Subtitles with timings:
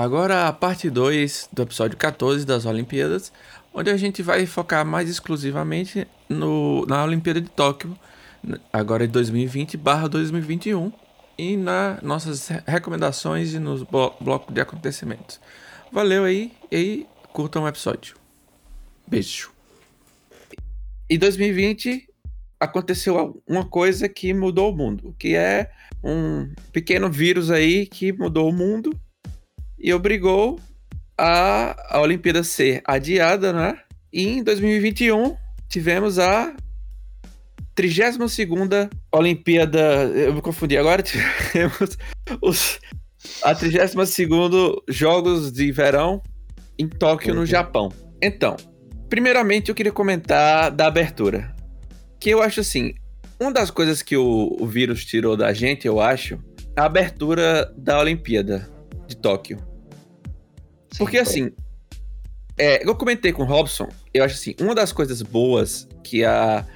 [0.00, 3.30] Agora a parte 2 do episódio 14 das Olimpíadas,
[3.70, 7.94] onde a gente vai focar mais exclusivamente no, na Olimpíada de Tóquio,
[8.72, 10.90] agora de 2020/2021,
[11.36, 15.38] e nas nossas recomendações e nos blo blocos de acontecimentos.
[15.92, 18.16] Valeu aí e curtam o episódio.
[19.06, 19.52] Beijo.
[21.10, 22.08] Em 2020
[22.58, 25.70] aconteceu uma coisa que mudou o mundo, que é
[26.02, 28.98] um pequeno vírus aí que mudou o mundo
[29.80, 30.60] e obrigou
[31.16, 33.78] a, a Olimpíada ser adiada, né?
[34.12, 35.36] E em 2021
[35.68, 36.54] tivemos a
[37.74, 38.36] 32
[39.12, 39.78] Olimpíada.
[40.04, 41.02] Eu me confundi agora.
[41.02, 41.96] Tivemos
[42.42, 42.78] os,
[43.42, 44.10] a 32
[44.88, 46.22] Jogos de Verão
[46.78, 47.40] em Tóquio, uhum.
[47.40, 47.90] no Japão.
[48.22, 48.56] Então,
[49.08, 51.54] primeiramente eu queria comentar da abertura.
[52.18, 52.94] Que eu acho assim:
[53.40, 56.38] uma das coisas que o, o vírus tirou da gente, eu acho,
[56.76, 58.68] a abertura da Olimpíada
[59.06, 59.69] de Tóquio.
[60.98, 61.52] Porque assim,
[62.58, 66.66] é, eu comentei com o Robson, eu acho assim, uma das coisas boas que a,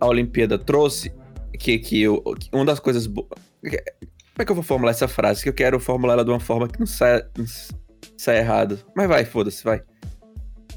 [0.00, 1.12] a Olimpíada trouxe,
[1.58, 3.28] que, que, eu, que uma das coisas boas.
[3.62, 5.42] Como é que eu vou formular essa frase?
[5.42, 7.46] Que eu quero formular ela de uma forma que não saia, não
[8.16, 8.78] saia errado.
[8.96, 9.82] Mas vai, foda-se, vai.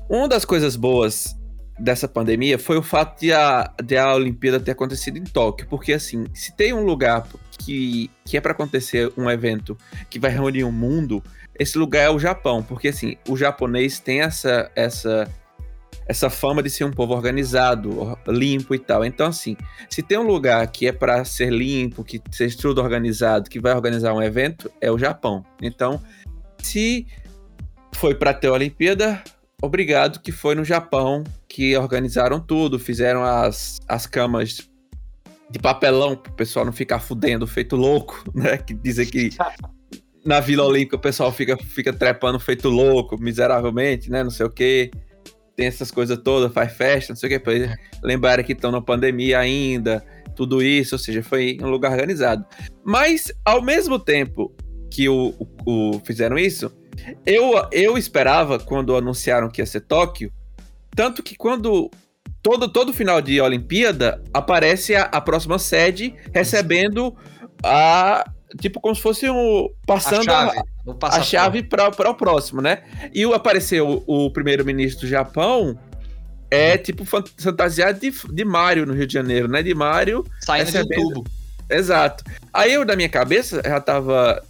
[0.10, 1.36] Uma das coisas boas
[1.80, 5.68] dessa pandemia foi o fato de a, de a Olimpíada ter acontecido em Tóquio.
[5.68, 7.28] Porque, assim, se tem um lugar
[7.60, 9.78] que, que é para acontecer um evento
[10.10, 11.24] que vai reunir o mundo,
[11.62, 15.32] esse lugar é o Japão, porque assim, o japonês tem essa essa
[16.08, 19.06] essa fama de ser um povo organizado, limpo e tal.
[19.06, 19.56] Então assim,
[19.88, 23.76] se tem um lugar que é para ser limpo, que seja tudo organizado, que vai
[23.76, 25.46] organizar um evento, é o Japão.
[25.62, 26.02] Então,
[26.58, 27.06] se
[27.94, 29.24] foi para ter a Olimpíada,
[29.62, 34.68] obrigado que foi no Japão que organizaram tudo, fizeram as, as camas
[35.52, 38.58] de papelão para o pessoal não ficar fudendo feito louco, né?
[38.58, 39.30] Que dizem que
[40.26, 44.24] na Vila Olímpica o pessoal fica, fica trepando feito louco, miseravelmente, né?
[44.24, 44.92] Não sei o quê.
[45.56, 47.40] Tem essas coisas todas, faz festa, não sei o quê.
[47.40, 47.76] Pra é.
[48.04, 50.04] lembrar que estão na pandemia ainda,
[50.36, 52.46] tudo isso, ou seja, foi um lugar organizado.
[52.84, 54.54] Mas, ao mesmo tempo
[54.90, 55.34] que o,
[55.66, 56.72] o, o fizeram isso,
[57.26, 60.32] eu, eu esperava, quando anunciaram que ia ser Tóquio,
[60.96, 61.90] tanto que quando
[62.42, 67.16] todo, todo final de Olimpíada aparece a, a próxima sede recebendo
[67.64, 68.26] a
[68.60, 72.84] tipo como se fosse um passando a chave, para o próximo, né?
[73.14, 75.78] E o, apareceu o, o primeiro-ministro do Japão
[76.50, 79.64] é tipo fantasiado de, de Mario no Rio de Janeiro, né?
[79.64, 80.90] De Mario saindo recebendo...
[80.90, 81.30] de um tubo.
[81.70, 82.24] Exato.
[82.54, 84.44] Aí eu na minha cabeça já tava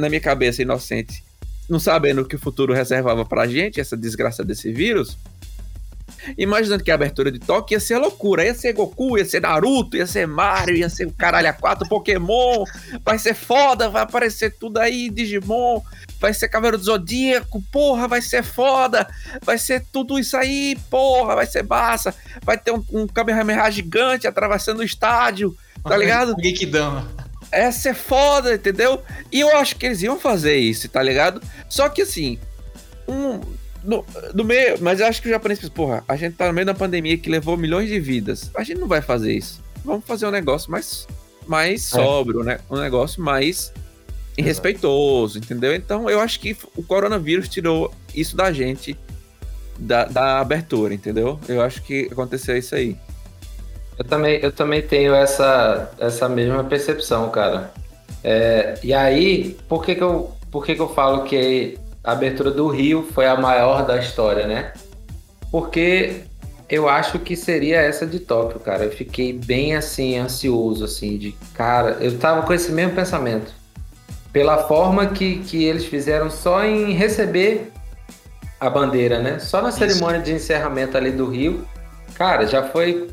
[0.00, 1.24] na minha cabeça inocente,
[1.68, 5.18] não sabendo o que o futuro reservava pra gente, essa desgraça desse vírus
[6.36, 8.44] imaginando que a abertura de Tóquio ia ser loucura.
[8.44, 11.88] Ia ser Goku, ia ser Naruto, ia ser Mario, ia ser o caralho a quatro
[11.88, 12.64] Pokémon.
[13.04, 15.80] Vai ser foda, vai aparecer tudo aí, Digimon.
[16.20, 19.06] Vai ser Cavaleiro do Zodíaco, porra, vai ser foda.
[19.42, 22.14] Vai ser tudo isso aí, porra, vai ser massa.
[22.42, 26.34] Vai ter um, um Kamehameha gigante atravessando o estádio, tá ligado?
[26.36, 27.08] Geekdama.
[27.50, 29.02] Essa é foda, entendeu?
[29.30, 31.40] E eu acho que eles iam fazer isso, tá ligado?
[31.68, 32.38] Só que assim,
[33.06, 33.40] um,
[33.84, 36.52] no, no meio, mas eu acho que o japonês pensa, porra, a gente tá no
[36.52, 38.50] meio da pandemia que levou milhões de vidas.
[38.56, 39.62] A gente não vai fazer isso.
[39.84, 41.06] Vamos fazer um negócio mais,
[41.46, 41.96] mais é.
[41.96, 42.58] sóbrio, né?
[42.70, 43.72] Um negócio mais
[44.36, 45.74] irrespeitoso, entendeu?
[45.74, 48.96] Então eu acho que o coronavírus tirou isso da gente,
[49.78, 51.38] da, da abertura, entendeu?
[51.48, 52.96] Eu acho que aconteceu isso aí.
[53.98, 57.72] Eu também, eu também tenho essa, essa mesma percepção, cara.
[58.24, 62.50] É, e aí, por que, que, eu, por que, que eu falo que a abertura
[62.50, 64.72] do Rio foi a maior da história, né?
[65.50, 66.24] Porque
[66.68, 68.84] eu acho que seria essa de Tóquio, cara.
[68.84, 71.96] Eu fiquei bem assim, ansioso, assim, de cara.
[72.00, 73.52] Eu tava com esse mesmo pensamento.
[74.32, 77.72] Pela forma que, que eles fizeram só em receber
[78.60, 79.38] a bandeira, né?
[79.38, 81.66] Só na cerimônia de encerramento ali do Rio.
[82.14, 83.08] Cara, já foi.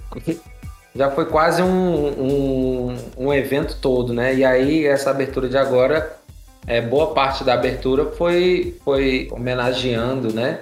[0.93, 4.35] Já foi quase um, um, um evento todo, né?
[4.35, 6.17] E aí, essa abertura de agora
[6.67, 10.61] é, boa parte da abertura foi, foi homenageando né,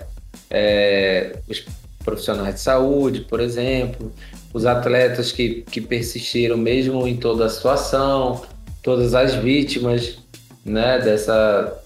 [0.50, 1.66] é, os
[2.04, 4.12] profissionais de saúde, por exemplo,
[4.54, 8.42] os atletas que, que persistiram mesmo em toda a situação,
[8.82, 10.18] todas as vítimas
[10.66, 11.78] né, dessa,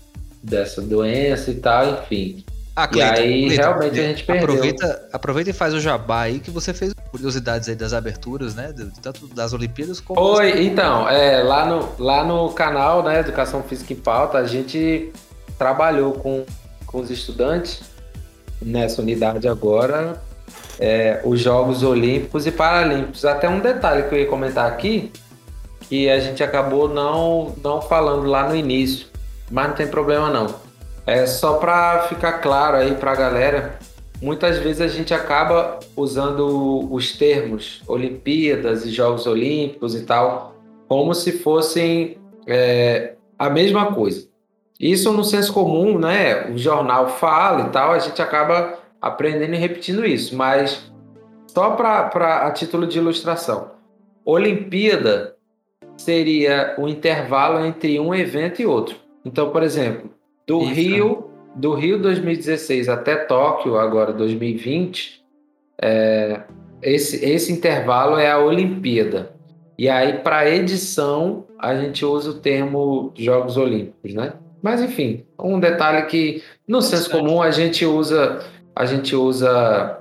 [0.41, 2.42] dessa doença e tal, enfim.
[2.75, 4.43] Ah, Cleiton, e aí Cleiton, realmente a gente perdeu.
[4.43, 8.73] Aproveita, aproveita e faz o jabá aí que você fez curiosidades aí das aberturas, né?
[9.01, 10.19] Tanto das Olimpíadas como.
[10.19, 15.11] Oi, então, é, lá, no, lá no canal, né, Educação Física em Pauta, a gente
[15.55, 16.43] trabalhou com,
[16.87, 17.81] com os estudantes
[18.59, 20.19] nessa unidade agora,
[20.79, 23.23] é, os Jogos Olímpicos e Paralímpicos.
[23.23, 25.11] Até um detalhe que eu ia comentar aqui,
[25.81, 29.05] que a gente acabou não, não falando lá no início,
[29.51, 30.62] mas não tem problema não
[31.05, 33.77] É só para ficar claro aí para a galera,
[34.21, 40.55] muitas vezes a gente acaba usando os termos Olimpíadas e Jogos Olímpicos e tal,
[40.87, 42.17] como se fossem
[42.47, 44.27] é, a mesma coisa.
[44.79, 46.49] Isso no senso comum, né?
[46.49, 50.89] O jornal fala e tal, a gente acaba aprendendo e repetindo isso, mas
[51.47, 53.71] só para a título de ilustração.
[54.25, 55.35] Olimpíada
[55.97, 58.95] seria o intervalo entre um evento e outro.
[59.25, 60.09] Então, por exemplo,
[60.47, 60.73] do Isso.
[60.73, 65.23] Rio, do Rio 2016 até Tóquio, agora 2020,
[65.81, 66.41] é,
[66.81, 69.33] esse, esse intervalo é a Olimpíada.
[69.77, 74.33] E aí, para edição, a gente usa o termo Jogos Olímpicos, né?
[74.61, 78.45] Mas enfim, um detalhe que no senso comum a gente usa,
[78.75, 79.99] a gente usa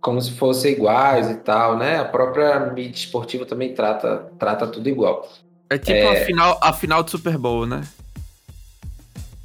[0.00, 1.98] como se fossem iguais e tal, né?
[1.98, 5.28] A própria mídia esportiva também trata, trata tudo igual.
[5.68, 6.22] É tipo é...
[6.22, 7.82] A, final, a final do Super Bowl, né?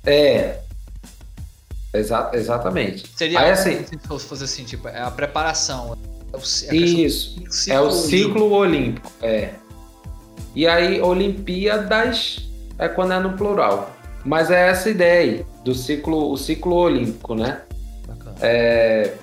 [0.07, 0.59] É.
[1.93, 3.05] Exa exatamente.
[3.15, 5.97] Seria Aí, assim, se fosse assim, tipo, é a preparação.
[6.33, 6.39] É o,
[6.71, 7.43] é isso.
[7.69, 9.07] É o ciclo olímpico.
[9.11, 9.11] olímpico.
[9.21, 9.51] É.
[10.55, 12.49] E aí, Olimpíadas
[12.79, 13.91] é quando é no plural.
[14.25, 17.61] Mas é essa ideia aí, do ciclo, o ciclo olímpico, né?
[18.07, 18.35] Bacana.
[18.41, 19.13] É,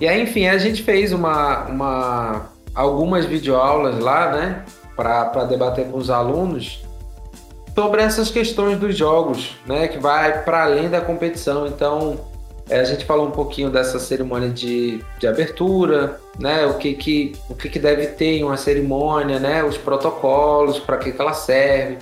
[0.00, 4.64] e aí, enfim, a gente fez uma, uma algumas videoaulas lá, né,
[4.96, 6.82] para debater com os alunos
[7.80, 11.66] sobre essas questões dos jogos, né, que vai para além da competição.
[11.66, 12.20] Então,
[12.68, 17.32] é, a gente falou um pouquinho dessa cerimônia de, de abertura, né, o que que
[17.48, 21.32] o que, que deve ter em uma cerimônia, né, os protocolos, para que, que ela
[21.32, 21.96] serve,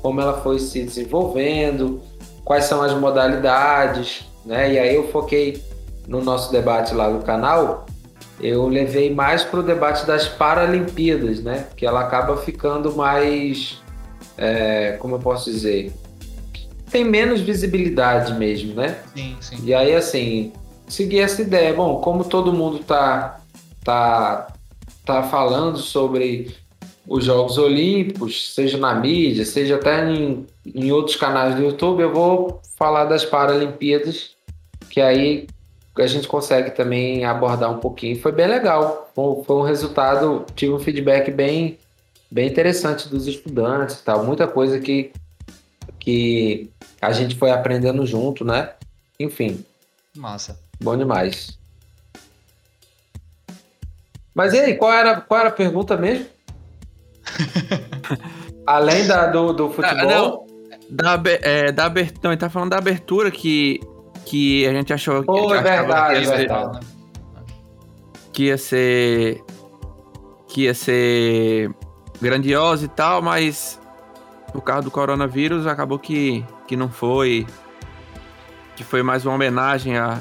[0.00, 2.00] como ela foi se desenvolvendo,
[2.44, 5.60] quais são as modalidades, né, e aí eu foquei
[6.06, 7.86] no nosso debate lá no canal,
[8.40, 11.66] eu levei mais para o debate das Paralimpíadas, né?
[11.76, 13.80] Que ela acaba ficando mais,
[14.36, 15.92] é, como eu posso dizer,
[16.90, 18.98] tem menos visibilidade mesmo, né?
[19.14, 19.56] Sim, sim.
[19.64, 20.52] E aí, assim,
[20.86, 21.74] seguir essa ideia.
[21.74, 23.40] Bom, como todo mundo tá,
[23.82, 24.52] tá,
[25.04, 26.54] tá falando sobre
[27.06, 32.12] os Jogos Olímpicos, seja na mídia, seja até em, em outros canais do YouTube, eu
[32.12, 34.30] vou falar das Paralimpíadas,
[34.88, 35.46] que aí
[35.98, 38.20] a gente consegue também abordar um pouquinho.
[38.20, 39.10] Foi bem legal.
[39.14, 41.78] Foi um resultado, tive um feedback bem,
[42.30, 44.24] bem interessante dos estudantes e tal.
[44.24, 45.12] Muita coisa que,
[45.98, 48.72] que a gente foi aprendendo junto, né?
[49.18, 49.64] Enfim.
[50.16, 50.58] Massa.
[50.80, 51.58] Bom demais.
[54.34, 56.26] Mas e aí, qual era, qual era a pergunta mesmo?
[58.66, 59.98] Além da, do, do futebol?
[59.98, 60.46] Ah, não,
[60.90, 63.80] da, é, da abertura, não, ele tá falando da abertura que
[64.24, 67.84] que a gente achou oh, que, é verdade, que, ia ser,
[68.32, 69.44] que ia ser
[70.48, 71.70] que ia ser
[72.20, 73.80] grandiosa e tal, mas
[74.52, 77.46] por causa do coronavírus acabou que, que não foi
[78.76, 80.18] que foi mais uma homenagem a,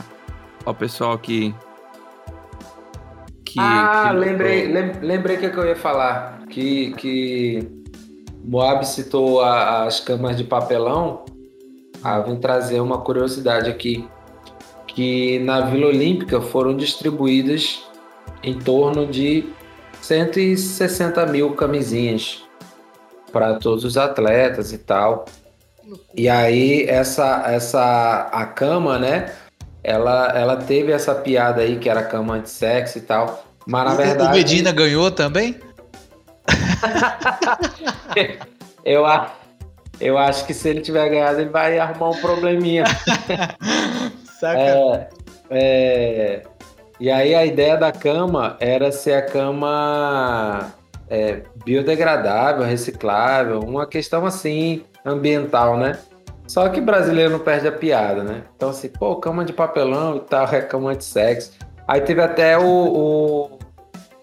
[0.65, 1.53] ao pessoal que
[3.45, 4.67] que, ah, que lembrei,
[5.01, 7.83] lembrei que, que eu ia falar que que
[8.43, 11.23] Moab citou a, as camas de papelão.
[12.03, 14.05] Ah, vim trazer uma curiosidade aqui,
[14.87, 17.81] que na Vila Olímpica foram distribuídas
[18.43, 19.45] em torno de
[20.03, 22.43] 160 mil camisinhas
[23.31, 25.23] para todos os atletas e tal.
[26.13, 29.31] E aí essa essa a cama, né?
[29.81, 33.95] Ela ela teve essa piada aí que era cama de sexo e tal, mas na
[33.95, 35.57] verdade o Medina ganhou também?
[38.83, 39.31] eu acho
[40.01, 42.83] eu acho que se ele tiver ganhado, ele vai arrumar um probleminha.
[44.37, 44.59] Saca?
[44.59, 45.09] É,
[45.49, 46.43] é,
[46.99, 50.73] e aí a ideia da cama era ser a cama
[51.09, 55.97] é, biodegradável, reciclável, uma questão assim, ambiental, né?
[56.47, 58.43] Só que brasileiro não perde a piada, né?
[58.55, 61.51] Então assim, pô, cama de papelão e tal, é cama de sexo.
[61.87, 63.59] Aí teve até o, o,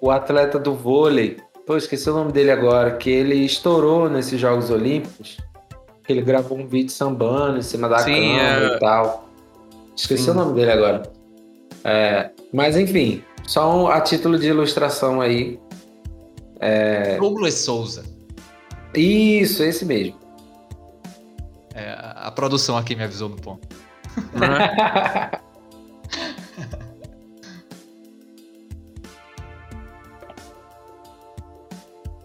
[0.01, 4.71] o atleta do vôlei, pô, esqueci o nome dele agora, que ele estourou nesses Jogos
[4.71, 5.39] Olímpicos
[6.13, 8.77] ele gravou um vídeo sambando em cima da Sim, cama é...
[8.77, 9.29] e tal.
[9.97, 10.31] Esqueci Sim.
[10.31, 11.03] o nome dele agora.
[11.85, 15.59] É, mas enfim, só um, a título de ilustração aí.
[16.61, 17.17] É...
[17.17, 18.05] Douglas Souza.
[18.95, 20.19] Isso, esse mesmo.
[21.75, 23.67] É, a produção aqui me avisou no ponto.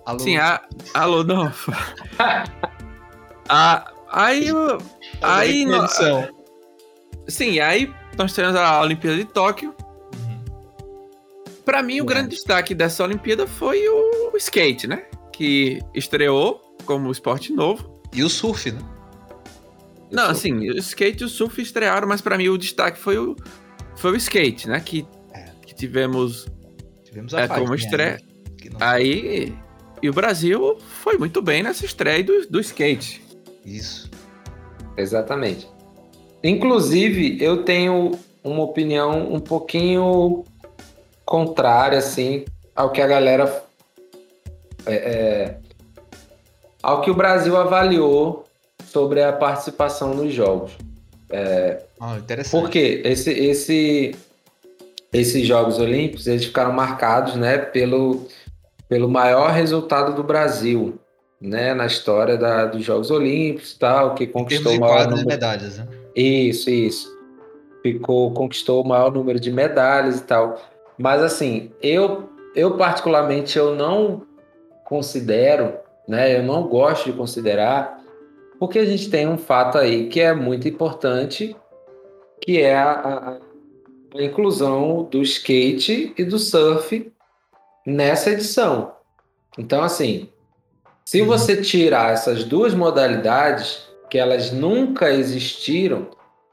[0.05, 0.19] alô?
[0.19, 0.61] Sim, a...
[0.93, 1.51] alô, não.
[3.47, 4.47] Ah, aí.
[5.21, 5.65] aí.
[5.65, 5.87] No,
[7.27, 9.75] sim, aí nós temos a Olimpíada de Tóquio.
[10.13, 10.43] Uhum.
[11.63, 15.05] Para mim, o grande destaque dessa Olimpíada foi o skate, né?
[15.31, 18.01] Que estreou como esporte novo.
[18.13, 18.79] E o surf, né?
[20.11, 23.35] Não, assim, o skate e o surf estrearam, mas para mim o destaque foi o,
[23.95, 24.79] foi o skate, né?
[24.79, 25.49] Que, é.
[25.65, 26.47] que tivemos,
[27.03, 28.21] tivemos a é, como estreia.
[28.63, 28.69] Né?
[28.79, 29.53] Aí.
[30.01, 33.21] E o Brasil foi muito bem nessa estreia do, do skate.
[33.65, 34.09] Isso.
[34.95, 35.67] Exatamente.
[36.47, 38.11] Inclusive, eu tenho
[38.43, 40.45] uma opinião um pouquinho
[41.25, 43.63] contrária, assim, ao que a galera.
[44.85, 45.57] É, é,
[46.83, 48.45] ao que o Brasil avaliou
[48.85, 50.73] sobre a participação nos jogos.
[51.31, 52.61] É, ah, interessante.
[52.61, 54.15] Porque esse, esse,
[55.11, 58.27] esses Jogos Olímpicos eles ficaram marcados né, pelo,
[58.87, 60.99] pelo maior resultado do Brasil
[61.41, 65.79] né, na história da, dos Jogos Olímpicos tal, que conquistou o maior número de medalhas.
[65.79, 66.04] Né?
[66.15, 67.13] Isso, isso.
[67.81, 70.59] Ficou, conquistou o maior número de medalhas e tal.
[70.97, 74.25] Mas assim, eu, eu particularmente eu não
[74.85, 75.73] considero,
[76.07, 78.01] né, eu não gosto de considerar,
[78.57, 81.55] porque a gente tem um fato aí que é muito importante,
[82.41, 83.39] que é a,
[84.13, 87.11] a, inclusão do skate e do surf
[87.85, 88.93] nessa edição.
[89.57, 90.29] Então, assim,
[91.03, 91.27] se uhum.
[91.27, 93.84] você tirar essas duas modalidades,
[94.15, 96.07] que elas nunca existiram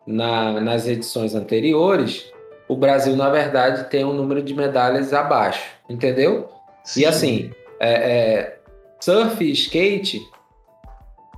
[0.05, 2.29] na, nas edições anteriores,
[2.67, 6.49] o Brasil, na verdade, tem um número de medalhas abaixo, entendeu?
[6.83, 7.03] Sim.
[7.03, 8.59] E assim, é, é,
[8.99, 10.21] surf e skate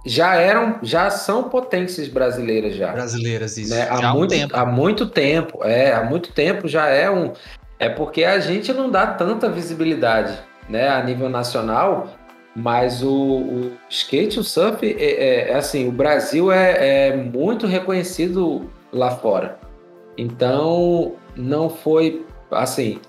[0.06, 2.92] já eram, já são potências brasileiras já.
[2.92, 3.74] Brasileiras, isso.
[3.74, 3.86] Né?
[3.90, 4.56] Há, muito, um tempo.
[4.56, 7.34] há muito tempo, é, há muito tempo já é um.
[7.78, 10.38] É porque a gente não dá tanta visibilidade,
[10.70, 12.08] né, a nível nacional,
[12.54, 17.66] mas o, o skate, o surf, é, é, é assim, o Brasil é, é muito
[17.66, 19.58] reconhecido lá fora.
[20.16, 23.00] Então, não foi assim,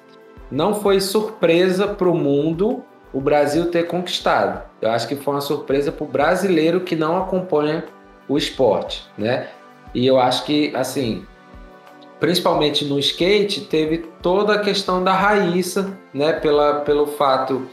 [0.49, 2.83] não foi surpresa para o mundo
[3.13, 4.63] o Brasil ter conquistado.
[4.81, 7.85] Eu acho que foi uma surpresa para o brasileiro que não acompanha
[8.27, 9.47] o esporte, né?
[9.93, 11.23] E eu acho que, assim,
[12.19, 16.33] principalmente no skate, teve toda a questão da Raíssa, né?
[16.33, 17.65] Pela, pelo fato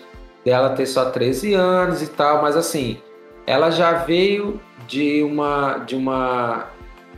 [0.44, 2.98] dela ter só 13 anos e tal, mas assim,
[3.46, 6.66] ela já veio de uma de uma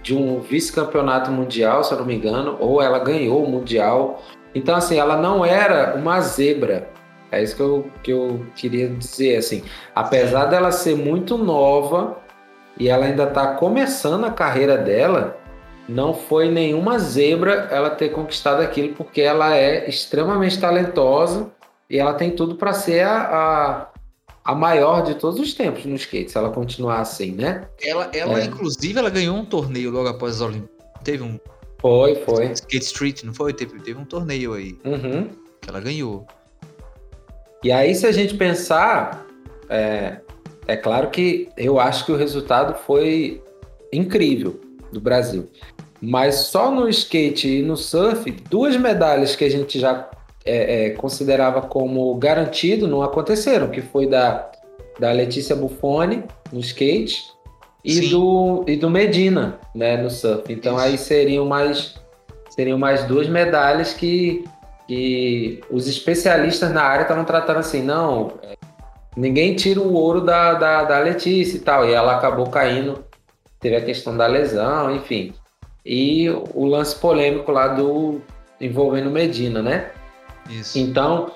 [0.03, 4.23] de um vice-campeonato mundial, se eu não me engano, ou ela ganhou o mundial.
[4.55, 6.91] Então, assim, ela não era uma zebra.
[7.33, 9.65] É isso que eu, que eu queria dizer, assim.
[9.95, 12.19] Apesar dela ser muito nova
[12.79, 15.39] e ela ainda está começando a carreira dela,
[15.89, 21.51] não foi nenhuma zebra ela ter conquistado aquilo, porque ela é extremamente talentosa
[21.89, 23.95] e ela tem tudo para ser a, a
[24.45, 27.67] a maior de todos os tempos no skate, se ela continuar assim, né?
[27.83, 28.45] Ela, ela é.
[28.45, 30.75] inclusive, ela ganhou um torneio logo após as Olimpíadas.
[31.03, 31.41] Teve um.
[31.81, 32.53] Foi, foi.
[32.53, 33.55] Skate Street, não foi?
[33.55, 34.79] Teve, teve um torneio aí.
[34.85, 35.31] Uhum.
[35.61, 36.27] Que ela ganhou.
[37.63, 39.27] E aí, se a gente pensar,
[39.71, 40.19] é,
[40.67, 43.43] é claro que eu acho que o resultado foi
[43.91, 44.61] incrível
[44.93, 45.49] do Brasil.
[46.03, 50.11] Mas só no skate e no surf, duas medalhas que a gente já
[50.45, 54.51] é, é, considerava como garantido não aconteceram, que foi da,
[54.99, 56.23] da Letícia Buffoni
[56.53, 57.23] no skate
[57.85, 60.53] e do, e do Medina né, no surf.
[60.53, 60.85] Então Isso.
[60.85, 61.95] aí seriam mais,
[62.51, 64.45] seriam mais duas medalhas que,
[64.87, 68.33] que os especialistas na área estavam tratando assim, não,
[69.17, 71.89] ninguém tira o ouro da, da, da Letícia e tal.
[71.89, 73.05] E ela acabou caindo,
[73.61, 75.33] teve a questão da lesão, enfim.
[75.85, 78.21] E o lance polêmico lá do
[78.61, 79.91] envolvendo Medina, né?
[80.49, 80.79] Isso.
[80.79, 81.33] Então,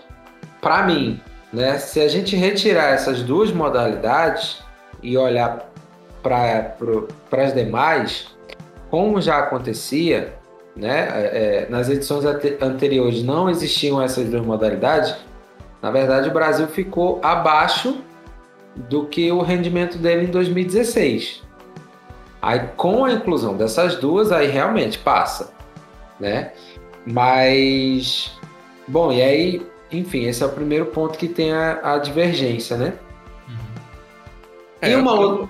[0.61, 1.21] para mim,
[1.53, 4.59] né, se a gente retirar essas duas modalidades
[5.03, 5.71] e olhar
[6.23, 6.75] para
[7.33, 8.29] as demais,
[8.91, 10.35] como já acontecia,
[10.77, 12.25] né, é, é nas edições
[12.61, 15.15] anteriores não existiam essas duas modalidades,
[15.81, 18.03] na verdade o Brasil ficou abaixo
[18.77, 21.43] do que o rendimento dele em 2016.
[22.41, 25.53] Aí com a inclusão dessas duas, aí realmente passa,
[26.21, 26.53] né?
[27.05, 28.38] Mas
[28.89, 32.95] Bom, e aí, enfim, esse é o primeiro ponto que tem a, a divergência, né?
[33.47, 33.55] Uhum.
[34.81, 35.49] É, e uma outra.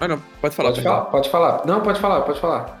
[0.00, 0.70] Ah, não, pode falar.
[0.70, 1.66] Pode falar, pode falar.
[1.66, 2.80] Não, pode falar, pode falar.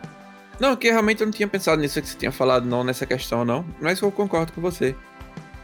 [0.58, 3.44] Não, que realmente eu não tinha pensado nisso que você tinha falado, não, nessa questão,
[3.44, 3.64] não.
[3.80, 4.94] Mas eu concordo com você.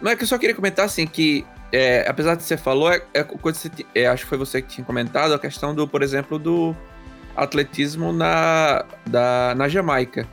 [0.00, 3.02] Não é que eu só queria comentar, assim, que é, apesar de você falou, é,
[3.14, 6.02] é coisa você, é, acho que foi você que tinha comentado a questão do, por
[6.02, 6.74] exemplo, do
[7.36, 10.26] atletismo na, da, na Jamaica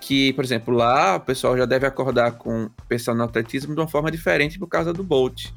[0.00, 3.88] que, por exemplo, lá o pessoal já deve acordar com pensando no atletismo de uma
[3.88, 5.48] forma diferente por causa do Bolt.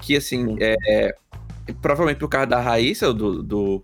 [0.00, 1.14] Que, assim, é,
[1.80, 3.82] provavelmente por causa da Raíssa, do, do,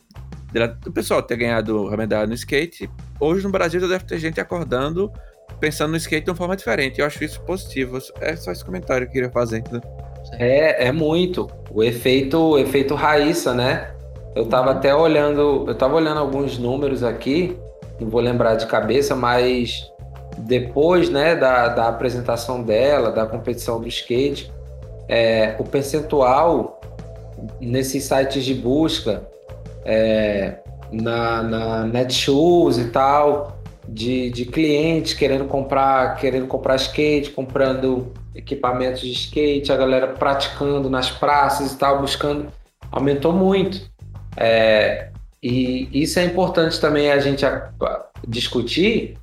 [0.83, 4.41] do pessoal ter ganhado a medalha no skate, hoje no Brasil já deve ter gente
[4.41, 5.11] acordando
[5.61, 7.01] pensando no skate de uma forma diferente.
[7.01, 7.99] Eu acho isso positivo.
[8.21, 9.63] É só esse comentário que eu queria fazer.
[10.33, 11.49] É, é muito.
[11.71, 13.91] O efeito, o efeito Raíssa, né?
[14.35, 17.57] Eu tava até olhando, eu tava olhando alguns números aqui,
[18.01, 19.89] não vou lembrar de cabeça, mas
[20.39, 24.53] depois né, da, da apresentação dela, da competição do skate,
[25.09, 26.81] é, o percentual
[27.61, 29.27] nesses sites de busca,
[29.85, 30.59] é,
[30.91, 39.01] na, na Netshoes e tal, de, de clientes querendo comprar, querendo comprar skate, comprando equipamentos
[39.01, 42.49] de skate, a galera praticando nas praças e tal, buscando,
[42.91, 43.91] aumentou muito.
[44.37, 45.11] É,
[45.43, 47.45] e isso é importante também a gente
[48.27, 49.19] discutir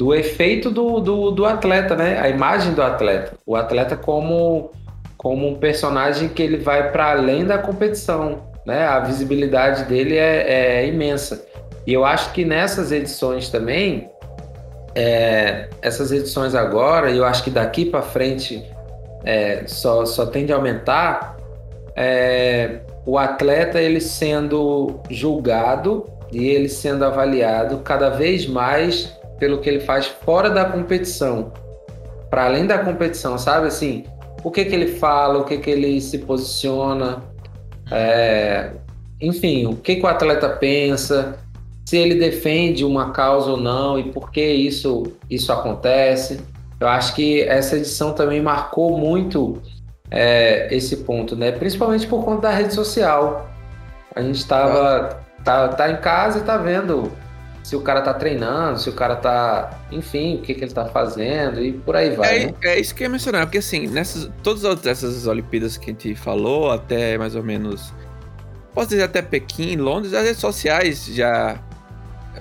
[0.00, 2.18] do efeito do, do, do, atleta, né?
[2.18, 3.34] A imagem do atleta.
[3.44, 4.70] O atleta como,
[5.18, 8.86] como um personagem que ele vai para além da competição, né?
[8.86, 11.46] A visibilidade dele é, é imensa.
[11.86, 14.10] E eu acho que nessas edições também,
[14.94, 18.64] é, essas edições agora, e eu acho que daqui para frente
[19.22, 21.36] é, só, só tende a aumentar,
[21.94, 29.68] é, o atleta ele sendo julgado e ele sendo avaliado cada vez mais pelo que
[29.68, 31.52] ele faz fora da competição,
[32.30, 34.04] para além da competição, sabe assim,
[34.44, 37.24] o que que ele fala, o que que ele se posiciona,
[37.90, 38.70] é,
[39.20, 41.38] enfim, o que que o atleta pensa,
[41.84, 46.40] se ele defende uma causa ou não e por que isso, isso acontece.
[46.78, 49.60] Eu acho que essa edição também marcou muito
[50.10, 51.50] é, esse ponto, né?
[51.50, 53.50] Principalmente por conta da rede social.
[54.14, 57.10] A gente estava tá, tá em casa e tá vendo
[57.70, 60.86] se o cara tá treinando, se o cara tá, enfim, o que, que ele tá
[60.86, 62.42] fazendo e por aí vai.
[62.42, 62.54] É, né?
[62.64, 66.16] é isso que eu ia mencionar, porque assim, nessas, todas essas Olimpíadas que a gente
[66.16, 67.94] falou, até mais ou menos,
[68.74, 71.62] posso dizer até Pequim, Londres, as redes sociais já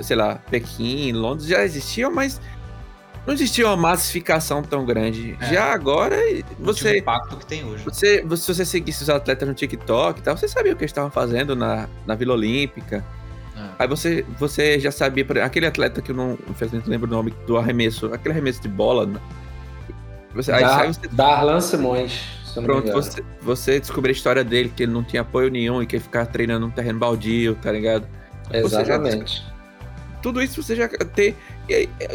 [0.01, 2.41] sei lá, Pequim, Londres já existiam, mas
[3.27, 5.37] não existia uma massificação tão grande.
[5.41, 5.53] É.
[5.53, 6.15] Já agora,
[6.57, 6.93] você.
[6.93, 7.83] O impacto que tem hoje.
[7.83, 10.89] Você, se você seguisse os atletas no TikTok e tal, você sabia o que eles
[10.89, 13.05] estavam fazendo na, na Vila Olímpica.
[13.59, 13.69] É.
[13.79, 17.57] Aí você, você já sabia, aquele atleta que eu não, infelizmente, lembro o nome do
[17.57, 19.05] arremesso, aquele arremesso de bola.
[19.05, 19.19] Né?
[20.33, 21.07] Você, aí Dar, você...
[21.11, 22.39] Darlan Simões.
[22.53, 25.95] Pronto, você, você descobriu a história dele, que ele não tinha apoio nenhum e que
[25.95, 28.07] ele ficava treinando num terreno baldio, tá ligado?
[28.51, 29.43] Exatamente
[30.21, 31.35] tudo isso você já tem.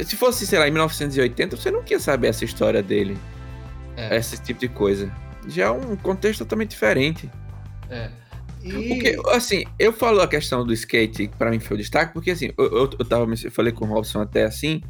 [0.05, 3.19] Se fosse, sei lá, em 1980, você não quer saber essa história dele.
[3.97, 4.17] É.
[4.17, 5.11] Esse tipo de coisa.
[5.47, 7.31] Já é um contexto totalmente diferente.
[7.91, 8.11] É.
[8.65, 8.89] E...
[8.89, 12.51] Porque, assim, eu falo a questão do skate, para mim foi o destaque, porque assim,
[12.57, 14.83] eu, eu, eu, tava, eu falei com o Robson até assim.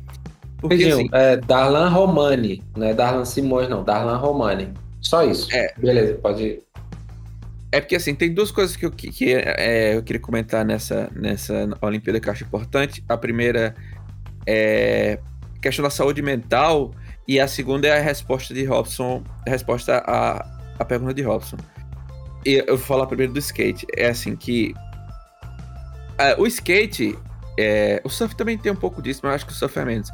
[0.59, 4.73] Porque, assim, é Darlan Romani, não é Darlan Simões, não, Darlan Romani.
[5.01, 5.55] Só isso.
[5.55, 5.75] É.
[5.77, 6.63] Beleza, pode ir.
[7.71, 11.11] É porque assim, tem duas coisas que eu, que, que é, eu queria comentar nessa,
[11.13, 13.05] nessa Olimpíada que eu acho importante.
[13.09, 13.75] A primeira
[14.47, 15.19] é
[15.57, 16.93] a questão da saúde mental
[17.27, 20.47] e a segunda é a resposta de Robson, a resposta à,
[20.79, 21.57] à pergunta de Robson.
[22.45, 23.87] E eu vou falar primeiro do skate.
[23.97, 24.75] É assim que
[26.19, 27.19] uh, o skate,
[27.59, 29.85] é, o surf também tem um pouco disso, mas eu acho que o surf é
[29.85, 30.11] menos.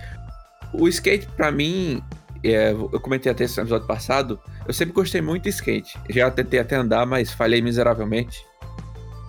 [0.72, 2.02] O skate, para mim,
[2.44, 5.98] é, eu comentei até esse no episódio passado, eu sempre gostei muito de skate.
[6.08, 8.44] Já tentei até andar, mas falhei miseravelmente.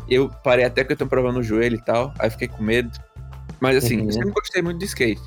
[0.08, 2.92] Eu parei até que eu tô provando o joelho e tal, aí fiquei com medo.
[3.60, 4.06] Mas assim, uhum.
[4.08, 5.22] eu sempre gostei muito de skate.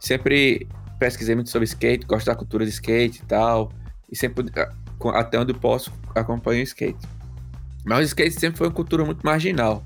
[0.00, 3.72] Sempre pesquisei muito sobre skate, gosto da cultura de skate e tal.
[4.10, 4.44] E sempre,
[5.10, 7.08] até onde posso, acompanho o skate.
[7.84, 9.82] Mas o skate sempre foi uma cultura muito marginal.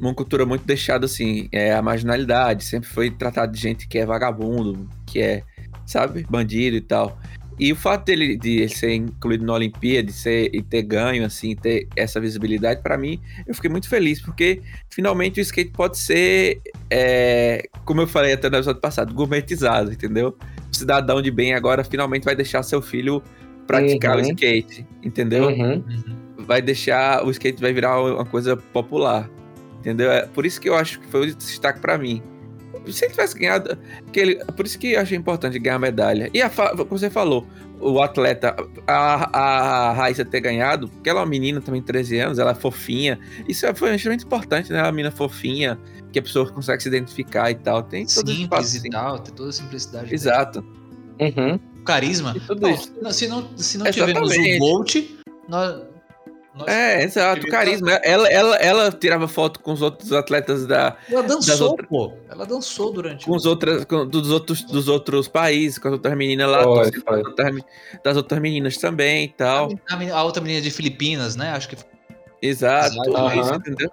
[0.00, 2.64] Uma cultura muito deixada assim, é a marginalidade.
[2.64, 5.42] Sempre foi tratado de gente que é vagabundo, que é
[5.86, 6.26] sabe?
[6.28, 7.18] Bandido e tal.
[7.58, 11.24] E o fato dele de ele ser incluído na Olimpíada, de ser e ter ganho,
[11.24, 15.96] assim, ter essa visibilidade, para mim, eu fiquei muito feliz, porque finalmente o skate pode
[15.96, 20.36] ser, é, como eu falei até no episódio passado, gourmetizado, entendeu?
[20.70, 23.22] O cidadão de bem agora finalmente vai deixar seu filho
[23.66, 24.22] praticar uhum.
[24.22, 25.48] o skate, entendeu?
[25.48, 25.82] Uhum.
[26.38, 29.28] Vai deixar, o skate vai virar uma coisa popular,
[29.78, 30.10] entendeu?
[30.10, 32.22] É por isso que eu acho que foi o destaque para mim
[32.92, 33.78] se ele tivesse ganhado.
[34.12, 36.30] Que ele, por isso que eu achei importante ganhar a medalha.
[36.32, 37.46] E a, como você falou,
[37.80, 42.38] o atleta, a, a Raíssa ter ganhado, porque ela é uma menina também, 13 anos,
[42.38, 43.18] ela é fofinha.
[43.48, 44.80] Isso foi extremamente importante, né?
[44.80, 45.78] A menina fofinha,
[46.12, 47.82] que a pessoa consegue se identificar e tal.
[47.82, 50.14] Tem Simples e tal, tem toda a simplicidade.
[50.14, 50.64] Exato.
[51.20, 51.58] Uhum.
[51.86, 52.34] Carisma.
[53.00, 54.96] Não, se não, se não tivermos o Bolt,
[55.48, 55.82] nós,
[56.66, 57.92] é, exato, carisma.
[58.02, 60.96] Ela, ela, ela tirava foto com os outros atletas da.
[61.10, 61.88] Ela dançou, outras...
[61.88, 62.12] pô.
[62.30, 63.26] Ela dançou durante.
[63.26, 66.62] Com os outras, com, dos, outros, dos outros países, com as outras meninas lá.
[66.62, 67.64] Foi, foi.
[68.02, 69.68] Das outras meninas também e tal.
[69.90, 71.50] A, a, outra menina de Filipinas, né?
[71.50, 71.76] Acho que.
[72.40, 73.90] Exato, tudo isso, entendeu?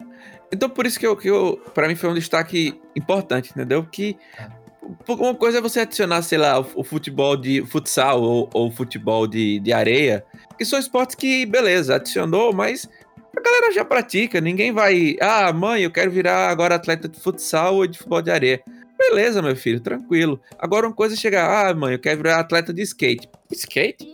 [0.51, 3.83] Então, por isso que eu, que eu, pra mim foi um destaque importante, entendeu?
[3.83, 4.62] Que é.
[5.07, 9.59] Uma coisa é você adicionar, sei lá, o, futebol de futsal ou, ou futebol de,
[9.59, 10.25] de areia
[10.57, 12.89] que são esportes que, beleza, adicionou, mas
[13.35, 15.15] A galera já pratica, ninguém vai.
[15.19, 18.61] Ah, mãe, eu quero virar agora atleta de futsal ou de futebol de areia.
[18.97, 20.39] Beleza, meu filho, tranquilo.
[20.57, 23.27] Agora uma coisa é chegar, ah, mãe, eu quero virar atleta de skate.
[23.51, 24.13] Skate?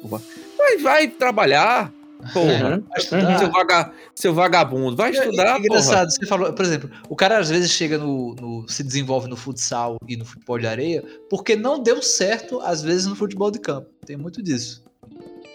[0.58, 1.92] Vai, vai trabalhar.
[2.34, 3.38] Porra, uhum.
[3.40, 5.56] Seu, vaga, seu, vagabundo, vai estudar.
[5.56, 6.10] É, engraçado, porra.
[6.10, 9.98] você falou, por exemplo, o cara às vezes chega no, no, se desenvolve no futsal
[10.08, 13.90] e no futebol de areia porque não deu certo, às vezes, no futebol de campo.
[14.06, 14.84] Tem muito disso.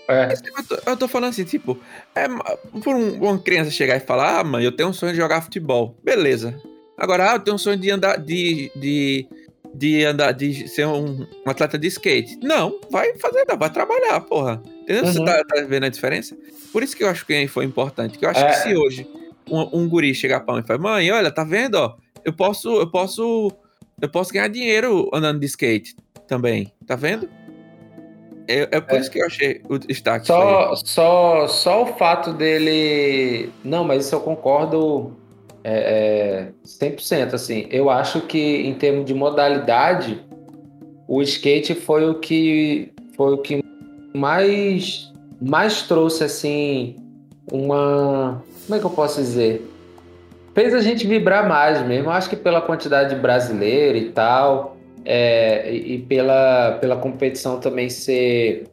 [0.08, 0.32] É.
[0.32, 1.78] Eu, tô, eu, tô, falando assim, tipo,
[2.14, 2.26] é,
[2.82, 5.42] por um, uma criança chegar e falar, ah, mãe, eu tenho um sonho de jogar
[5.42, 5.96] futebol.
[6.02, 6.58] Beleza.
[6.96, 9.26] Agora, ah, eu tenho um sonho de andar, de, de,
[9.74, 12.38] de andar, de ser um, um atleta de skate.
[12.42, 14.62] Não, vai fazer, vai trabalhar, porra.
[14.84, 15.04] Entendeu?
[15.04, 15.12] Uhum.
[15.12, 16.36] Você tá, tá, vendo a diferença?
[16.72, 18.18] Por isso que eu acho que foi importante.
[18.18, 18.48] Que eu acho é.
[18.48, 19.06] que se hoje
[19.50, 22.68] um, um guri chegar pra mim e falar, mãe, olha, tá vendo, ó, eu posso,
[22.80, 23.50] eu posso,
[24.00, 25.96] eu posso ganhar dinheiro andando de skate
[26.28, 27.28] também, tá vendo?
[28.46, 29.00] É, é por é.
[29.00, 30.26] isso que eu achei o destaque.
[30.26, 33.50] Só, só, só o fato dele.
[33.64, 35.16] Não, mas isso eu concordo
[35.62, 37.32] é, é, 100%.
[37.32, 40.22] Assim, eu acho que em termos de modalidade,
[41.08, 43.63] o skate foi o que foi o que
[44.14, 46.96] mais mais trouxe assim
[47.50, 49.70] uma como é que eu posso dizer
[50.54, 54.74] fez a gente vibrar mais mesmo acho que pela quantidade de brasileiro e tal
[55.04, 58.64] é, e pela, pela competição também ser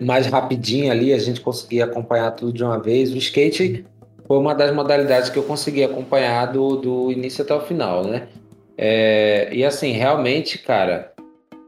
[0.00, 3.12] mais rapidinha ali, a gente conseguia acompanhar tudo de uma vez.
[3.12, 3.84] O skate
[4.26, 8.28] foi uma das modalidades que eu consegui acompanhar do, do início até o final, né?
[8.76, 11.12] É, e assim, realmente, cara,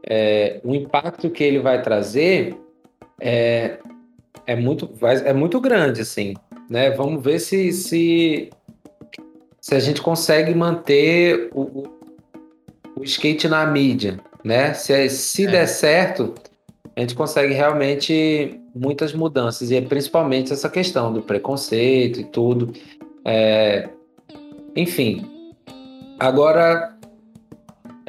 [0.07, 2.55] é, o impacto que ele vai trazer
[3.21, 3.77] é,
[4.47, 4.89] é, muito,
[5.23, 6.33] é muito grande, assim,
[6.67, 6.89] né?
[6.89, 8.49] Vamos ver se, se,
[9.61, 11.87] se a gente consegue manter o,
[12.97, 14.73] o skate na mídia, né?
[14.73, 15.51] Se, se é.
[15.51, 16.33] der certo,
[16.95, 22.73] a gente consegue realmente muitas mudanças, e é principalmente essa questão do preconceito e tudo.
[23.23, 23.87] É...
[24.75, 25.29] Enfim,
[26.19, 26.97] agora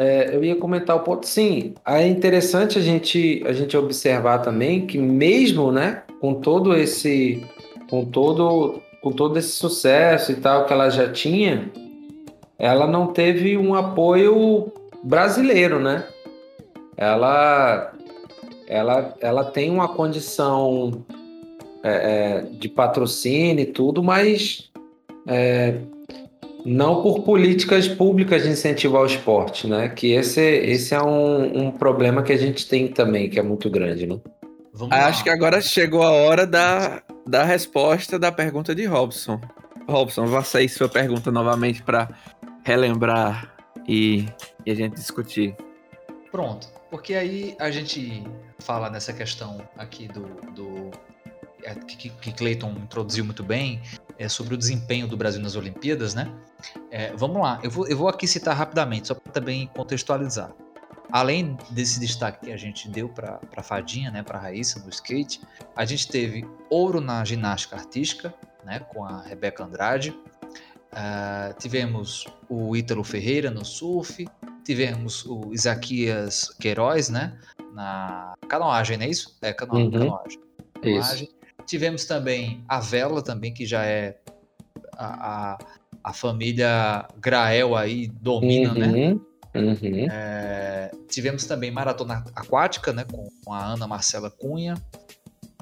[0.03, 1.27] é, eu ia comentar o ponto.
[1.27, 7.47] Sim, é interessante a gente, a gente observar também que mesmo, né, com todo esse,
[7.89, 11.71] com todo, com todo esse sucesso e tal que ela já tinha,
[12.59, 14.73] ela não teve um apoio
[15.05, 16.05] brasileiro, né?
[16.97, 17.93] Ela,
[18.67, 21.05] ela, ela tem uma condição
[21.83, 24.71] é, é, de patrocínio e tudo, mas
[25.27, 25.79] é,
[26.65, 29.89] não por políticas públicas de incentivo ao esporte, né?
[29.89, 33.69] Que esse, esse é um, um problema que a gente tem também, que é muito
[33.69, 34.19] grande, né?
[34.91, 39.41] Acho que agora chegou a hora da, da resposta da pergunta de Robson.
[39.87, 42.09] Robson, faça aí sua pergunta novamente para
[42.65, 43.55] relembrar
[43.87, 44.27] e,
[44.65, 45.55] e a gente discutir.
[46.31, 48.23] Pronto, porque aí a gente
[48.61, 50.23] fala nessa questão aqui do,
[50.53, 50.91] do
[51.63, 53.81] é, que, que Clayton introduziu muito bem,
[54.23, 56.33] é sobre o desempenho do Brasil nas Olimpíadas, né?
[56.91, 60.53] É, vamos lá, eu vou, eu vou aqui citar rapidamente, só para também contextualizar.
[61.11, 64.89] Além desse destaque que a gente deu para a Fadinha, né, para a Raíssa no
[64.89, 65.43] skate,
[65.77, 68.33] a gente teve ouro na ginástica artística,
[68.65, 70.17] né, com a Rebeca Andrade,
[70.93, 74.29] Uh, tivemos o Ítalo Ferreira no surf,
[74.63, 77.39] tivemos o Isaquias Queiroz, né?
[77.73, 79.35] Na canoagem, não é isso?
[79.41, 79.75] É, cano...
[79.75, 79.91] uhum.
[79.91, 80.41] canoagem.
[80.83, 81.29] Isso.
[81.67, 84.19] Tivemos também a vela também, que já é
[84.97, 85.59] a, a,
[86.05, 88.87] a família Grael aí domina, né?
[88.87, 89.15] uhum.
[89.15, 89.21] né?
[89.55, 90.07] Uhum.
[90.11, 93.05] É, tivemos também maratona aquática, né?
[93.05, 94.75] Com, com a Ana Marcela Cunha.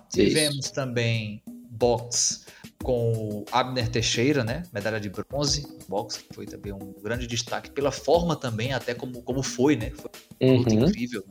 [0.09, 0.75] Tivemos isso.
[0.75, 2.47] também box
[2.83, 4.63] com o Abner Teixeira, né?
[4.73, 9.23] Medalha de bronze, boxe, que foi também um grande destaque pela forma também, até como,
[9.23, 9.91] como foi, né?
[9.91, 10.11] Foi
[10.41, 10.87] uhum.
[10.87, 11.25] incrível.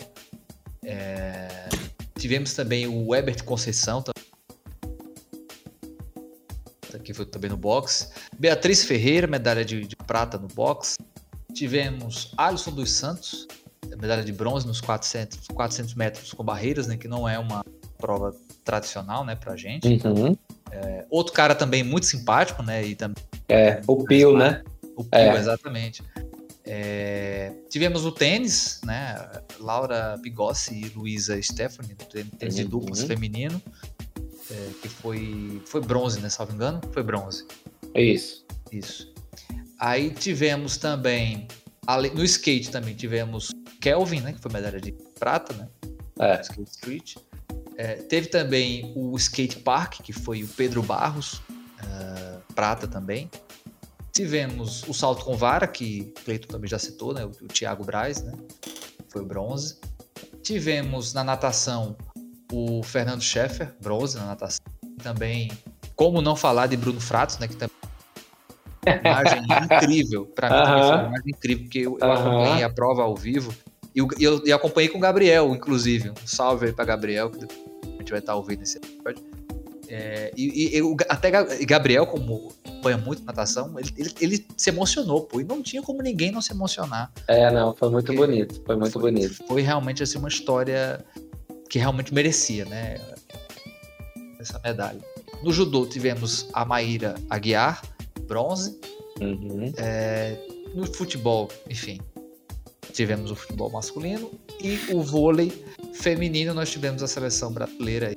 [0.83, 1.47] É...
[2.17, 4.03] Tivemos também o Ebert Conceição,
[7.03, 8.09] que foi também no boxe.
[8.37, 10.97] Beatriz Ferreira, medalha de, de prata no boxe.
[11.53, 13.47] Tivemos Alisson dos Santos,
[13.97, 16.97] medalha de bronze nos 400, 400 metros com barreiras, né?
[16.97, 17.63] Que não é uma
[17.97, 19.87] prova tradicional, né, pra gente.
[20.05, 20.37] Uhum.
[20.71, 22.85] É, outro cara também muito simpático, né?
[22.85, 24.63] E também, é, o Pio, né?
[24.95, 25.37] O Pio, é.
[25.37, 26.03] exatamente.
[26.63, 29.27] É, tivemos o tênis, né?
[29.59, 31.95] Laura Pigossi e Luísa Stephanie,
[32.37, 32.69] tênis de uhum.
[32.69, 33.59] duplas feminino,
[34.51, 36.29] é, que foi, foi bronze, né?
[36.29, 37.45] Salvo engano, foi bronze.
[37.95, 38.45] Isso.
[38.71, 39.13] Isso.
[39.79, 41.47] Aí tivemos também,
[42.13, 44.33] no skate também tivemos Kelvin, né?
[44.33, 45.67] Que foi medalha de prata, né?
[46.19, 46.41] É.
[46.41, 47.15] Skate Street.
[47.77, 53.31] É, teve também o Skate Park, que foi o Pedro Barros, uh, prata também.
[54.11, 57.23] Tivemos o salto com vara, que o Cleiton também já citou, né?
[57.23, 58.33] O, o Thiago Braz, né?
[59.07, 59.77] Foi bronze.
[60.43, 61.95] Tivemos na natação
[62.51, 64.59] o Fernando Scheffer, bronze na natação.
[65.01, 65.49] Também
[65.95, 67.47] como não falar de Bruno Fratos, né?
[67.47, 67.75] Que também
[69.03, 70.25] imagem incrível.
[70.27, 70.65] Pra mim, Aham.
[70.65, 72.19] também foi uma imagem incrível, porque eu, eu Aham.
[72.21, 73.53] acompanhei a prova ao vivo.
[73.95, 74.07] E eu,
[74.45, 76.09] eu- acompanhei com o Gabriel, inclusive.
[76.11, 79.23] Um salve aí pra Gabriel, que depois a gente vai estar ouvindo esse episódio.
[79.87, 84.69] É, e, e eu- até Ga- Gabriel, como acompanha muito natação, ele, ele, ele se
[84.69, 85.41] emocionou, pô.
[85.41, 87.11] E não tinha como ninguém não se emocionar.
[87.27, 88.61] É, não, foi muito bonito.
[88.65, 89.43] Foi muito foi, bonito.
[89.47, 91.03] Foi realmente assim, uma história
[91.69, 92.97] que realmente merecia, né?
[94.39, 95.01] Essa medalha.
[95.43, 97.81] No judô tivemos a Maíra Aguiar,
[98.27, 98.79] bronze.
[99.21, 99.71] Uhum.
[100.73, 101.99] No futebol, enfim,
[102.93, 108.13] tivemos o futebol masculino e o vôlei feminino nós tivemos a seleção brasileira,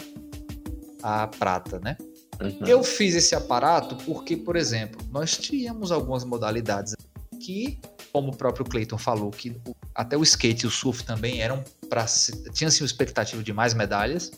[1.03, 1.97] a prata, né?
[2.41, 2.67] Uhum.
[2.67, 6.95] Eu fiz esse aparato porque, por exemplo, nós tínhamos algumas modalidades
[7.41, 7.79] que,
[8.12, 9.57] como o próprio Clayton falou, que
[9.94, 12.05] até o skate e o surf também eram para
[12.53, 14.31] tinha assim uma expectativa de mais medalhas,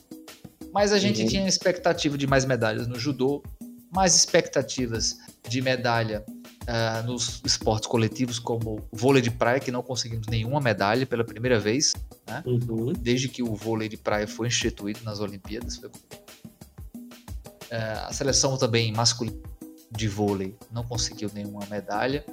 [0.73, 1.29] mas a gente Uhum.
[1.29, 3.43] tinha expectativa de mais medalhas no judô,
[3.93, 5.17] mais expectativas
[5.49, 6.25] de medalha
[6.67, 11.23] ah, nos esportes coletivos como o vôlei de praia, que não conseguimos nenhuma medalha pela
[11.25, 11.93] primeira vez,
[12.47, 12.93] Uhum.
[12.99, 15.77] desde que o vôlei de praia foi instituído nas Olimpíadas.
[15.77, 15.91] Foi-
[17.71, 19.37] É, a seleção também masculina
[19.91, 22.25] de vôlei não conseguiu nenhuma medalha.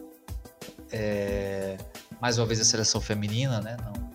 [0.92, 1.78] É,
[2.20, 3.78] mais uma vez a seleção feminina, né?
[3.86, 4.12] Não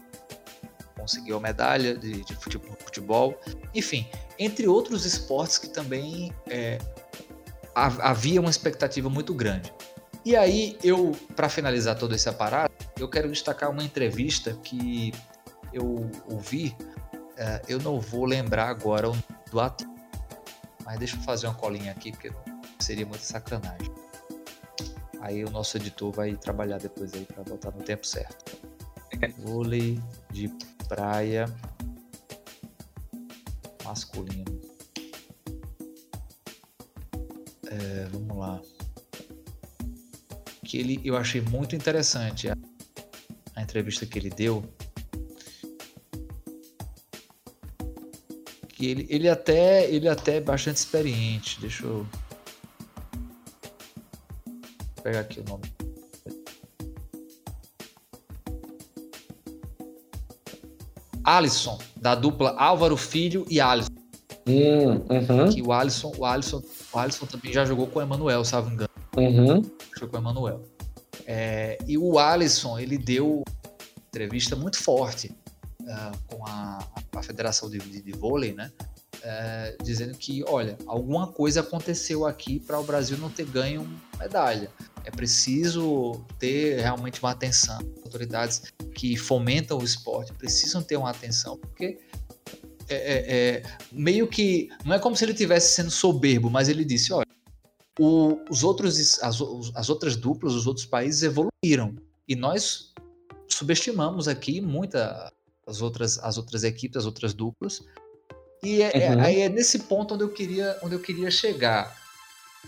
[0.97, 3.39] conseguiu a medalha de, de fute- futebol.
[3.75, 4.07] Enfim,
[4.39, 6.79] entre outros esportes que também é,
[7.75, 9.73] ha- havia uma expectativa muito grande.
[10.25, 15.13] E aí, eu, para finalizar todo esse aparato, eu quero destacar uma entrevista que
[15.73, 16.77] eu ouvi.
[17.37, 19.13] é, eu não vou lembrar agora
[19.51, 19.87] do ator,
[20.85, 22.33] mas deixa eu fazer uma colinha aqui, porque
[22.81, 23.93] seria muita sacanagem.
[25.27, 28.57] Aí o nosso editor vai trabalhar depois aí para botar no tempo certo.
[29.39, 30.49] Vôlei de
[30.87, 31.47] praia
[33.85, 34.45] masculino.
[37.67, 38.63] É, vamos lá.
[40.65, 42.57] Que ele, eu achei muito interessante a,
[43.57, 44.63] a entrevista que ele deu.
[48.69, 51.61] Que ele, ele até ele até é bastante experiente.
[51.61, 52.07] Deixa eu
[55.07, 55.63] pegar aqui o nome.
[61.23, 63.91] Alisson, da dupla Álvaro Filho e Alisson.
[64.49, 65.53] Hum, uhum.
[65.53, 68.63] Que o Alisson, o Alisson, o Alisson também já jogou com o Emanuel, se eu
[68.63, 68.91] não me engano.
[69.17, 69.63] Uhum.
[69.95, 70.63] Jogou com o Emanuel.
[71.25, 73.45] É, e o Alisson, ele deu
[74.09, 75.33] entrevista muito forte
[75.89, 76.79] ah, com a,
[77.17, 78.73] a Federação de, de, de Vôlei, né?
[79.23, 83.89] É, dizendo que, olha, alguma coisa aconteceu aqui para o Brasil não ter ganho
[84.19, 84.71] medalha.
[85.07, 87.79] É preciso ter realmente uma atenção.
[88.05, 88.63] Autoridades
[88.95, 91.99] que fomentam o esporte precisam ter uma atenção, porque
[92.89, 96.85] é, é, é, meio que não é como se ele estivesse sendo soberbo, mas ele
[96.85, 97.27] disse, olha,
[97.99, 99.39] o- os outros, as,
[99.75, 101.95] as outras duplas, os outros países evoluíram
[102.29, 102.93] e nós
[103.49, 105.33] subestimamos aqui muita
[105.67, 107.83] as outras, as outras equipes, as outras duplas.
[108.63, 109.21] E é, é- Uhum.
[109.21, 111.97] aí é nesse ponto onde eu queria, onde eu queria chegar,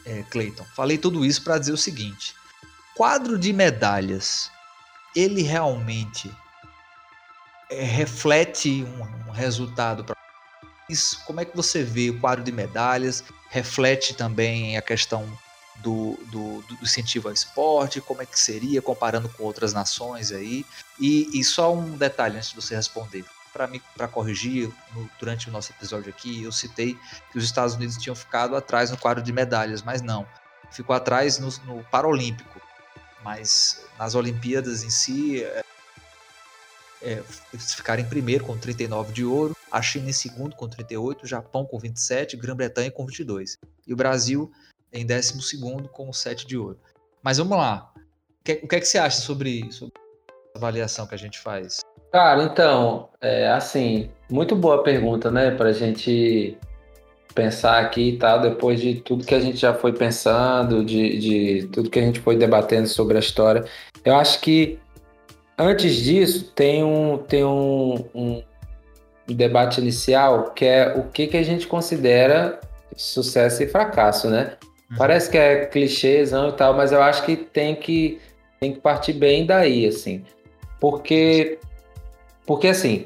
[0.05, 0.65] é, Clayton.
[0.75, 2.35] Falei tudo isso para dizer o seguinte:
[2.95, 4.51] quadro de medalhas,
[5.15, 6.31] ele realmente
[7.71, 10.17] é, reflete um, um resultado para
[10.89, 11.23] isso?
[11.27, 13.23] Como é que você vê o quadro de medalhas?
[13.51, 15.27] Reflete também a questão
[15.77, 18.01] do, do, do incentivo ao esporte?
[18.01, 20.65] Como é que seria comparando com outras nações aí?
[20.99, 23.25] E, e só um detalhe antes de você responder.
[23.97, 26.97] Para corrigir, no- durante o nosso episódio aqui, eu citei
[27.33, 30.27] que os Estados Unidos tinham ficado atrás no quadro de medalhas, mas não.
[30.71, 32.61] Ficou atrás no, no Paralímpico.
[33.25, 35.63] Mas nas Olimpíadas em si, é,
[37.03, 41.25] é, eles ficaram em primeiro com 39 de ouro, a China em segundo com 38,
[41.25, 43.59] o Japão com 27, Grã-Bretanha com 22.
[43.87, 44.51] E o Brasil
[44.93, 46.81] em décimo segundo com 7 de ouro.
[47.23, 47.93] Mas vamos lá.
[47.97, 49.93] O que, o que é que você acha sobre, sobre
[50.55, 51.81] a avaliação que a gente faz?
[52.11, 56.57] Cara, então, é assim, muito boa pergunta, né, pra gente
[57.35, 61.69] pensar aqui e tal, depois de tudo que a gente já foi pensando, de, de
[61.69, 63.65] tudo que a gente foi debatendo sobre a história.
[64.05, 64.79] Eu acho que
[65.57, 68.43] antes disso tem um, tem um, um
[69.29, 72.59] debate inicial que é o que, que a gente considera
[72.97, 74.57] sucesso e fracasso, né?
[74.97, 78.19] Parece que é clichêzão e tal, mas eu acho que tem que,
[78.59, 80.25] tem que partir bem daí, assim.
[80.81, 81.59] Porque,
[82.49, 83.05] porque assim,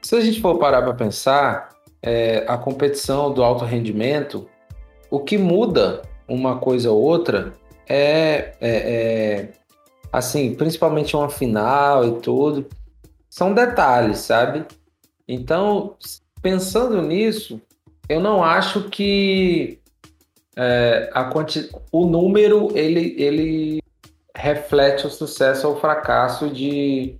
[0.00, 4.48] se a gente for parar para pensar, é, a competição do alto rendimento,
[5.10, 7.52] o que muda uma coisa ou outra
[7.86, 9.52] é, é, é,
[10.10, 12.66] assim, principalmente uma final e tudo,
[13.28, 14.64] são detalhes, sabe?
[15.28, 15.94] Então,
[16.40, 17.60] pensando nisso,
[18.08, 19.78] eu não acho que
[20.56, 21.70] é, a quanti...
[21.92, 23.82] o número ele, ele
[24.34, 27.18] reflete o sucesso ou o fracasso de,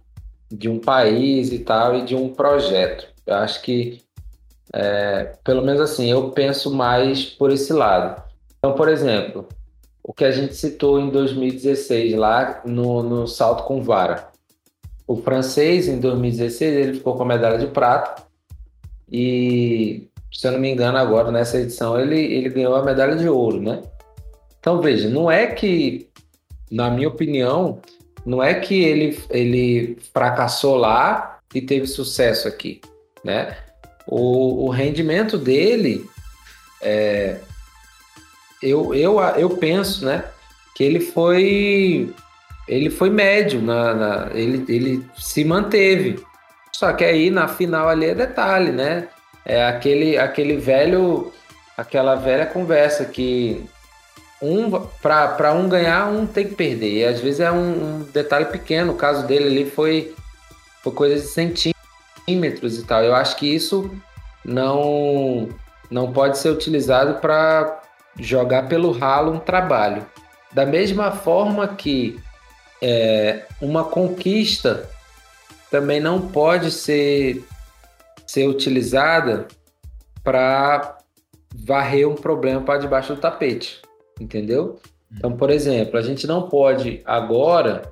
[0.50, 3.06] de um país e tal, e de um projeto.
[3.26, 4.02] Eu acho que,
[4.72, 8.22] é, pelo menos assim, eu penso mais por esse lado.
[8.58, 9.48] Então, por exemplo,
[10.02, 14.28] o que a gente citou em 2016 lá no, no salto com vara.
[15.06, 18.24] O francês, em 2016, ele ficou com a medalha de prata
[19.10, 23.28] e, se eu não me engano, agora nessa edição ele, ele ganhou a medalha de
[23.28, 23.82] ouro, né?
[24.58, 26.08] Então, veja, não é que
[26.70, 27.80] na minha opinião,
[28.26, 32.80] não é que ele, ele fracassou lá e teve sucesso aqui,
[33.24, 33.56] né?
[34.06, 36.04] O, o rendimento dele,
[36.82, 37.38] é,
[38.60, 40.24] eu, eu, eu penso, né,
[40.74, 42.12] que ele foi
[42.68, 46.20] ele foi médio, na, na, ele, ele se manteve.
[46.72, 49.08] Só que aí na final ali é detalhe, né?
[49.44, 51.32] É aquele, aquele velho,
[51.76, 53.64] aquela velha conversa que
[54.40, 54.70] um
[55.02, 56.98] para um ganhar, um tem que perder.
[56.98, 58.92] E às vezes é um, um, detalhe pequeno.
[58.92, 60.14] O caso dele ali foi,
[60.82, 63.02] foi coisa de centímetros e tal.
[63.02, 63.90] Eu acho que isso
[64.44, 65.48] não,
[65.90, 67.82] não pode ser utilizado para
[68.18, 70.06] jogar pelo ralo um trabalho.
[70.52, 72.20] Da mesma forma que
[72.82, 74.88] é, uma conquista
[75.70, 77.44] também não pode ser,
[78.26, 79.48] ser utilizada
[80.22, 80.98] para
[81.54, 83.85] varrer um problema para debaixo do tapete
[84.20, 84.78] entendeu?
[85.12, 87.90] Então, por exemplo, a gente não pode agora,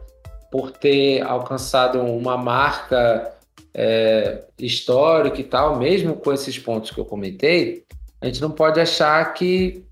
[0.50, 3.32] por ter alcançado uma marca
[3.72, 7.84] é, histórica e tal, mesmo com esses pontos que eu comentei,
[8.20, 9.84] a gente não pode achar que,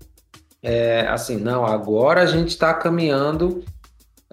[0.61, 3.63] é, assim, não, agora a gente está caminhando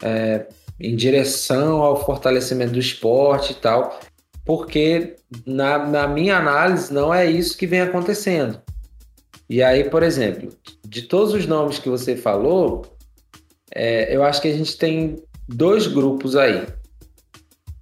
[0.03, 0.47] é,
[0.79, 3.99] em direção ao fortalecimento do esporte e tal,
[4.45, 8.61] porque na, na minha análise não é isso que vem acontecendo.
[9.49, 10.51] E aí, por exemplo,
[10.91, 12.83] de todos os nomes que você falou,
[13.73, 16.67] é, eu acho que a gente tem dois grupos aí.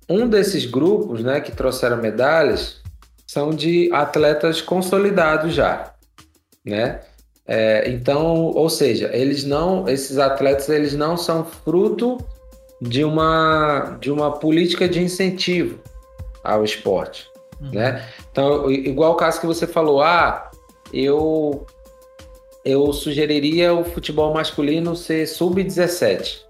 [0.07, 2.83] Um desses grupos, né, que trouxeram medalhas,
[3.27, 5.95] são de atletas consolidados já,
[6.63, 7.01] né?
[7.47, 12.19] É, então, ou seja, eles não, esses atletas, eles não são fruto
[12.81, 15.81] de uma de uma política de incentivo
[16.45, 17.27] ao esporte,
[17.59, 17.71] uhum.
[17.73, 18.07] né?
[18.31, 20.51] Então, igual o caso que você falou, ah,
[20.93, 21.67] eu
[22.69, 26.41] eu sugeriria o futebol masculino ser sub-17.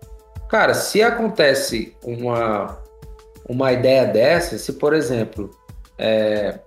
[0.49, 2.79] Cara, se acontece uma,
[3.49, 5.51] uma ideia dessa, se por exemplo
[5.99, 6.59] é,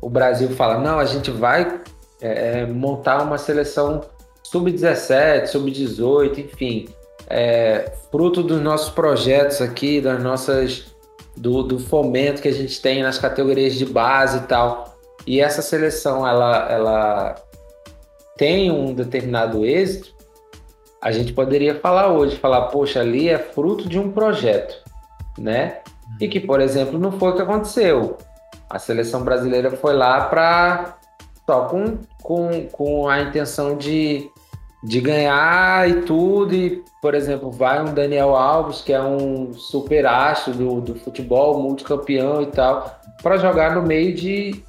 [0.00, 1.80] o Brasil fala, não, a gente vai
[2.20, 4.02] é, é montar uma seleção
[4.42, 6.88] sub-17, sub-18, enfim,
[7.28, 10.92] é, fruto dos nossos projetos aqui, das nossas
[11.36, 14.92] do, do fomento que a gente tem nas categorias de base e tal
[15.26, 17.34] e essa seleção ela, ela
[18.36, 20.14] tem um determinado êxito,
[21.02, 24.76] a gente poderia falar hoje, falar, poxa, ali é fruto de um projeto,
[25.36, 25.80] né?
[26.20, 28.16] E que, por exemplo, não foi o que aconteceu.
[28.70, 30.96] A seleção brasileira foi lá para
[31.44, 34.30] só com, com, com a intenção de,
[34.84, 36.54] de ganhar e tudo.
[36.54, 41.60] E, por exemplo, vai um Daniel Alves, que é um super astro do, do futebol,
[41.60, 44.62] multicampeão e tal, para jogar no meio de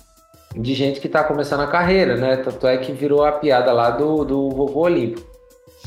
[0.56, 2.38] de gente que está começando a carreira, né?
[2.38, 5.28] Tanto é que virou a piada lá do, do vovô Olímpico.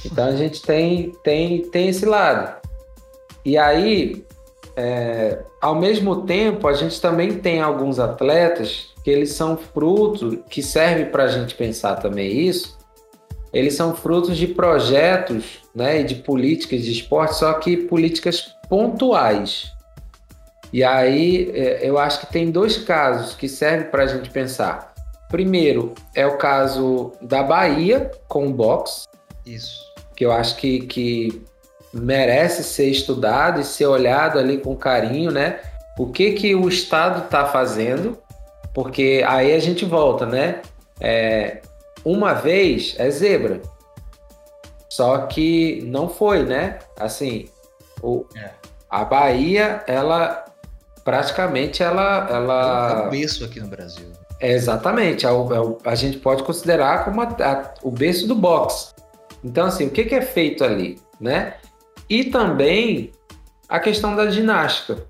[0.05, 2.61] Então a gente tem, tem, tem esse lado.
[3.45, 4.25] E aí,
[4.77, 10.63] é, ao mesmo tempo, a gente também tem alguns atletas que eles são frutos, que
[10.63, 12.77] serve para a gente pensar também isso,
[13.53, 19.73] eles são frutos de projetos né, e de políticas de esporte, só que políticas pontuais.
[20.77, 24.93] E aí é, eu acho que tem dois casos que servem para a gente pensar.
[25.31, 29.09] Primeiro é o caso da Bahia com o box.
[29.47, 29.81] Isso.
[30.15, 31.43] Que eu acho que, que
[31.95, 35.61] merece ser estudado e ser olhado ali com carinho, né?
[35.99, 38.19] O que, que o Estado está fazendo,
[38.75, 40.61] porque aí a gente volta, né?
[41.01, 41.63] É,
[42.05, 43.63] uma vez é zebra.
[44.91, 46.81] Só que não foi, né?
[47.01, 47.49] Assim,
[48.03, 48.51] o, é.
[48.91, 50.46] a Bahia, ela
[51.07, 52.27] praticamente ela.
[52.29, 53.03] ela...
[53.05, 54.09] É um berço aqui no Brasil.
[54.41, 55.25] É, exatamente.
[55.25, 58.93] A, a, a, gente pode considerar como a, o berço do boxe.
[59.43, 60.99] Então, assim, o que, que é feito ali?
[61.21, 61.55] Né?
[62.11, 63.13] E também
[63.69, 65.05] a questão da ginástica.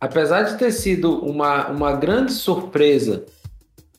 [0.00, 3.26] Apesar de ter sido uma, uma grande surpresa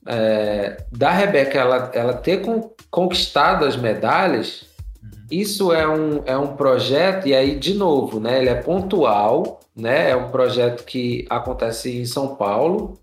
[0.08, 4.66] é, da Rebeca ela, ela ter con, conquistado as medalhas,
[5.04, 5.10] uhum.
[5.30, 10.12] isso é um, é um projeto, e aí, de novo, né, ele é pontual, né?
[10.12, 13.00] É um projeto que acontece em São Paulo.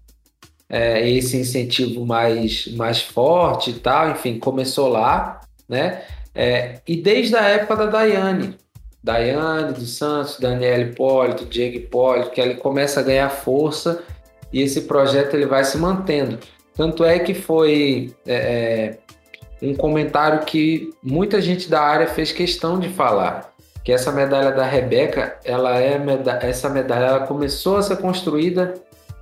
[0.70, 6.02] É, esse incentivo mais, mais forte e enfim, começou lá, né?
[6.34, 8.54] É, e desde a época da Daiane,
[9.02, 14.02] Daiane dos Santos, Daniel Hipólito, Diego Hipólito, que ele começa a ganhar força
[14.52, 16.38] e esse projeto ele vai se mantendo.
[16.74, 18.98] Tanto é que foi é,
[19.60, 23.52] é um comentário que muita gente da área fez questão de falar,
[23.84, 25.98] que essa medalha da Rebeca, ela é
[26.42, 28.74] essa medalha ela começou a ser construída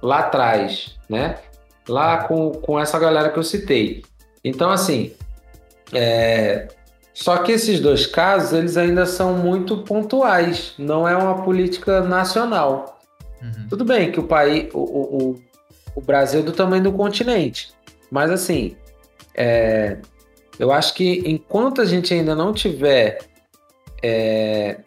[0.02, 1.36] lá atrás, né?
[1.88, 4.02] Lá com, com essa galera que eu citei.
[4.42, 5.12] Então, assim,
[5.92, 6.68] é...
[7.14, 13.00] só que esses dois casos, eles ainda são muito pontuais, não é uma política nacional.
[13.40, 13.68] Uhum.
[13.68, 15.40] Tudo bem que o país, o, o,
[15.94, 17.72] o Brasil é do tamanho do continente,
[18.10, 18.76] mas assim,
[19.34, 19.98] é...
[20.58, 23.18] eu acho que enquanto a gente ainda não tiver
[24.06, 24.78] é...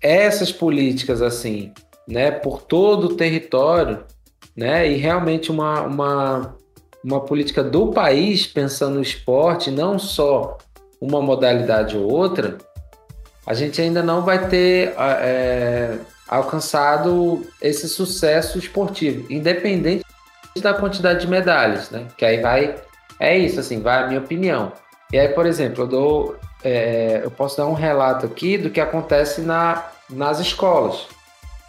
[0.00, 1.72] essas políticas assim,
[2.06, 4.04] né, por todo o território,
[4.56, 4.88] né?
[4.88, 6.56] E realmente uma, uma,
[7.02, 10.58] uma política do país pensando no esporte, não só
[11.00, 12.58] uma modalidade ou outra,
[13.46, 15.98] a gente ainda não vai ter é,
[16.28, 20.04] alcançado esse sucesso esportivo, independente
[20.60, 22.06] da quantidade de medalhas, né?
[22.16, 22.76] Que aí vai,
[23.18, 24.72] é isso, assim, vai a minha opinião.
[25.12, 28.80] E aí, por exemplo, eu dou, é, eu posso dar um relato aqui do que
[28.80, 31.06] acontece na, nas escolas,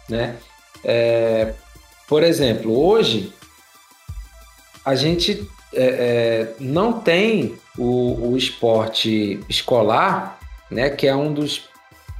[0.08, 0.36] né?
[0.84, 1.54] É,
[2.06, 3.32] por exemplo, hoje
[4.84, 10.38] a gente é, é, não tem o, o, esporte escolar,
[10.70, 11.68] né, que é um dos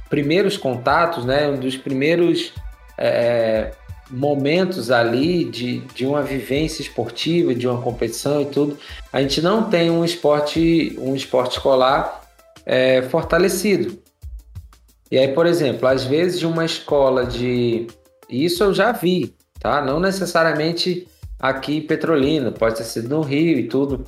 [0.09, 2.53] primeiros contatos, né, um dos primeiros
[2.97, 3.71] é,
[4.09, 8.77] momentos ali de, de uma vivência esportiva, de uma competição e tudo.
[9.13, 12.24] A gente não tem um esporte, um esporte escolar
[12.65, 13.99] é, fortalecido.
[15.11, 17.87] E aí, por exemplo, às vezes de uma escola de.
[18.29, 19.81] Isso eu já vi, tá?
[19.81, 21.07] Não necessariamente
[21.39, 24.05] aqui em Petrolina, pode ter sido no Rio e tudo.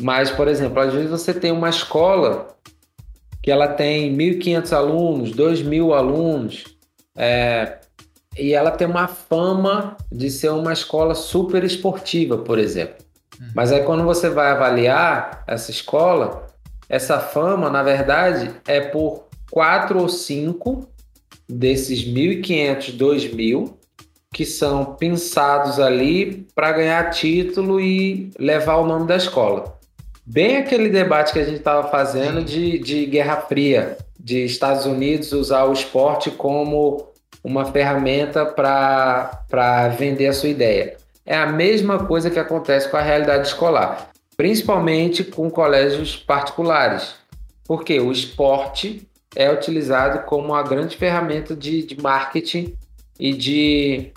[0.00, 2.48] Mas, por exemplo, às vezes você tem uma escola
[3.42, 6.64] que ela tem 1.500 alunos, 2.000 alunos,
[7.16, 7.78] é,
[8.36, 12.96] e ela tem uma fama de ser uma escola super esportiva, por exemplo.
[13.40, 13.48] Uhum.
[13.54, 16.46] Mas aí quando você vai avaliar essa escola,
[16.88, 20.88] essa fama, na verdade, é por quatro ou cinco
[21.48, 23.78] desses 1.500, 2.000
[24.32, 29.78] que são pensados ali para ganhar título e levar o nome da escola.
[30.24, 35.32] Bem aquele debate que a gente estava fazendo de, de Guerra Fria, de Estados Unidos
[35.32, 37.08] usar o esporte como
[37.42, 40.96] uma ferramenta para vender a sua ideia.
[41.24, 47.16] É a mesma coisa que acontece com a realidade escolar, principalmente com colégios particulares,
[47.64, 52.76] porque o esporte é utilizado como uma grande ferramenta de, de marketing
[53.18, 54.12] e de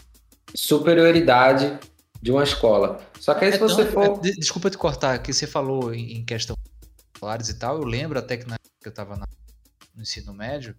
[0.54, 1.76] superioridade
[2.22, 3.02] de uma escola.
[3.20, 4.22] Só que aí, é se você tão, for.
[4.24, 6.56] É, desculpa te cortar, que você falou em, questão
[7.16, 7.78] escolares e tal.
[7.78, 10.76] Eu lembro até que na época eu estava no ensino médio,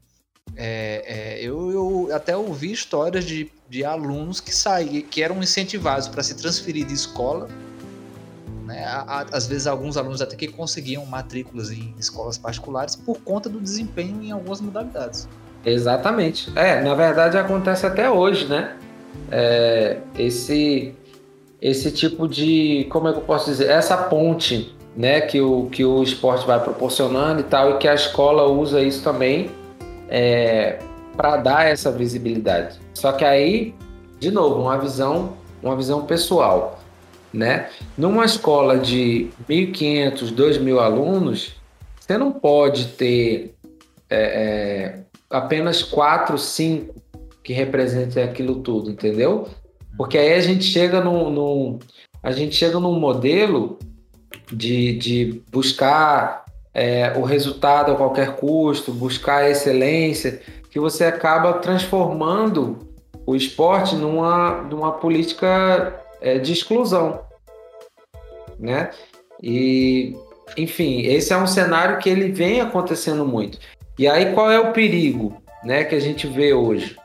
[0.54, 6.06] é, é, eu, eu, até ouvi histórias de, de alunos que saíam, que eram incentivados
[6.06, 7.48] para se transferir de escola.
[8.64, 8.84] Né?
[9.32, 14.22] Às vezes, alguns alunos até que conseguiam matrículas em escolas particulares por conta do desempenho
[14.22, 15.28] em algumas modalidades.
[15.64, 16.52] Exatamente.
[16.56, 18.76] É, na verdade acontece até hoje, né?
[19.30, 20.94] É, esse
[21.60, 25.84] esse tipo de, como é que eu posso dizer, essa ponte, né, que o que
[25.84, 29.48] o esporte vai proporcionando e tal, e que a escola usa isso também
[30.08, 30.80] é,
[31.16, 32.80] para dar essa visibilidade.
[32.92, 33.76] Só que aí,
[34.18, 36.80] de novo, uma visão, uma visão pessoal,
[37.32, 37.68] né?
[37.96, 41.54] Numa escola de 1.500, 2.000 alunos,
[41.98, 43.54] você não pode ter
[44.10, 46.94] é, é, apenas quatro, cinco
[47.42, 49.48] que representem aquilo tudo, entendeu?
[49.96, 51.78] Porque aí a gente chega num, num
[52.22, 53.78] a gente chega num modelo
[54.52, 61.54] de, de buscar é, o resultado a qualquer custo, buscar a excelência, que você acaba
[61.54, 62.78] transformando
[63.26, 67.20] o esporte numa, numa política é, de exclusão,
[68.58, 68.90] né?
[69.42, 70.16] E,
[70.56, 73.58] enfim, esse é um cenário que ele vem acontecendo muito.
[73.98, 76.96] E aí qual é o perigo, né, que a gente vê hoje?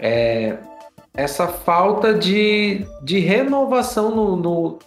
[0.00, 0.56] É
[1.14, 4.78] essa falta de, de renovação no, no,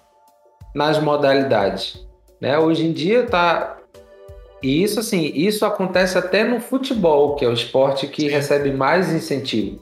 [0.75, 2.05] nas modalidades,
[2.39, 2.57] né?
[2.59, 3.79] Hoje em dia tá
[4.61, 8.29] e isso assim, isso acontece até no futebol, que é o esporte que Sim.
[8.29, 9.81] recebe mais incentivo.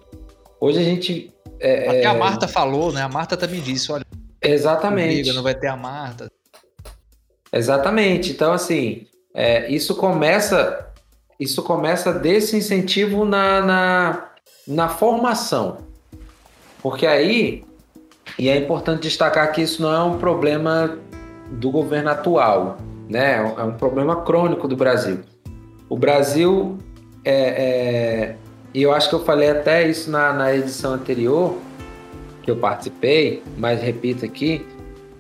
[0.59, 3.01] Hoje a gente é, até a é, Marta falou, né?
[3.01, 4.05] A Marta também disse, olha,
[4.41, 6.31] exatamente, não vai ter a Marta.
[7.51, 8.31] Exatamente.
[8.31, 10.87] Então assim, é, isso começa
[11.39, 14.29] isso começa desse incentivo na, na,
[14.67, 15.77] na formação.
[16.81, 17.63] Porque aí,
[18.39, 20.97] e é importante destacar que isso não é um problema
[21.51, 22.77] do governo atual,
[23.07, 23.35] né?
[23.35, 25.19] É um problema crônico do Brasil.
[25.89, 26.77] O Brasil,
[27.23, 28.35] é, é,
[28.77, 31.57] e eu acho que eu falei até isso na, na edição anterior,
[32.43, 34.63] que eu participei, mas repito aqui,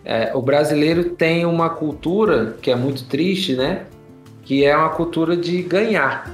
[0.05, 3.87] é, o brasileiro tem uma cultura que é muito triste, né?
[4.43, 6.31] Que é uma cultura de ganhar.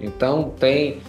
[0.00, 1.00] Então tem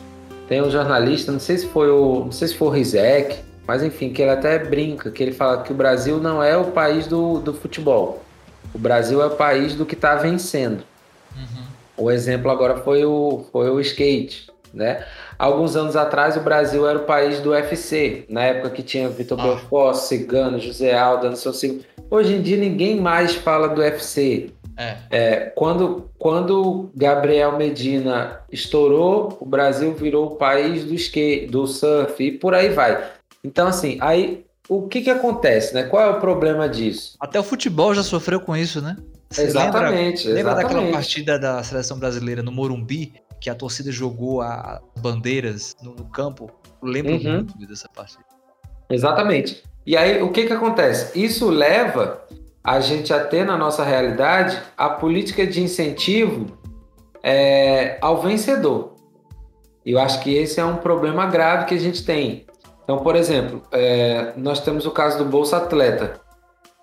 [0.48, 3.84] tem um jornalista, não sei se foi o, não sei se foi o Rizek, mas
[3.84, 7.06] enfim, que ele até brinca, que ele fala que o Brasil não é o país
[7.06, 8.24] do, do futebol.
[8.74, 10.84] O Brasil é o país do que está vencendo.
[11.36, 11.64] Uhum.
[11.98, 15.06] O exemplo agora foi o, foi o skate, né?
[15.38, 19.40] Alguns anos atrás o Brasil era o país do UFC, na época que tinha Vitor
[19.40, 19.44] ah.
[19.44, 21.80] Belfort, Cigano, José Aldo, Anderson Silva.
[22.10, 24.52] Hoje em dia ninguém mais fala do UFC.
[24.78, 24.98] É.
[25.10, 32.24] É, quando, quando Gabriel Medina estourou, o Brasil virou o país do skate, do surf
[32.24, 33.04] e por aí vai.
[33.44, 35.84] Então, assim, aí o que que acontece, né?
[35.84, 37.18] Qual é o problema disso?
[37.20, 38.96] Até o futebol já sofreu com isso, né?
[39.30, 40.28] Você exatamente.
[40.28, 45.76] Lembra, lembra daquela partida da seleção brasileira no Morumbi, que a torcida jogou as bandeiras
[45.82, 46.52] no, no campo?
[46.82, 47.34] Eu lembro uhum.
[47.36, 48.24] muito dessa partida.
[48.90, 49.64] Exatamente.
[49.86, 51.20] E aí, o que que acontece?
[51.20, 52.26] Isso leva
[52.64, 56.58] a gente a ter na nossa realidade a política de incentivo
[57.24, 58.96] é, ao vencedor.
[59.86, 62.46] E eu acho que esse é um problema grave que a gente tem.
[62.84, 66.20] Então, por exemplo, é, nós temos o caso do Bolsa Atleta,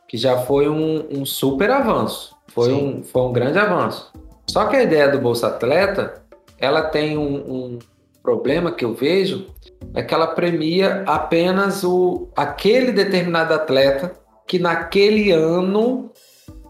[0.09, 4.13] que já foi um, um super avanço, foi um, foi um grande avanço.
[4.49, 6.23] Só que a ideia do Bolsa Atleta,
[6.59, 7.79] ela tem um, um
[8.23, 9.47] problema que eu vejo,
[9.95, 14.13] é que ela premia apenas o, aquele determinado atleta
[14.47, 16.11] que naquele ano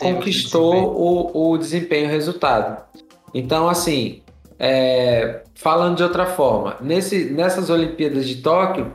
[0.00, 2.84] conquistou o, o desempenho, o resultado.
[3.32, 4.22] Então, assim,
[4.58, 8.92] é, falando de outra forma, nesse, nessas Olimpíadas de Tóquio,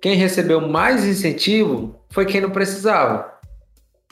[0.00, 3.32] quem recebeu mais incentivo foi quem não precisava.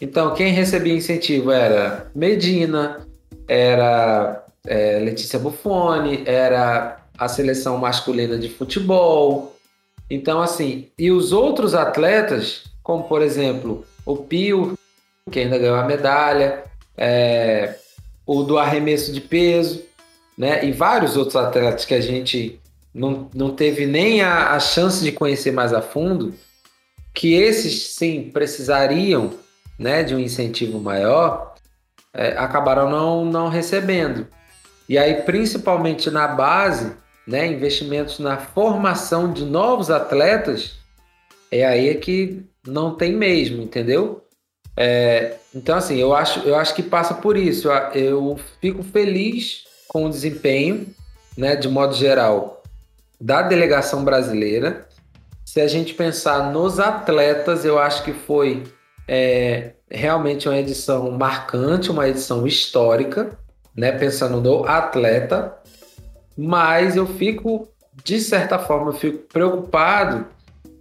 [0.01, 3.07] Então, quem recebia incentivo era Medina,
[3.49, 9.57] era é, Letícia Buffoni, era a seleção masculina de futebol.
[10.11, 14.79] Então, assim, e os outros atletas como por exemplo o Pio,
[15.29, 16.63] que ainda ganhou a medalha,
[16.97, 17.75] é,
[18.25, 19.83] o do arremesso de peso,
[20.39, 20.65] né?
[20.65, 22.61] E vários outros atletas que a gente
[22.95, 26.33] não, não teve nem a, a chance de conhecer mais a fundo,
[27.13, 29.33] que esses sim precisariam
[29.77, 31.57] né, de um incentivo maior,
[32.15, 34.29] é, acabaram não, não recebendo.
[34.89, 36.93] E aí, principalmente na base,
[37.27, 40.77] né, investimentos na formação de novos atletas,
[41.51, 44.23] é aí que não tem mesmo, entendeu?
[44.77, 47.69] É, então, assim, eu acho, eu acho que passa por isso.
[47.69, 50.87] Eu, eu fico feliz com o desempenho,
[51.37, 52.63] né, de modo geral,
[53.21, 54.87] da delegação brasileira.
[55.45, 58.65] Se a gente pensar nos atletas, eu acho que foi
[59.09, 63.39] é, realmente uma edição marcante, uma edição histórica,
[63.77, 65.57] né, pensando no atleta.
[66.37, 67.69] Mas eu fico,
[68.05, 70.27] de certa forma, eu fico preocupado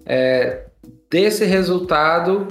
[0.06, 0.66] é,
[1.10, 2.48] desse resultado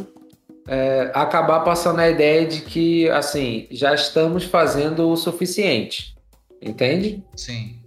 [0.67, 6.17] é, acabar passando a ideia de que assim já estamos fazendo o suficiente,
[6.61, 7.23] entende?
[7.37, 7.79] Sim.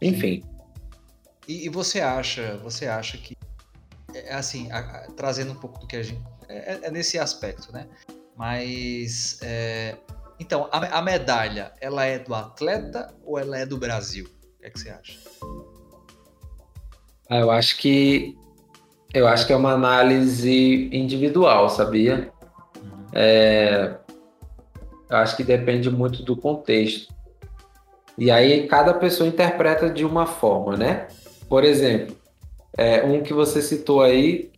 [0.00, 0.44] Enfim.
[1.48, 3.36] E, e você acha, você acha que
[4.14, 6.90] é, é assim, a, a, trazendo um pouco do que a gente é, é, é
[6.90, 7.86] nesse aspecto, né?
[8.36, 9.38] Mas
[10.40, 14.24] então a, a medalha, ela é do atleta ou ela é do Brasil?
[14.24, 15.18] O que, é que você acha?
[17.28, 18.36] Ah, eu acho que
[19.12, 22.32] eu acho que é uma análise individual, sabia?
[23.12, 23.94] É,
[25.08, 27.12] eu acho que depende muito do contexto.
[28.16, 31.08] E aí cada pessoa interpreta de uma forma, né?
[31.48, 32.16] Por exemplo,
[32.76, 34.50] é, um que você citou aí,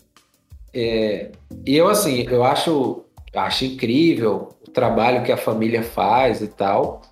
[0.74, 1.30] é,
[1.66, 3.01] eu assim, eu acho,
[3.35, 7.03] acho incrível o trabalho que a família faz e tal.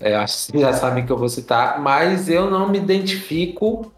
[0.00, 3.92] É, acho que já sabem que eu vou citar, mas eu não me identifico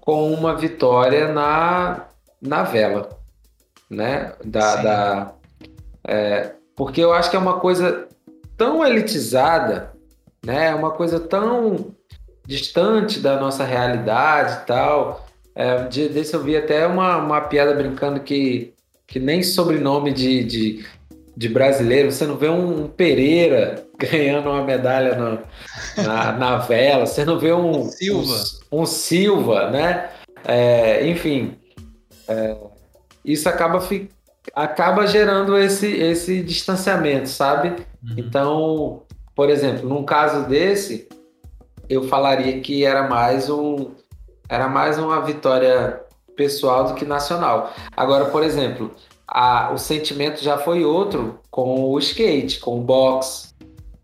[0.00, 2.06] com uma vitória na,
[2.40, 3.08] na vela,
[3.90, 4.34] né?
[4.44, 5.34] Da, da
[6.06, 8.08] é, porque eu acho que é uma coisa
[8.56, 9.92] tão elitizada,
[10.44, 10.68] né?
[10.68, 11.92] É uma coisa tão
[12.46, 15.26] distante da nossa realidade e tal.
[15.54, 18.71] É, um dia desse eu vi até uma, uma piada brincando que,
[19.12, 20.86] que nem sobrenome de, de,
[21.36, 27.22] de brasileiro, você não vê um, Pereira ganhando uma medalha no, na, na vela, você
[27.22, 28.42] não vê um Silva,
[28.72, 30.08] um, um Silva né?
[30.46, 31.58] É, enfim,
[32.26, 32.56] é,
[33.22, 34.08] isso acaba, fi,
[34.54, 37.68] acaba gerando esse, esse distanciamento, sabe?
[38.02, 38.14] Uhum.
[38.16, 39.02] Então,
[39.36, 41.06] por exemplo, num caso desse,
[41.86, 43.90] eu falaria que era mais um
[44.48, 46.00] era mais uma vitória
[46.36, 47.72] pessoal do que nacional.
[47.96, 48.90] Agora, por exemplo,
[49.26, 53.48] a, o sentimento já foi outro com o skate, com o boxe,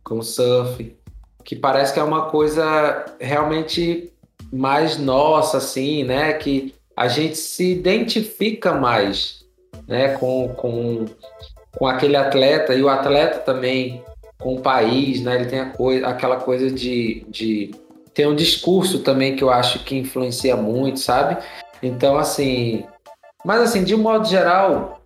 [0.03, 0.97] com o surf,
[1.45, 4.13] que parece que é uma coisa realmente
[4.53, 6.33] mais nossa, assim, né?
[6.35, 9.45] Que a gente se identifica mais,
[9.87, 10.17] né?
[10.17, 11.05] Com, com,
[11.77, 14.03] com aquele atleta e o atleta também
[14.39, 15.37] com o país, né?
[15.37, 17.71] Ele tem a coisa, aquela coisa de, de
[18.15, 21.37] tem um discurso também que eu acho que influencia muito, sabe?
[21.83, 22.87] Então, assim,
[23.45, 25.01] mas assim, de um modo geral,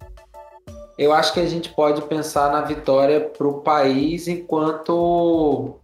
[0.97, 5.79] eu acho que a gente pode pensar na vitória para o país enquanto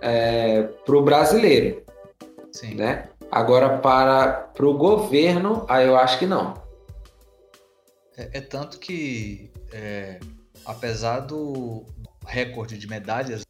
[0.00, 1.82] é, para o brasileiro.
[2.52, 2.74] Sim.
[2.74, 3.08] Né?
[3.30, 6.54] Agora, para o governo, aí eu acho que não.
[8.16, 10.18] É, é tanto que, é,
[10.64, 11.84] apesar do
[12.26, 13.42] recorde de medalhas,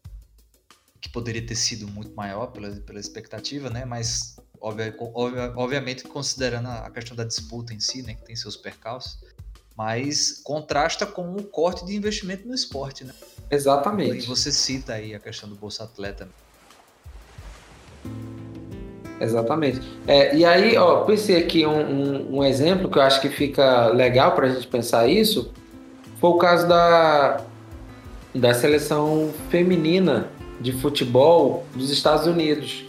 [1.00, 3.84] que poderia ter sido muito maior pela, pela expectativa, né?
[3.84, 8.14] mas obvia, obvia, obviamente considerando a questão da disputa em si, né?
[8.14, 9.18] que tem seus percalços,
[9.76, 13.04] mas contrasta com o corte de investimento no esporte.
[13.04, 13.12] Né?
[13.50, 14.24] Exatamente.
[14.24, 16.28] E você cita aí a questão do Bolsa Atleta.
[19.20, 19.80] Exatamente.
[20.06, 23.88] É, e aí, ó, pensei aqui um, um, um, exemplo que eu acho que fica
[23.88, 25.52] legal para a gente pensar isso.
[26.20, 27.40] Foi o caso da,
[28.34, 30.28] da seleção feminina
[30.60, 32.84] de futebol dos Estados Unidos,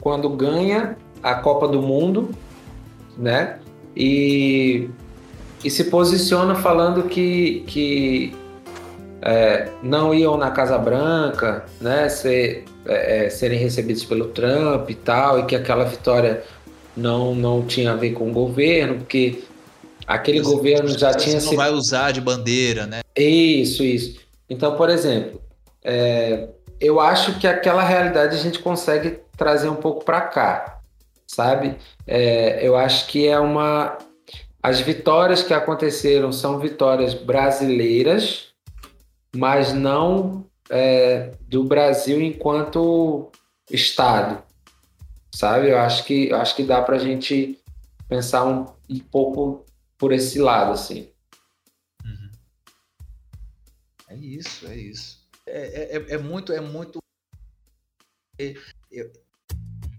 [0.00, 2.30] quando ganha a Copa do Mundo,
[3.16, 3.58] né?
[3.96, 4.88] E,
[5.64, 8.36] e se posiciona falando que, que
[9.20, 14.94] é, não iam na Casa Branca, né, ser, é, é, serem recebidos pelo Trump e
[14.94, 16.44] tal, e que aquela vitória
[16.96, 19.42] não, não tinha a ver com o governo, porque
[20.06, 21.56] aquele governo já tinha não se...
[21.56, 23.00] vai usar de bandeira, né?
[23.16, 24.20] Isso, isso.
[24.48, 25.40] Então, por exemplo,
[25.84, 26.48] é,
[26.80, 30.77] eu acho que aquela realidade a gente consegue trazer um pouco para cá,
[31.28, 31.76] sabe?
[32.06, 33.98] É, eu acho que é uma.
[34.62, 38.48] As vitórias que aconteceram são vitórias brasileiras,
[39.36, 43.30] mas não é, do Brasil enquanto
[43.70, 44.42] Estado,
[45.32, 45.70] sabe?
[45.70, 47.58] Eu acho que, eu acho que dá para a gente
[48.08, 49.64] pensar um, um pouco
[49.96, 51.08] por esse lado, assim.
[52.04, 52.30] Uhum.
[54.08, 55.28] É isso, é isso.
[55.46, 56.98] É, é, é muito, é muito.
[58.38, 58.54] É,
[58.92, 59.10] é,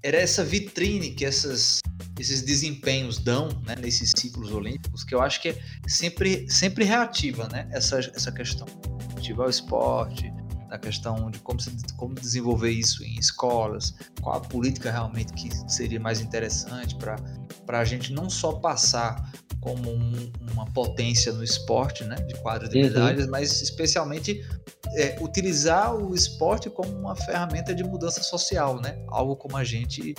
[0.04, 1.80] era essa vitrine que essas,
[2.20, 7.48] esses desempenhos dão né, nesses ciclos olímpicos que eu acho que é sempre, sempre reativa
[7.50, 8.68] né, essa, essa questão
[9.10, 10.32] relativa ao esporte,
[10.70, 15.50] na questão de como, se, como desenvolver isso em escolas, qual a política realmente que
[15.72, 19.32] seria mais interessante para a gente não só passar
[19.62, 22.84] como um, uma potência no esporte, né, de quadro de uhum.
[22.84, 24.46] medalhas, mas especialmente
[24.96, 30.16] é, utilizar o esporte como uma ferramenta de mudança social, né, algo como a gente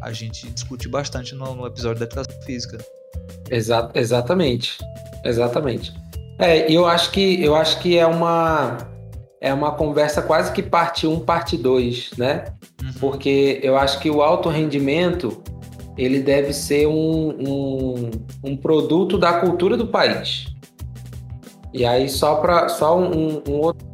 [0.00, 2.78] a gente discute bastante no, no episódio da educação física.
[3.50, 4.78] Exa exatamente,
[5.24, 5.92] exatamente.
[6.38, 8.78] É, eu acho que eu acho que é uma
[9.40, 12.44] é uma conversa quase que parte 1, parte 2, né?
[12.82, 12.92] Uhum.
[13.00, 15.42] Porque eu acho que o alto rendimento
[15.98, 18.10] ele deve ser um, um,
[18.44, 20.46] um produto da cultura do país.
[21.74, 23.86] E aí só para só um, um outro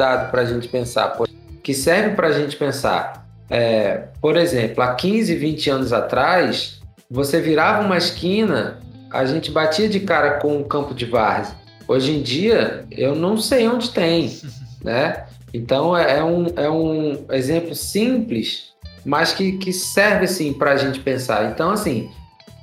[0.00, 1.14] dado para a gente pensar,
[1.62, 3.26] que serve para a gente pensar.
[3.50, 6.80] É, por exemplo, há 15, 20 anos atrás,
[7.10, 8.80] você virava uma esquina,
[9.10, 11.54] a gente batia de cara com o campo de várzea.
[11.86, 14.34] Hoje em dia, eu não sei onde tem,
[14.82, 15.26] né?
[15.52, 18.70] Então, é, é um, é um exemplo simples,
[19.04, 21.50] mas que, que serve, assim, para a gente pensar.
[21.50, 22.08] Então, assim,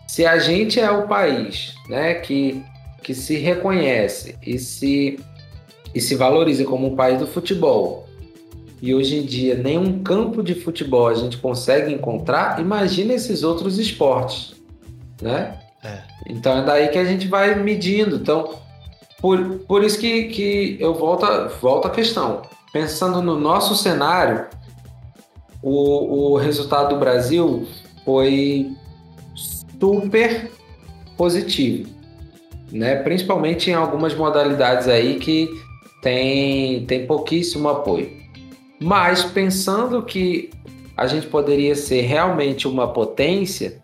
[0.07, 2.63] se a gente é o país né, que,
[3.03, 5.19] que se reconhece e se
[5.93, 8.07] e se valoriza como um país do futebol,
[8.81, 13.79] e hoje em dia nenhum campo de futebol a gente consegue encontrar, imagina esses outros
[13.79, 14.53] esportes,
[15.21, 15.59] né?
[15.83, 16.01] É.
[16.29, 18.17] Então é daí que a gente vai medindo.
[18.17, 18.55] Então,
[19.19, 21.25] por, por isso que, que eu volto,
[21.59, 22.41] volto à questão.
[22.71, 24.45] Pensando no nosso cenário,
[25.61, 27.67] o, o resultado do Brasil
[28.05, 28.71] foi
[29.79, 30.51] super
[31.15, 31.89] positivo,
[32.71, 32.95] né?
[32.97, 35.49] Principalmente em algumas modalidades aí que
[36.07, 38.09] tem, tem pouquíssimo apoio.
[38.79, 40.49] Mas pensando que
[40.95, 43.81] a gente poderia ser realmente uma potência,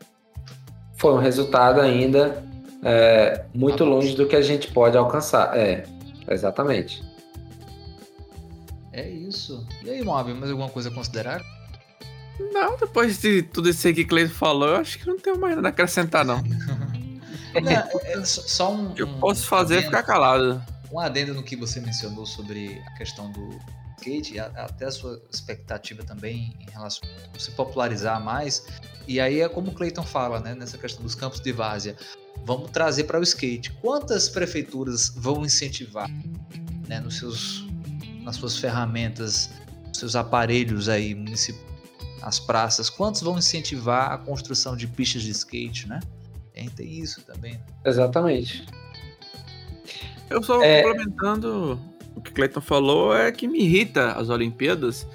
[0.96, 2.42] foi um resultado ainda
[2.82, 5.54] é, muito longe do que a gente pode alcançar.
[5.58, 5.84] É.
[6.30, 7.04] Exatamente.
[8.94, 9.68] É isso.
[9.84, 11.42] E aí, Moab, mais alguma coisa a considerar?
[12.54, 15.38] Não, depois de tudo isso aí que o Cleiton falou, eu acho que não tenho
[15.38, 16.38] mais nada a acrescentar, não.
[17.54, 18.92] não é só um.
[18.92, 20.64] O que eu posso fazer é ficar calado.
[20.94, 23.50] Um adendo no que você mencionou sobre a questão do
[23.98, 27.02] skate, até a sua expectativa também em relação
[27.34, 28.64] a se popularizar mais.
[29.08, 31.96] E aí é como o Cleiton fala, né, nessa questão dos campos de várzea.
[32.46, 33.72] Vamos trazer para o skate.
[33.82, 36.10] Quantas prefeituras vão incentivar
[36.88, 37.66] né, nos seus,
[38.22, 39.50] nas suas ferramentas,
[39.88, 41.74] nos seus aparelhos aí municipais?
[42.24, 46.00] as praças, quantos vão incentivar a construção de pistas de skate, né?
[46.76, 47.60] Tem isso também.
[47.86, 48.66] Exatamente.
[50.30, 50.84] Eu só é...
[50.84, 51.80] complementando
[52.16, 55.08] o que Cleiton falou, é que me irrita as Olimpíadas.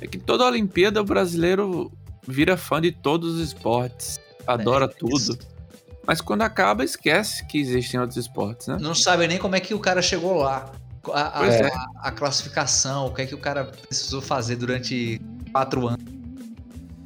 [0.00, 1.92] É que toda Olimpíada o brasileiro
[2.26, 5.38] vira fã de todos os esportes, adora é, tudo.
[6.06, 8.76] Mas quando acaba, esquece que existem outros esportes, né?
[8.80, 10.72] Não sabe nem como é que o cara chegou lá.
[11.12, 11.66] A, a, é.
[11.66, 15.20] a, a classificação, o que é que o cara precisou fazer durante
[15.52, 16.02] quatro anos.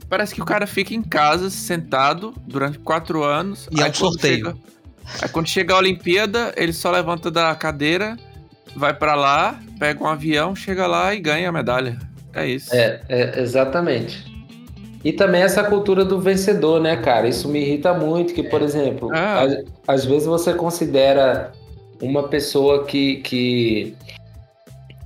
[0.09, 3.69] Parece que o cara fica em casa, sentado, durante quatro anos.
[3.71, 4.47] E é um sorteio.
[4.47, 4.57] Chega,
[5.23, 8.17] aí quando chega a Olimpíada, ele só levanta da cadeira,
[8.75, 11.99] vai para lá, pega um avião, chega lá e ganha a medalha.
[12.35, 12.75] É isso.
[12.75, 14.35] É, é, exatamente.
[15.05, 17.29] E também essa cultura do vencedor, né, cara?
[17.29, 19.43] Isso me irrita muito, que, por exemplo, ah.
[19.43, 21.53] às, às, vezes você considera
[22.01, 23.97] uma pessoa que, que.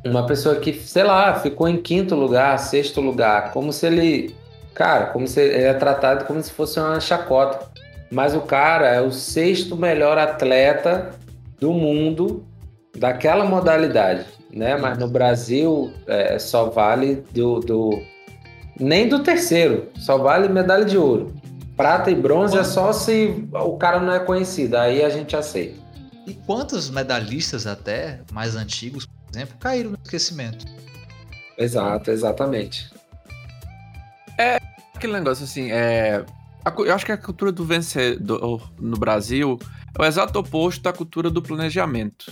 [0.05, 4.34] Uma pessoa que, sei lá, ficou em quinto lugar, sexto lugar, como se ele
[4.80, 7.70] Cara, como se ele é tratado como se fosse uma chacota.
[8.11, 11.11] Mas o cara é o sexto melhor atleta
[11.61, 12.45] do mundo
[12.97, 14.77] daquela modalidade, né?
[14.77, 18.03] Mas no Brasil é, só vale do, do,
[18.79, 21.35] nem do terceiro, só vale medalha de ouro.
[21.77, 25.79] Prata e bronze é só se o cara não é conhecido, aí a gente aceita.
[26.27, 30.67] E quantos medalhistas até mais antigos, por exemplo, caíram no esquecimento?
[31.57, 32.91] Exato, exatamente.
[34.39, 34.59] É
[34.95, 36.25] aquele negócio assim, é.
[36.65, 39.59] Eu acho que a cultura do vencedor no Brasil
[39.99, 42.27] é o exato oposto da cultura do planejamento.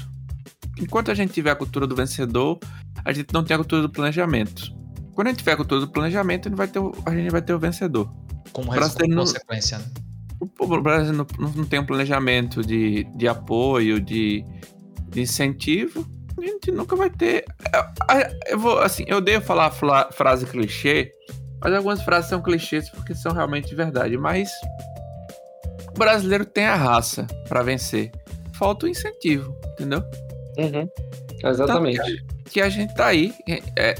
[0.78, 2.58] Enquanto a gente tiver a cultura do vencedor,
[3.04, 4.72] a gente não tem a cultura do planejamento.
[5.14, 7.30] Quando a gente tiver a cultura do planejamento, a gente vai ter o, a gente
[7.30, 8.08] vai ter o vencedor.
[8.52, 9.84] Como resultado, não, consequência, né?
[10.60, 14.44] O Brasil não, não, tem um planejamento de, de apoio, de,
[15.08, 16.06] de incentivo.
[16.38, 17.44] A gente nunca vai ter.
[17.74, 19.72] Eu, eu vou, assim, eu odeio falar
[20.12, 21.12] frase clichê,
[21.60, 24.16] mas algumas frases são clichês porque são realmente verdade.
[24.16, 24.50] Mas
[25.88, 28.12] o brasileiro tem a raça para vencer.
[28.52, 30.02] Falta o incentivo, entendeu?
[30.56, 30.88] Uhum.
[31.44, 32.00] Exatamente.
[32.44, 33.34] Que, que, a gente tá aí.
[33.48, 33.94] É, é,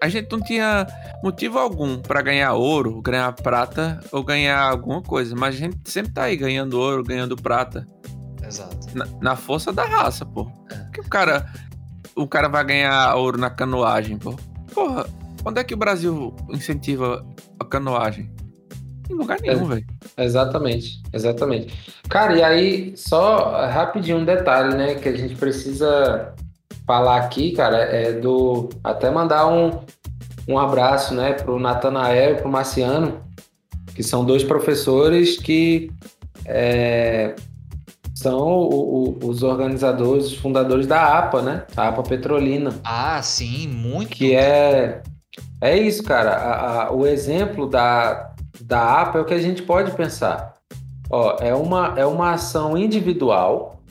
[0.00, 0.86] a gente não tinha
[1.22, 5.34] motivo algum para ganhar ouro, ganhar prata ou ganhar alguma coisa.
[5.36, 7.86] Mas a gente sempre tá aí ganhando ouro, ganhando prata.
[8.42, 8.78] Exato.
[8.94, 10.50] Na, na força da raça, pô.
[10.70, 10.90] É.
[10.92, 11.46] Que o cara.
[12.16, 14.34] O cara vai ganhar ouro na canoagem, pô.
[14.74, 15.06] Porra,
[15.44, 17.24] Onde é que o Brasil incentiva
[17.58, 18.30] a canoagem?
[19.10, 19.86] Em lugar nenhum, é, velho.
[20.18, 21.74] Exatamente, exatamente.
[22.08, 26.34] Cara, e aí, só rapidinho um detalhe, né, que a gente precisa
[26.86, 28.68] falar aqui, cara, é do.
[28.84, 29.80] Até mandar um,
[30.46, 33.20] um abraço, né, pro Natanael e pro Marciano,
[33.94, 35.90] que são dois professores que
[36.44, 37.34] é,
[38.14, 41.64] são o, o, os organizadores, os fundadores da APA, né?
[41.76, 42.74] A APA Petrolina.
[42.84, 44.10] Ah, sim, muito.
[44.10, 45.02] Que é
[45.60, 46.30] é isso, cara.
[46.30, 50.56] A, a, o exemplo da, da APA é o que a gente pode pensar.
[51.10, 53.82] Ó, é, uma, é uma ação individual,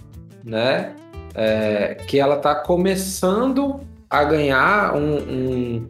[0.43, 0.95] né?
[1.35, 5.87] É, que ela está começando a ganhar um, um,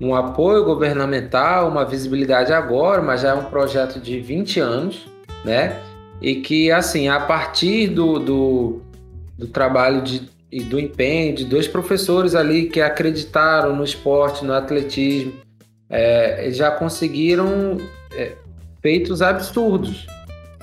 [0.00, 5.06] um, apoio governamental, uma visibilidade agora, mas já é um projeto de 20 anos,
[5.44, 5.80] né?
[6.20, 8.82] E que, assim, a partir do, do,
[9.38, 14.52] do trabalho de e do empenho de dois professores ali que acreditaram no esporte, no
[14.52, 15.32] atletismo,
[15.88, 17.78] é, já conseguiram
[18.14, 18.32] é,
[18.80, 20.06] feitos absurdos.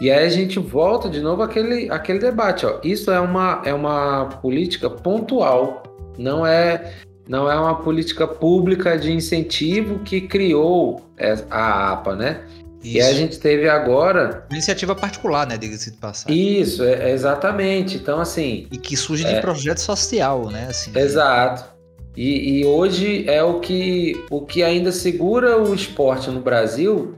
[0.01, 2.65] E aí a gente volta de novo àquele, àquele debate.
[2.65, 2.79] Ó.
[2.83, 5.83] Isso é uma, é uma política pontual,
[6.17, 6.93] não é,
[7.27, 11.01] não é uma política pública de incentivo que criou
[11.49, 12.43] a APA, né?
[12.83, 12.97] Isso.
[12.97, 14.45] E a gente teve agora.
[14.51, 15.57] Iniciativa particular, né?
[15.57, 16.61] Diga-se de passagem.
[16.61, 17.95] Isso, é, exatamente.
[17.95, 18.67] Então, assim.
[18.71, 19.41] E que surge de é...
[19.41, 20.67] projeto social, né?
[20.69, 21.73] Assim, Exato.
[22.15, 27.15] E, e, hoje é o que, o que ainda segura o esporte no Brasil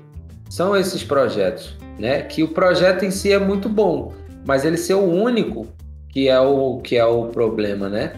[0.49, 2.22] são esses projetos, né?
[2.22, 4.13] Que o projeto em si é muito bom,
[4.45, 5.68] mas ele ser o único
[6.09, 8.13] que é o que é o problema, né?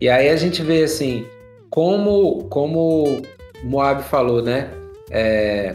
[0.00, 1.26] E aí a gente vê assim,
[1.68, 3.20] como como
[3.64, 4.70] Moab falou, né?
[5.10, 5.74] É,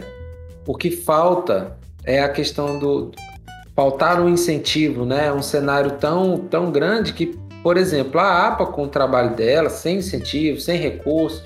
[0.68, 3.10] o que falta é a questão do
[3.74, 5.32] faltar um incentivo, né?
[5.32, 9.98] Um cenário tão, tão grande que por exemplo, a APA, com o trabalho dela, sem
[9.98, 11.44] incentivo, sem recurso,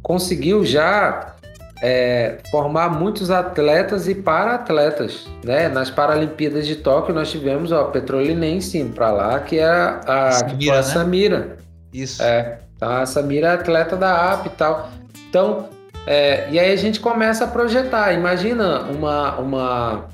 [0.00, 1.34] conseguiu já
[1.82, 5.26] é, formar muitos atletas e para-atletas.
[5.44, 5.68] Né?
[5.68, 10.58] Nas Paralimpíadas de Tóquio, nós tivemos ó, a Petrolinense para lá, que é a, Samira,
[10.58, 10.82] que a né?
[10.82, 11.56] Samira.
[11.92, 12.22] Isso.
[12.22, 14.90] É, então, a Samira é atleta da APA e tal.
[15.28, 15.68] Então,
[16.10, 18.14] é, e aí a gente começa a projetar.
[18.14, 20.08] Imagina uma, uma,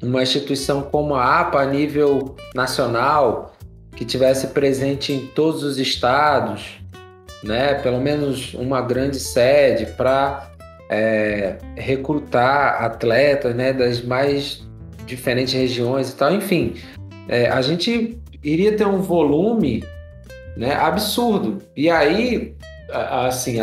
[0.00, 3.52] uma instituição como a APA a nível nacional,
[3.96, 6.80] que tivesse presente em todos os estados,
[7.42, 7.74] né?
[7.74, 10.48] pelo menos uma grande sede para
[10.88, 13.72] é, recrutar atletas né?
[13.72, 14.62] das mais
[15.06, 16.32] diferentes regiões e tal.
[16.32, 16.74] Enfim,
[17.28, 19.84] é, a gente iria ter um volume
[20.56, 21.58] né, absurdo.
[21.76, 22.54] E aí,
[23.26, 23.58] assim,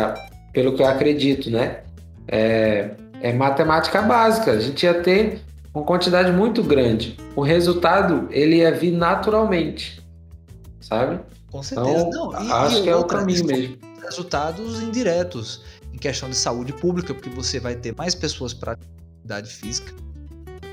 [0.52, 1.82] pelo que eu acredito, né?
[2.28, 2.90] É,
[3.20, 4.52] é matemática básica.
[4.52, 5.40] A gente ia ter
[5.74, 7.16] uma quantidade muito grande.
[7.36, 10.02] O resultado ele ia vir naturalmente,
[10.80, 11.20] sabe?
[11.50, 12.06] Com certeza.
[12.08, 13.78] Então, Não, e, acho e que é o caminho mesmo.
[14.02, 19.50] Resultados indiretos em questão de saúde pública, porque você vai ter mais pessoas para atividade
[19.50, 19.92] física,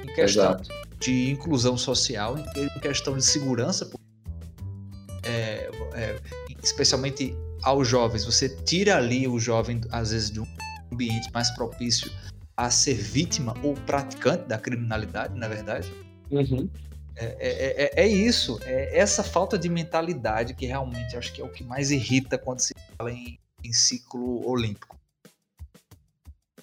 [0.04, 0.70] em questão Exato.
[1.00, 3.90] de inclusão social, em questão de segurança,
[5.24, 6.20] é, é,
[6.64, 7.36] especialmente
[7.68, 8.24] aos jovens.
[8.26, 10.48] Você tira ali o jovem, às vezes, de um
[10.92, 12.10] ambiente mais propício
[12.56, 15.92] a ser vítima ou praticante da criminalidade, na verdade.
[16.32, 16.70] Uhum.
[17.16, 21.44] É, é, é, é, isso, é essa falta de mentalidade que realmente acho que é
[21.44, 24.98] o que mais irrita quando se fala em, em ciclo olímpico.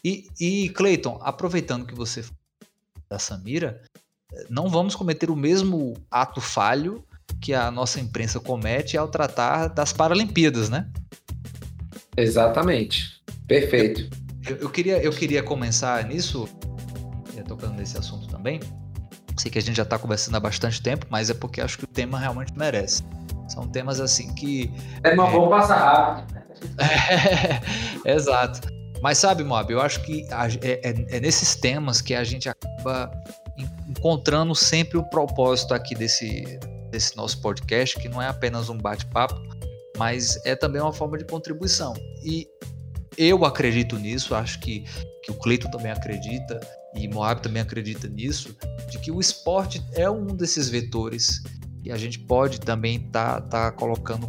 [0.03, 2.25] E, e Cleiton, aproveitando que você
[3.09, 3.83] da Samira,
[4.49, 7.05] não vamos cometer o mesmo ato falho
[7.45, 10.87] que a nossa imprensa comete ao tratar das Paralimpíadas, né?
[12.17, 13.23] Exatamente.
[13.47, 14.09] Perfeito.
[14.49, 16.49] Eu, eu queria, eu queria começar nisso,
[17.37, 18.61] eh, tocando nesse assunto também.
[19.37, 21.85] Sei que a gente já está conversando há bastante tempo, mas é porque acho que
[21.85, 23.03] o tema realmente merece.
[23.47, 24.73] São temas assim que.
[25.03, 25.33] É uma é...
[25.33, 26.41] bom passar rápido.
[28.07, 28.67] é, exato.
[29.03, 30.27] Mas sabe, Mob, eu acho que
[30.63, 33.11] é, é, é, nesses temas que a gente acaba
[33.87, 36.59] encontrando sempre o propósito aqui desse,
[36.95, 39.35] desse nosso podcast, que não é apenas um bate-papo,
[39.99, 41.93] mas é também uma forma de contribuição.
[42.25, 42.47] E
[43.19, 44.85] eu acredito nisso, acho que,
[45.25, 46.61] que o Cleiton também acredita,
[46.95, 48.57] e Moab também acredita nisso,
[48.89, 51.43] de que o esporte é um desses vetores
[51.83, 54.29] e a gente pode também estar tá, tá colocando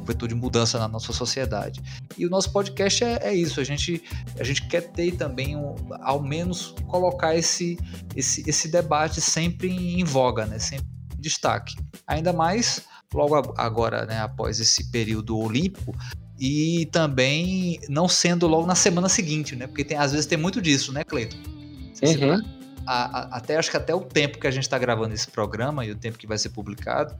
[0.00, 1.82] um vetor de mudança na nossa sociedade.
[2.16, 4.02] E o nosso podcast é, é isso, a gente,
[4.40, 7.78] a gente quer ter também, um, ao menos, colocar esse,
[8.16, 10.58] esse, esse debate sempre em voga, né?
[10.58, 10.95] sempre em
[11.26, 11.76] destaque.
[12.06, 15.94] Ainda mais logo agora, né, após esse período olímpico,
[16.38, 19.66] e também não sendo logo na semana seguinte, né?
[19.66, 21.38] Porque tem, às vezes tem muito disso, né, Cleiton?
[22.02, 22.42] Uhum.
[22.86, 25.96] Até acho que até o tempo que a gente está gravando esse programa e o
[25.96, 27.16] tempo que vai ser publicado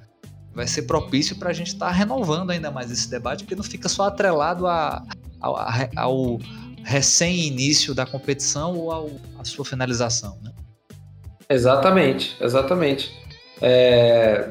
[0.54, 3.64] vai ser propício para a gente estar tá renovando ainda mais esse debate, porque não
[3.64, 5.02] fica só atrelado a,
[5.40, 5.56] ao,
[5.96, 6.38] ao
[6.84, 10.52] recém-início da competição ou à sua finalização, né?
[11.48, 13.12] Exatamente, exatamente.
[13.60, 14.50] É...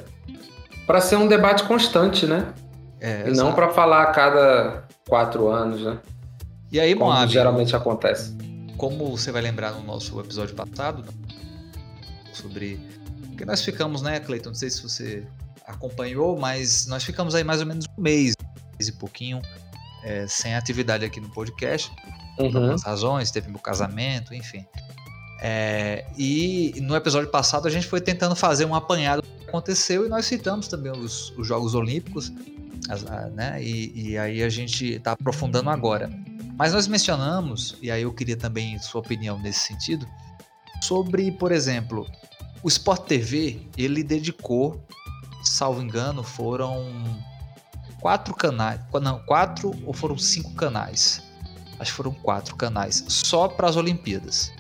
[0.86, 2.54] Para ser um debate constante, né?
[3.00, 5.98] É, e não para falar a cada quatro anos, né?
[6.72, 8.36] E aí, Como Moab, geralmente acontece.
[8.78, 11.26] Como você vai lembrar no nosso episódio passado, né?
[12.36, 12.80] sobre.
[13.30, 14.50] Porque nós ficamos, né, Cleiton?
[14.50, 15.26] Não sei se você
[15.66, 18.34] acompanhou, mas nós ficamos aí mais ou menos um mês,
[18.78, 19.42] mês e pouquinho,
[20.04, 21.92] é, sem atividade aqui no podcast.
[22.40, 22.52] Uhum.
[22.52, 24.66] Por algumas razões, teve meu casamento, enfim.
[25.42, 30.06] É, e no episódio passado a gente foi tentando fazer um apanhado do que aconteceu
[30.06, 32.32] e nós citamos também os, os Jogos Olímpicos
[33.34, 33.62] né?
[33.62, 36.10] E, e aí a gente está aprofundando agora.
[36.58, 40.08] Mas nós mencionamos, e aí eu queria também sua opinião nesse sentido,
[40.82, 42.08] sobre, por exemplo,
[42.64, 44.82] o Sport TV, ele dedicou,
[45.44, 46.94] salvo engano, foram
[48.00, 51.22] quatro canais, não, quatro ou foram cinco canais?
[51.78, 54.54] Acho que foram quatro canais, só para as Olimpíadas.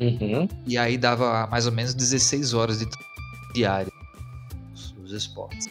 [0.00, 0.48] Uhum.
[0.66, 2.86] E aí dava mais ou menos 16 horas de
[3.54, 3.92] diária
[5.12, 5.68] os esportes.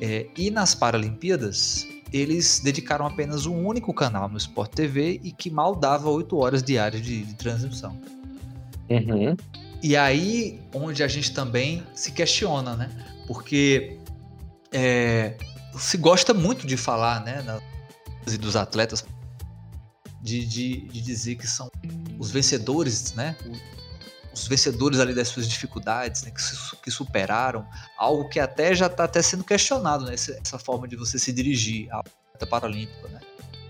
[0.00, 5.50] É, e nas Paralimpíadas, eles dedicaram apenas um único canal no Sport TV e que
[5.50, 7.98] mal dava 8 horas diárias de, de transmissão.
[8.88, 9.36] Uhum.
[9.82, 12.90] E aí, onde a gente também se questiona, né?
[13.26, 13.98] Porque
[14.72, 15.34] é,
[15.76, 17.44] se gosta muito de falar, né?
[18.40, 19.06] dos atletas,
[20.20, 21.70] de, de, de dizer que são
[22.18, 23.36] os vencedores, né?
[24.32, 27.66] os vencedores ali das suas dificuldades, né, que, que, superaram,
[27.96, 31.32] algo que até já está até sendo questionado, né, essa, essa, forma de você se
[31.32, 32.02] dirigir à
[32.46, 33.20] paralímpica, né?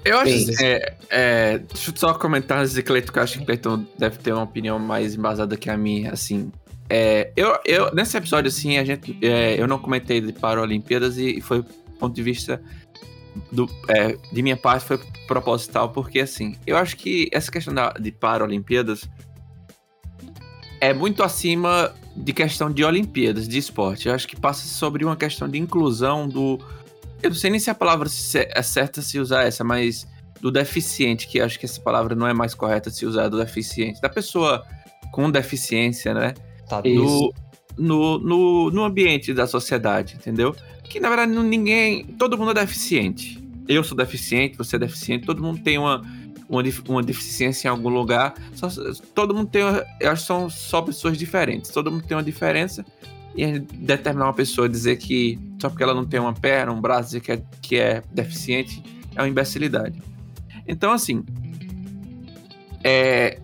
[0.05, 0.64] Eu acho que.
[0.64, 4.18] É, é, deixa eu só comentar antes de Cleiton, que eu acho que Cleiton deve
[4.18, 6.53] ter uma opinião mais embasada que a minha, assim.
[6.88, 11.40] é, eu, eu, nesse episódio, assim, a gente, é, eu não comentei de Paralimpíadas e
[11.40, 11.64] foi
[11.99, 12.62] ponto de vista
[13.53, 17.91] do, é, de minha parte foi proposital, porque assim, eu acho que essa questão da,
[17.93, 19.09] de Paralimpíadas
[20.80, 24.09] é muito acima de questão de Olimpíadas, de esporte.
[24.09, 26.59] Eu acho que passa sobre uma questão de inclusão do.
[27.22, 30.07] Eu não sei nem se a palavra é certa se usar essa, mas
[30.41, 34.01] do deficiente, que acho que essa palavra não é mais correta se usar, do deficiente,
[34.01, 34.64] da pessoa
[35.12, 36.34] com deficiência, né?
[36.68, 37.32] Tá, no,
[37.76, 40.55] no, no, no ambiente da sociedade, entendeu?
[40.89, 42.05] Que na verdade ninguém.
[42.05, 43.39] Todo mundo é deficiente.
[43.68, 46.01] Eu sou deficiente, você é deficiente, todo mundo tem uma,
[46.49, 48.34] uma, uma deficiência em algum lugar.
[48.55, 48.68] Só,
[49.14, 49.62] todo mundo tem.
[50.01, 51.70] Eu acho que são só pessoas diferentes.
[51.70, 52.84] Todo mundo tem uma diferença.
[53.36, 57.11] E determinar uma pessoa dizer que só porque ela não tem uma perna, um braço,
[57.11, 58.82] dizer que é, que é deficiente,
[59.14, 60.03] é uma imbecilidade.
[60.66, 61.24] Então, assim.
[62.82, 63.39] É,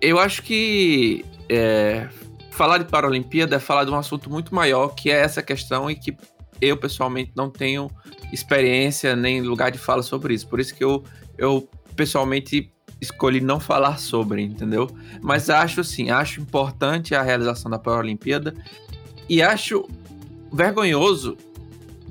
[0.00, 2.08] eu acho que é,
[2.50, 5.94] falar de Paralimpíada é falar de um assunto muito maior, que é essa questão e
[5.94, 6.16] que
[6.60, 7.90] eu pessoalmente não tenho
[8.32, 10.46] experiência nem lugar de fala sobre isso.
[10.48, 11.02] Por isso que eu,
[11.36, 14.88] eu pessoalmente escolhi não falar sobre, entendeu?
[15.22, 18.54] Mas acho assim, acho importante a realização da Paralimpíada
[19.28, 19.88] e acho
[20.52, 21.36] vergonhoso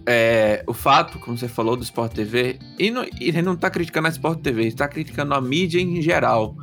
[0.05, 4.07] é, o fato, como você falou, do Sport TV, e, não, ele não está criticando
[4.07, 6.55] a Sport TV, está criticando a mídia em geral,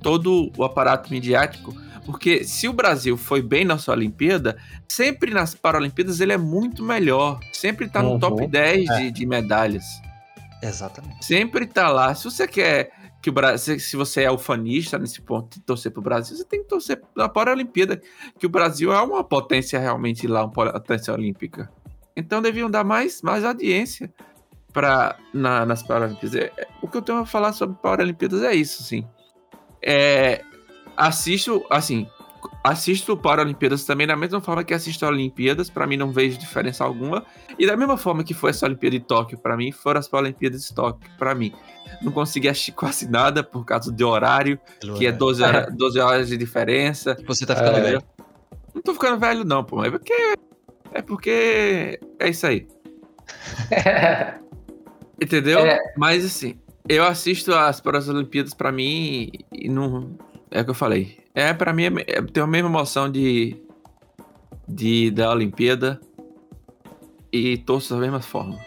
[0.00, 1.74] todo o aparato midiático
[2.06, 4.56] porque se o Brasil foi bem na sua Olimpíada,
[4.88, 7.40] sempre nas Paralimpíadas ele é muito melhor.
[7.52, 8.18] Sempre tá no uhum.
[8.20, 8.96] top 10 é.
[8.98, 9.84] de, de, medalhas.
[10.62, 11.26] Exatamente.
[11.26, 12.14] Sempre tá lá.
[12.14, 16.00] Se você quer que o Brasil, se você é ufanista nesse ponto de torcer pro
[16.00, 18.00] Brasil, você tem que torcer na Paralimpíada,
[18.38, 21.68] que o Brasil é uma potência realmente lá, uma potência olímpica.
[22.16, 24.14] Então deviam dar mais, mais audiência
[24.72, 26.36] para na, nas Paralimpíadas.
[26.36, 29.04] É, é, o que eu tenho a falar sobre Paralimpíadas é isso, sim.
[29.82, 30.44] É,
[30.96, 32.08] assisto, assim,
[32.62, 36.84] assisto Paralimpíadas também da mesma forma que assisto a Olimpíadas, para mim não vejo diferença
[36.84, 37.24] alguma.
[37.58, 40.66] E da mesma forma que foi essa Olimpíada de Tóquio para mim, foram as Paralimpíadas
[40.66, 41.52] de Tóquio para mim.
[42.02, 44.58] Não consegui assistir quase nada por causa do horário,
[44.98, 47.16] que é 12 horas, 12 horas de diferença.
[47.26, 47.82] Você tá ficando é...
[47.82, 48.02] velho?
[48.74, 50.34] Não tô ficando velho não, pô, é porque
[50.92, 52.66] é porque é isso aí.
[55.20, 55.60] Entendeu?
[55.60, 55.78] É.
[55.96, 60.16] Mas assim, eu assisto as Paralimpíadas para mim e não
[60.56, 61.18] é o que eu falei.
[61.34, 63.62] É, para mim, é, é, tem a mesma emoção de,
[64.66, 66.00] de da Olimpíada
[67.30, 68.58] e torço da mesma forma.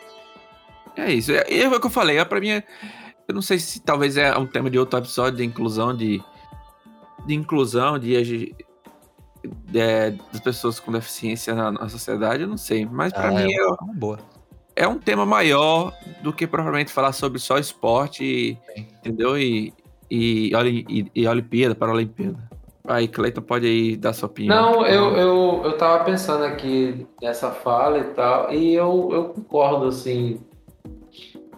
[0.95, 1.31] É isso.
[1.31, 2.19] É, é o que eu falei.
[2.19, 2.63] É, pra mim, é,
[3.27, 6.21] eu não sei se talvez é um tema de outro episódio de inclusão, de,
[7.25, 8.55] de inclusão, de, de,
[9.65, 12.85] de das pessoas com deficiência na, na, sociedade, eu não sei.
[12.85, 14.19] Mas para ah, mim é, é, uma boa.
[14.75, 19.35] é um tema maior do que provavelmente falar sobre só esporte, entendeu?
[19.39, 19.73] E,
[20.09, 20.51] e,
[20.89, 22.37] e, e Olimpíada, para a Olimpíada.
[22.87, 24.73] Aí, Cleiton, pode aí dar sua opinião.
[24.73, 29.87] Não, eu, eu, eu tava pensando aqui nessa fala e tal, e eu, eu concordo,
[29.87, 30.39] assim.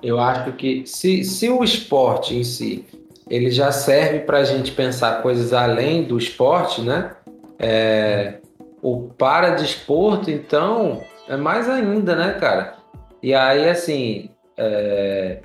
[0.04, 2.86] Eu acho que se, se o esporte em si
[3.32, 7.12] ele já serve para a gente pensar coisas além do esporte, né?
[7.58, 8.40] É,
[8.82, 12.76] o para-desporto, então, é mais ainda, né, cara?
[13.24, 15.40] E aí, assim, é,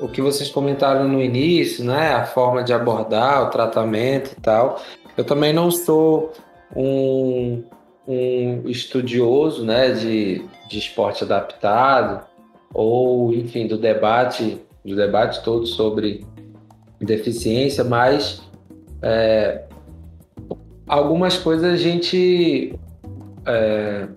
[0.00, 2.12] o que vocês comentaram no início, né?
[2.12, 4.80] A forma de abordar o tratamento e tal.
[5.16, 6.32] Eu também não sou
[6.74, 7.64] um,
[8.06, 9.90] um estudioso, né?
[9.90, 12.26] De, de esporte adaptado
[12.72, 16.24] ou, enfim, do debate, do debate todo sobre
[17.00, 18.42] deficiência, mas
[19.02, 19.64] é,
[20.86, 22.78] algumas coisas a gente
[23.46, 24.08] é,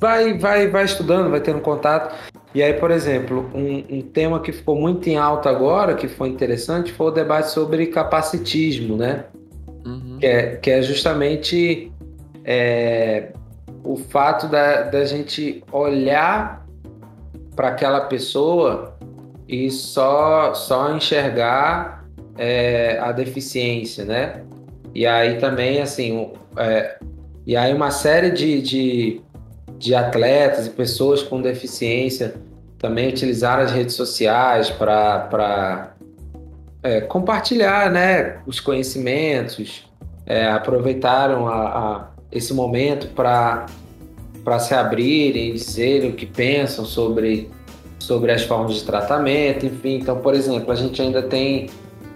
[0.00, 2.14] vai, vai, vai estudando, vai tendo contato.
[2.54, 6.28] E aí, por exemplo, um, um, tema que ficou muito em alta agora, que foi
[6.28, 9.24] interessante, foi o debate sobre capacitismo, né?
[9.86, 10.18] Uhum.
[10.20, 11.90] Que, é, que é justamente
[12.44, 13.32] é,
[13.82, 16.66] o fato da, da gente olhar
[17.56, 18.96] para aquela pessoa
[19.48, 22.04] e só, só enxergar
[22.36, 24.42] é, a deficiência, né?
[24.94, 26.98] E aí também, assim, é,
[27.46, 29.20] e aí uma série de, de
[29.82, 32.34] de atletas e pessoas com deficiência
[32.78, 35.92] também utilizaram as redes sociais para
[36.84, 39.84] é, compartilhar né, os conhecimentos,
[40.24, 43.66] é, aproveitaram a, a, esse momento para
[44.60, 47.50] se abrirem, dizerem o que pensam sobre,
[47.98, 49.96] sobre as formas de tratamento, enfim.
[49.96, 51.70] Então, por exemplo, a gente ainda tem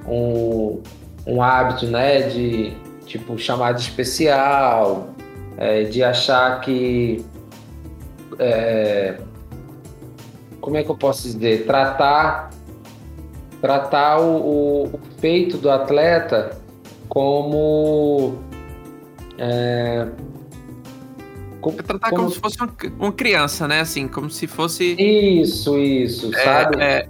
[0.07, 0.81] um,
[1.27, 2.73] um hábito né, de
[3.07, 5.09] tipo chamada especial,
[5.57, 7.25] é, de achar que
[8.39, 9.19] é,
[10.61, 12.51] como é que eu posso dizer, tratar
[13.61, 16.59] tratar o, o, feito do atleta
[17.09, 18.39] como
[19.39, 20.07] É...
[21.61, 22.23] Como, tratar como...
[22.23, 23.81] como se fosse uma, uma, criança, né?
[23.81, 24.95] Assim, como se fosse.
[24.99, 26.81] Isso, isso, é, sabe?
[26.81, 27.09] É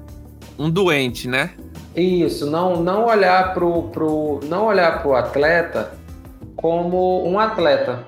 [0.58, 1.50] um doente, né?
[1.94, 5.92] Isso, não, não olhar pro, pro, não olhar pro atleta
[6.56, 8.04] como um atleta.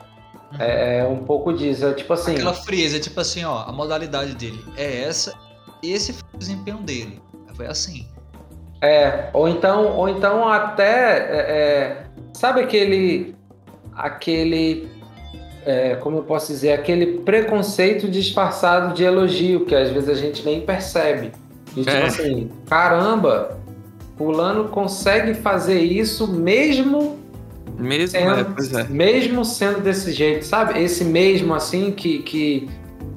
[0.59, 2.35] É, é, um pouco disso, é tipo assim.
[2.35, 5.35] Aquela frieza, tipo assim, ó, a modalidade dele é essa,
[5.83, 7.21] esse foi o desempenho dele.
[7.55, 8.07] Foi assim.
[8.81, 13.35] É, ou então, ou então até, é, é sabe aquele,
[13.93, 14.89] aquele,
[15.67, 20.45] é, como eu posso dizer, aquele preconceito disfarçado de elogio que às vezes a gente
[20.45, 21.33] nem percebe.
[21.77, 22.05] E, tipo é.
[22.05, 23.59] assim, caramba,
[24.17, 27.19] fulano consegue fazer isso mesmo
[27.79, 28.85] mesmo, sendo, é, é.
[28.89, 30.83] mesmo sendo desse jeito, sabe?
[30.83, 32.69] Esse mesmo assim que, que,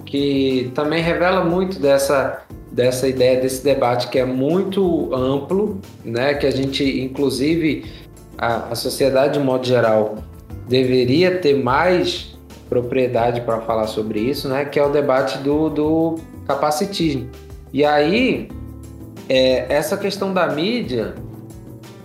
[0.06, 6.34] que também revela muito dessa dessa ideia desse debate que é muito amplo, né?
[6.36, 7.86] Que a gente, inclusive,
[8.38, 10.20] a, a sociedade de modo geral
[10.68, 12.38] deveria ter mais
[12.70, 14.64] propriedade para falar sobre isso, né?
[14.64, 16.16] Que é o debate do, do
[16.48, 17.30] capacitismo.
[17.74, 18.48] E aí,
[19.28, 21.16] é, essa questão da mídia,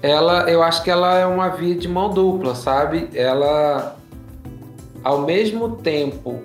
[0.06, 3.08] ela, eu acho que ela é uma via de mão dupla, sabe?
[3.14, 3.96] Ela,
[5.02, 6.40] ao mesmo tempo,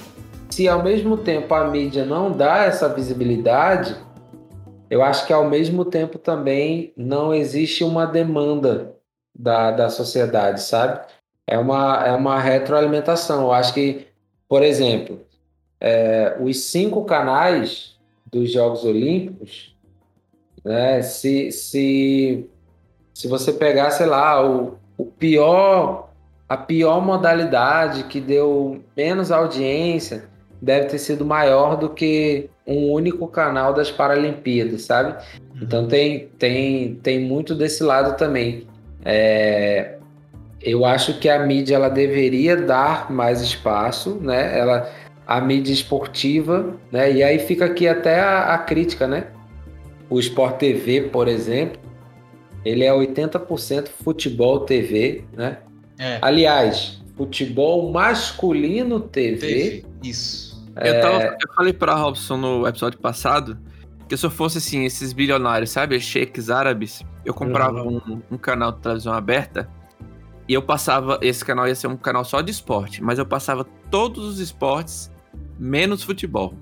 [0.50, 3.96] se ao mesmo tempo a mídia não dá essa visibilidade,
[4.90, 8.94] eu acho que ao mesmo tempo também não existe uma demanda
[9.34, 11.00] da, da sociedade, sabe?
[11.48, 13.44] É uma, é uma retroalimentação.
[13.44, 14.08] Eu acho que,
[14.50, 15.22] por exemplo,
[15.80, 17.96] é, os cinco canais
[18.32, 19.76] dos Jogos Olímpicos,
[20.64, 22.50] né, se, se,
[23.22, 26.10] se você pegar, sei lá, o, o pior,
[26.50, 30.24] a pior modalidade que deu menos audiência,
[30.60, 35.12] deve ter sido maior do que um único canal das Paralimpíadas, sabe?
[35.12, 35.60] Uhum.
[35.62, 38.66] Então tem, tem, tem muito desse lado também.
[39.06, 39.98] É,
[40.60, 44.58] eu acho que a mídia ela deveria dar mais espaço, né?
[44.58, 44.90] Ela,
[45.28, 47.12] a mídia esportiva, né?
[47.12, 49.28] E aí fica aqui até a, a crítica, né?
[50.10, 51.91] O Sport TV, por exemplo,
[52.64, 55.60] ele é 80% futebol TV, né?
[56.00, 56.20] É.
[56.22, 59.40] Aliás, futebol masculino TV.
[59.40, 59.86] TV.
[60.04, 61.34] Isso eu, tava, é.
[61.34, 63.58] eu falei pra Robson no episódio passado
[64.08, 66.00] que se eu fosse assim, esses bilionários, sabe?
[66.00, 68.02] Sheiks árabes, eu comprava uhum.
[68.06, 69.70] um, um, canal de televisão aberta
[70.50, 71.18] e eu passava.
[71.22, 75.10] Esse canal ia ser um canal só de esporte, mas eu passava todos os esportes
[75.58, 76.54] menos futebol.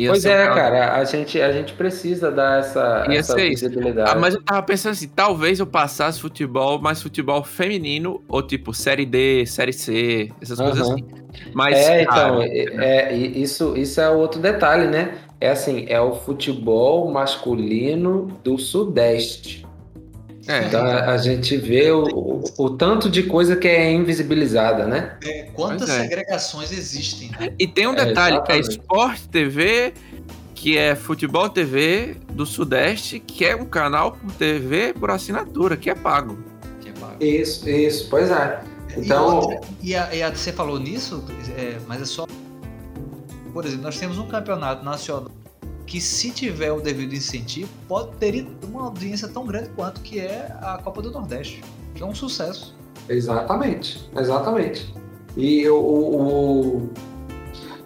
[0.00, 4.10] Ia pois é, um cara, a gente, a gente precisa dar essa, essa visibilidade.
[4.10, 8.72] Ah, mas eu tava pensando assim, talvez eu passasse futebol, mais futebol feminino, ou tipo
[8.72, 10.66] Série D, Série C, essas uhum.
[10.66, 11.04] coisas assim.
[11.52, 15.18] Mas, é, então, é, é, isso, isso é outro detalhe, né?
[15.38, 19.66] É assim, é o futebol masculino do Sudeste.
[20.50, 25.16] É, então a, gente vê o, o, o, tanto de coisa que é invisibilizada, né?
[25.22, 26.02] É, quantas é.
[26.02, 27.30] segregações existem.
[27.30, 27.52] Né?
[27.56, 29.94] E tem um é, detalhe, é, é Sport TV,
[30.52, 35.88] que é Futebol TV do Sudeste, que é um canal por TV por assinatura, que
[35.88, 36.36] é pago.
[36.80, 37.24] Que é pago.
[37.24, 38.60] Isso, isso, pois é.
[38.96, 39.28] Então.
[39.28, 41.24] E, outra, e, a, e a, você falou nisso,
[41.56, 42.26] é, mas é só.
[43.52, 45.30] Por exemplo, nós temos um campeonato nacional
[45.90, 50.46] que se tiver o devido incentivo, pode ter uma audiência tão grande quanto que é
[50.62, 51.64] a Copa do Nordeste,
[51.96, 52.78] que é um sucesso.
[53.08, 54.94] Exatamente, exatamente.
[55.36, 56.90] E o, o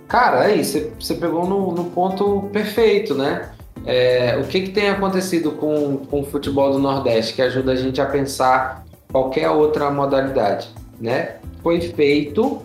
[0.07, 3.53] cara, aí você pegou no, no, ponto perfeito, né?
[3.87, 7.77] É, o que, que tem acontecido com, com o futebol do Nordeste que ajuda a
[7.77, 10.69] gente a pensar qualquer outra modalidade,
[11.01, 11.37] né?
[11.63, 12.61] Foi feito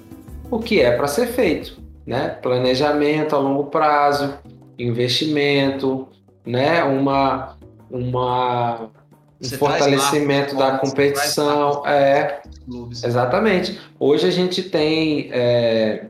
[0.51, 2.27] o que é para ser feito, né?
[2.41, 4.33] Planejamento a longo prazo,
[4.79, 6.07] investimento,
[6.45, 6.83] né?
[6.83, 7.57] Uma,
[7.91, 8.89] uma
[9.41, 12.41] um fortalecimento da competição, é
[13.03, 13.79] exatamente.
[13.99, 16.07] Hoje a gente tem é,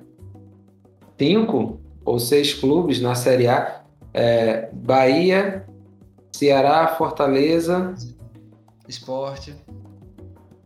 [1.18, 3.82] cinco ou seis clubes na Série A:
[4.14, 5.66] é, Bahia,
[6.32, 7.94] Ceará, Fortaleza,
[8.88, 9.56] Esporte,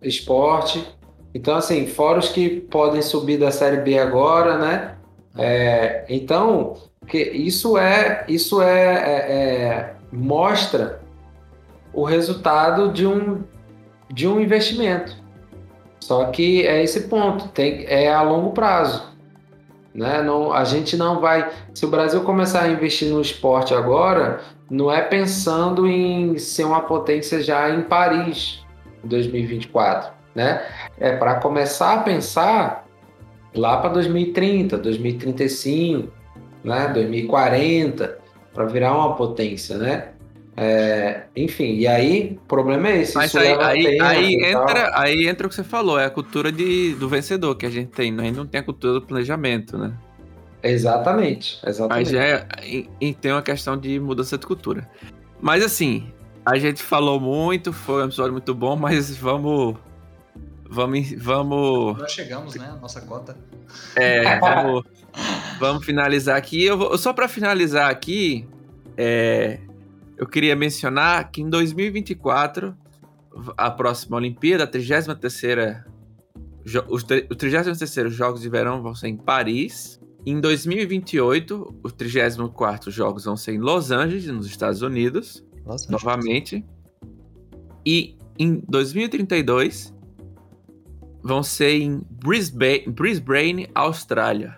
[0.02, 0.86] Esporte.
[1.34, 4.98] Então assim, fora os que podem subir da Série B agora, né?
[5.36, 11.02] É, então porque isso é, isso é, é, é, mostra
[11.94, 13.44] o resultado de um,
[14.10, 15.16] de um investimento.
[16.00, 19.04] Só que é esse ponto, tem, é a longo prazo.
[19.94, 20.22] Né?
[20.22, 21.52] Não, a gente não vai.
[21.74, 24.40] Se o Brasil começar a investir no esporte agora,
[24.70, 28.66] não é pensando em ser uma potência já em Paris
[29.04, 30.10] em 2024.
[30.34, 30.66] Né?
[30.98, 32.83] É para começar a pensar
[33.56, 36.24] lá para 2030, 2035
[36.64, 36.88] né?
[36.94, 38.18] 2040
[38.54, 40.10] para virar uma potência, né?
[40.56, 43.16] É, enfim, e aí, o problema é esse.
[43.16, 46.94] Mas aí, aí, aí entra, aí entra o que você falou, é a cultura de,
[46.96, 49.94] do vencedor que a gente tem, a gente não tem a cultura do planejamento, né?
[50.62, 52.06] Exatamente, exatamente.
[52.06, 52.48] Mas já é,
[53.02, 54.88] e tem uma questão de mudança de cultura.
[55.42, 56.08] Mas assim,
[56.46, 59.76] a gente falou muito, foi um episódio muito bom, mas vamos.
[60.74, 61.14] Vamos.
[61.14, 61.98] vamos...
[62.00, 62.76] Nós chegamos, né?
[62.82, 63.38] Nossa cota.
[63.96, 64.84] É, vamos,
[65.60, 66.64] vamos finalizar aqui.
[66.64, 68.48] Eu vou, só para finalizar aqui,
[68.98, 69.60] é,
[70.18, 72.76] eu queria mencionar que em 2024,
[73.56, 75.86] a próxima Olimpíada, a 33ª,
[76.88, 80.02] os 33º Jogos de Verão vão ser em Paris.
[80.26, 86.66] Em 2028, os 34 Jogos vão ser em Los Angeles, nos Estados Unidos, Los novamente.
[87.86, 89.93] E em 2032,
[91.24, 94.58] vão ser em Brisbane, Brisbane, Austrália.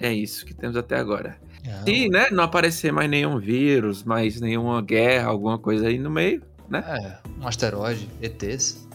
[0.00, 1.38] É isso que temos até agora.
[1.84, 6.42] Se né, não aparecer mais nenhum vírus, mais nenhuma guerra, alguma coisa aí no meio,
[6.68, 6.84] né?
[6.86, 8.86] É, um asteroide, ETs.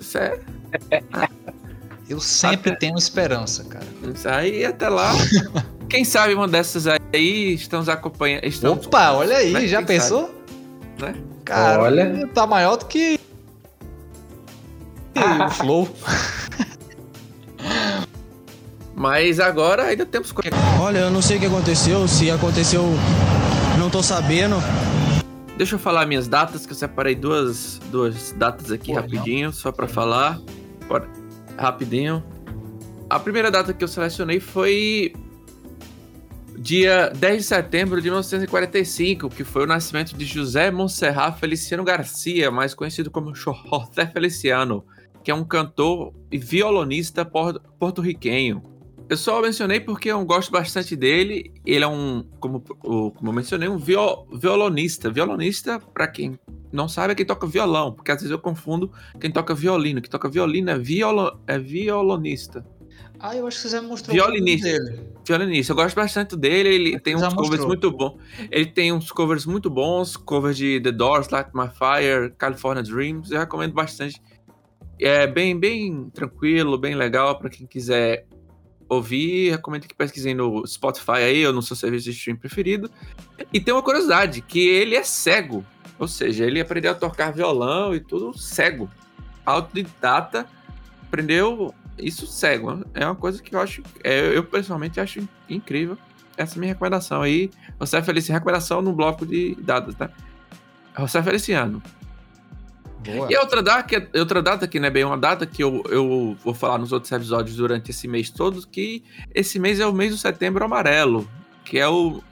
[0.00, 0.44] Sério?
[2.08, 2.80] Eu sempre até...
[2.80, 3.86] tenho esperança, cara.
[4.36, 5.12] Aí até lá.
[5.88, 8.44] quem sabe uma dessas aí estamos acompanhando.
[8.44, 8.86] Estamos...
[8.86, 9.66] Opa, olha aí, né?
[9.66, 10.30] já quem pensou?
[11.00, 11.14] Né?
[11.44, 12.26] Cara, olha.
[12.28, 13.18] tá maior do que.
[15.16, 15.88] O Flow.
[18.94, 20.32] Mas agora ainda temos.
[20.80, 22.06] Olha, eu não sei o que aconteceu.
[22.06, 22.84] Se aconteceu,
[23.78, 24.56] não tô sabendo.
[25.56, 29.52] Deixa eu falar minhas datas, que eu separei duas, duas datas aqui Pô, rapidinho, não.
[29.52, 30.40] só para falar.
[30.88, 31.08] Bora.
[31.58, 32.22] Rapidinho.
[33.08, 35.12] A primeira data que eu selecionei foi
[36.56, 42.50] dia 10 de setembro de 1945, que foi o nascimento de José Monserrat Feliciano Garcia,
[42.50, 44.84] mais conhecido como José Feliciano,
[45.22, 48.62] que é um cantor e violonista porto-riquenho.
[49.08, 51.52] Eu só mencionei porque eu gosto bastante dele.
[51.66, 55.10] Ele é um, como, como eu mencionei, um viol, violonista.
[55.10, 56.38] Violonista, para quem
[56.72, 58.90] não sabe, é quem toca violão, porque às vezes eu confundo
[59.20, 60.00] quem toca violino.
[60.00, 62.64] Quem toca violino é, violo, é violonista.
[63.20, 64.66] Ah, eu acho que você já mostrou Violinista.
[64.66, 65.06] dele.
[65.24, 65.72] Violinista.
[65.72, 66.70] Eu gosto bastante dele.
[66.70, 68.16] Ele tem uns covers muito bons.
[68.50, 70.16] Ele tem uns covers muito bons.
[70.16, 73.30] Covers de The Doors, Light My Fire, California Dreams.
[73.30, 74.20] Eu recomendo bastante.
[75.04, 78.24] É bem, bem tranquilo, bem legal para quem quiser
[78.88, 82.90] ouvir, recomendo que pesquisem no Spotify aí ou no seu serviço de stream preferido.
[83.52, 85.64] E tem uma curiosidade, que ele é cego.
[85.98, 88.90] Ou seja, ele aprendeu a tocar violão e tudo cego.
[89.44, 90.46] Autodidata,
[91.02, 92.84] aprendeu isso cego.
[92.94, 95.96] É uma coisa que eu acho, é, eu pessoalmente acho incrível.
[96.36, 97.50] Essa é a minha recomendação aí.
[97.78, 100.10] Você é feliz recomendação no bloco de dados, tá?
[100.98, 101.82] Você é Feliciano.
[103.04, 103.28] Boa.
[103.30, 106.54] E outra data, outra data que não é bem uma data que eu, eu vou
[106.54, 109.02] falar nos outros episódios durante esse mês todo, que
[109.34, 111.28] esse mês é o mês do setembro amarelo,
[111.64, 112.22] que é o,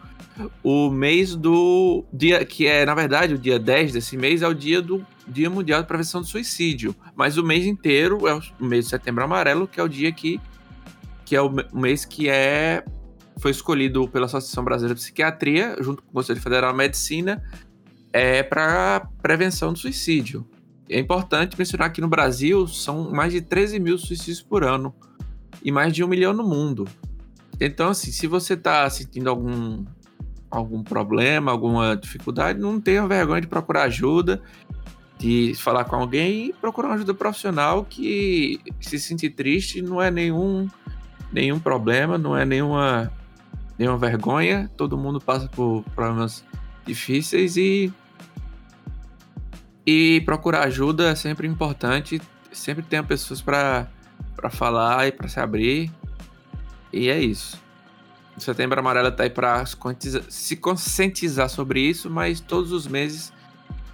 [0.62, 4.54] o mês do dia, que é, na verdade, o dia 10 desse mês é o
[4.54, 8.84] dia do Dia Mundial de Prevenção do Suicídio, mas o mês inteiro é o mês
[8.84, 10.40] de setembro amarelo, que é o dia que,
[11.24, 12.84] que é o mês que é
[13.38, 17.42] foi escolhido pela Associação Brasileira de Psiquiatria, junto com o Conselho Federal de Medicina,
[18.12, 20.46] é para prevenção do suicídio.
[20.90, 24.92] É importante mencionar que no Brasil são mais de 13 mil suicídios por ano
[25.62, 26.88] e mais de um milhão no mundo.
[27.60, 29.84] Então, assim, se você está sentindo algum,
[30.50, 34.42] algum problema, alguma dificuldade, não tenha vergonha de procurar ajuda,
[35.16, 40.10] de falar com alguém e procurar uma ajuda profissional que se sentir triste não é
[40.10, 40.66] nenhum,
[41.32, 43.12] nenhum problema, não é nenhuma,
[43.78, 44.68] nenhuma vergonha.
[44.76, 46.44] Todo mundo passa por problemas
[46.84, 47.92] difíceis e
[49.90, 52.22] e procurar ajuda é sempre importante.
[52.52, 53.88] Sempre tem pessoas para
[54.50, 55.90] falar e para se abrir.
[56.92, 57.60] E é isso.
[58.36, 59.64] O Setembro Amarelo tá aí para
[60.28, 63.32] se conscientizar sobre isso, mas todos os meses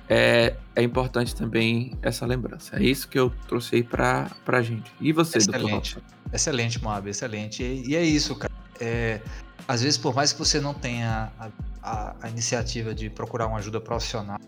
[0.07, 2.77] é, é importante também essa lembrança.
[2.77, 4.93] É isso que eu trouxe aí pra, pra gente.
[5.01, 5.95] E você, excelente.
[5.95, 6.03] doutor?
[6.31, 7.63] Excelente, Moab, excelente.
[7.63, 8.53] E, e, é isso, cara.
[8.79, 9.21] É,
[9.67, 11.49] às vezes, por mais que você não tenha a,
[11.83, 14.39] a, a iniciativa de procurar uma ajuda profissional,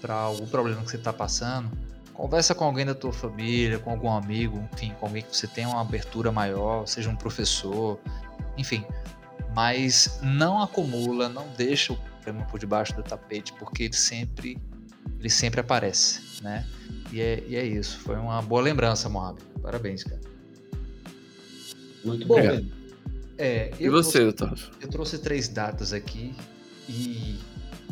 [0.00, 1.70] para algum problema que você está passando,
[2.12, 5.68] conversa com alguém da tua família, com algum amigo, enfim, com alguém que você tenha
[5.68, 7.98] uma abertura maior, seja um professor,
[8.56, 8.84] enfim.
[9.54, 14.58] Mas não acumula, não deixa o problema por debaixo do tapete, porque ele sempre,
[15.18, 16.66] ele sempre aparece, né?
[17.12, 17.98] E é, e é isso.
[18.00, 19.40] Foi uma boa lembrança, Moab.
[19.62, 20.20] Parabéns, cara.
[22.04, 22.36] Muito bom.
[23.38, 24.58] É, e você, doutor?
[24.80, 26.34] Eu trouxe três datas aqui
[26.88, 27.38] e,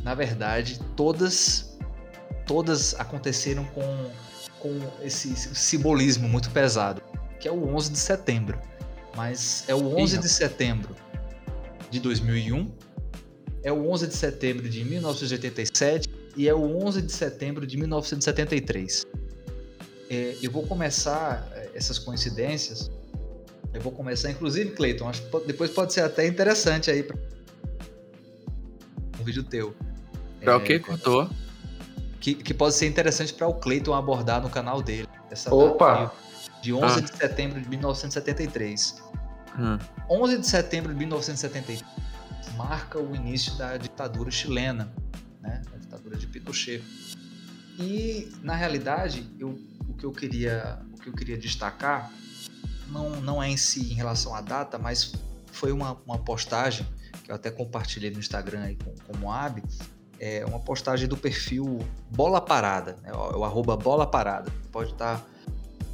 [0.03, 1.74] na verdade, todas
[2.47, 4.11] todas aconteceram com,
[4.61, 7.03] com esse simbolismo muito pesado,
[7.41, 8.61] que é o 11 de setembro.
[9.17, 10.95] Mas é o 11 de setembro
[11.91, 12.73] de 2001
[13.65, 19.07] é o 11 de setembro de 1987 e é o 11 de setembro de 1973.
[20.11, 22.91] É, eu vou começar é, essas coincidências.
[23.73, 27.17] Eu vou começar, inclusive, Cleiton, acho que depois pode ser até interessante aí para
[29.19, 29.75] um vídeo teu.
[30.41, 31.31] Para é, o que contou?
[32.25, 35.07] Que, que pode ser interessante para o Cleiton abordar no canal dele.
[35.51, 36.11] Opa!
[36.63, 37.01] de 11 ah.
[37.03, 39.03] de setembro de 1973.
[39.59, 39.79] Hum.
[40.09, 41.85] 11 de setembro de 1973
[42.57, 44.91] marca o início da ditadura chilena,
[45.43, 45.61] né?
[45.75, 46.83] a ditadura de Pinochet.
[47.79, 52.11] E na realidade, eu, o que eu queria, o que eu queria destacar
[52.89, 55.13] não, não é em si em relação à data, mas
[55.53, 56.87] foi uma, uma postagem
[57.23, 59.63] que eu até compartilhei no Instagram aí com, com o Moab,
[60.25, 63.13] é uma postagem do perfil Bola Parada, né?
[63.13, 64.51] o arroba Bola Parada.
[64.73, 65.23] Pode estar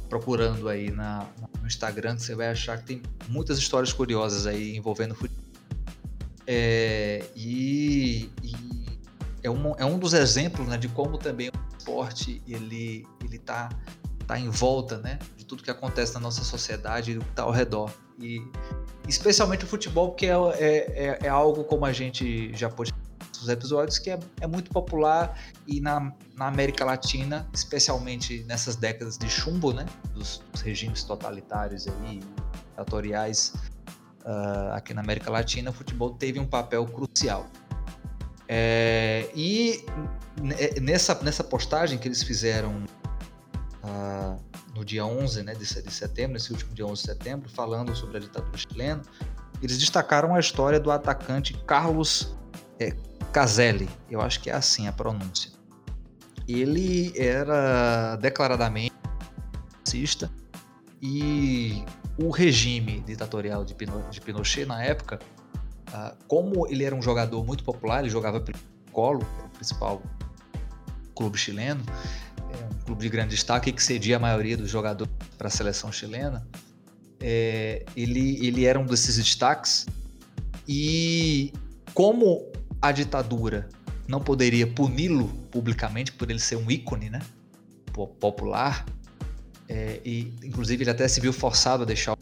[0.07, 1.27] procurando aí na,
[1.59, 5.43] no Instagram que você vai achar que tem muitas histórias curiosas aí envolvendo futebol.
[6.47, 8.55] É, e, e
[9.43, 13.69] é, um, é um dos exemplos né, de como também o esporte ele ele está
[14.25, 17.43] tá em volta né, de tudo que acontece na nossa sociedade e do que está
[17.43, 17.91] ao redor.
[18.17, 18.41] E
[19.09, 22.93] especialmente o futebol, porque é, é, é, é algo como a gente já pôde
[23.41, 25.37] os episódios, que é, é muito popular
[25.67, 31.87] e na, na, América Latina, especialmente nessas décadas de chumbo, né, dos, dos regimes totalitários
[31.87, 32.21] aí,
[32.69, 33.53] ditatoriais
[34.25, 37.47] uh, aqui na América Latina, o futebol teve um papel crucial.
[38.47, 39.85] É, e
[40.81, 42.83] nessa, nessa postagem que eles fizeram
[43.83, 44.37] uh,
[44.75, 48.17] no dia 11 né, de, de setembro, nesse último dia 11 de setembro, falando sobre
[48.17, 49.01] a ditadura chilena,
[49.61, 52.35] eles destacaram a história do atacante Carlos
[52.79, 52.93] é,
[53.31, 55.51] Caselli, eu acho que é assim a pronúncia.
[56.47, 58.93] Ele era declaradamente
[59.79, 60.29] racista
[61.01, 61.83] e
[62.17, 65.19] o regime ditatorial de, Pinochet na época,
[65.93, 68.59] ah, como ele era um jogador muito popular, ele jogava pelo
[68.91, 70.01] Colo, o principal
[71.15, 71.83] clube chileno,
[72.37, 75.91] é um clube de grande destaque que cedia a maioria dos jogadores para a seleção
[75.91, 76.45] chilena.
[77.19, 79.85] É, ele, ele era um desses destaques
[80.67, 81.53] e
[81.93, 82.50] como
[82.81, 83.69] a ditadura
[84.07, 87.21] não poderia puni-lo publicamente por ele ser um ícone, né?
[88.19, 88.85] Popular.
[89.69, 92.17] É, e inclusive ele até se viu forçado a deixar,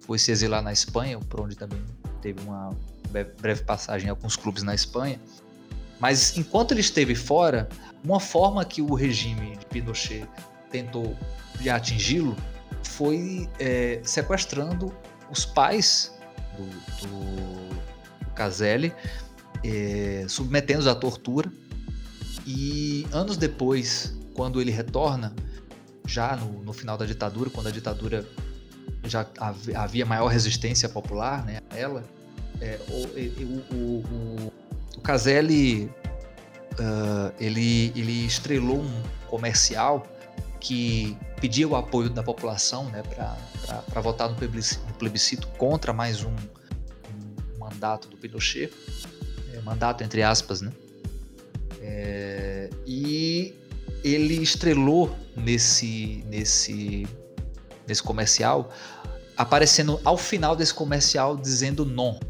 [0.00, 1.84] foi se exilar na Espanha, por onde também
[2.22, 2.70] teve uma
[3.10, 5.20] breve passagem em alguns clubes na Espanha.
[6.00, 7.68] Mas enquanto ele esteve fora,
[8.04, 10.26] uma forma que o regime de Pinochet
[10.70, 11.16] tentou
[11.60, 12.36] de atingi-lo
[12.82, 14.94] foi é, sequestrando
[15.30, 16.14] os pais
[16.56, 16.64] do,
[17.06, 18.94] do, do Caselli
[19.64, 21.50] é, submetendo-os à tortura.
[22.46, 25.34] E anos depois, quando ele retorna,
[26.06, 28.26] já no, no final da ditadura, quando a ditadura
[29.04, 29.26] já
[29.74, 32.04] havia maior resistência popular né, a ela,
[32.60, 34.52] é, o, o, o,
[34.96, 40.06] o Caselli uh, ele, ele estrelou um comercial
[40.60, 43.02] que pedia o apoio da população né,
[43.88, 48.72] para votar no plebiscito, no plebiscito, contra mais um, um mandato do Pinochet
[49.62, 50.72] mandato entre aspas, né?
[51.80, 53.54] É, e
[54.04, 57.06] ele estrelou nesse nesse
[57.86, 58.70] nesse comercial,
[59.36, 62.20] aparecendo ao final desse comercial dizendo não,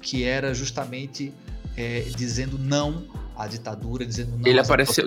[0.00, 1.32] que era justamente
[1.76, 3.04] é, dizendo não
[3.36, 5.04] à ditadura, dizendo não Ele apareceu,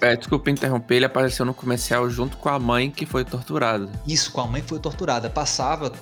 [0.00, 3.90] é, desculpa interromper, ele apareceu no comercial junto com a mãe que foi torturada.
[4.06, 5.92] Isso, com a mãe que foi torturada, passava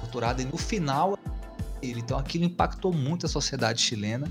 [0.00, 1.18] torturada e no final
[1.82, 2.00] ele.
[2.00, 4.30] Então aquilo impactou muito a sociedade chilena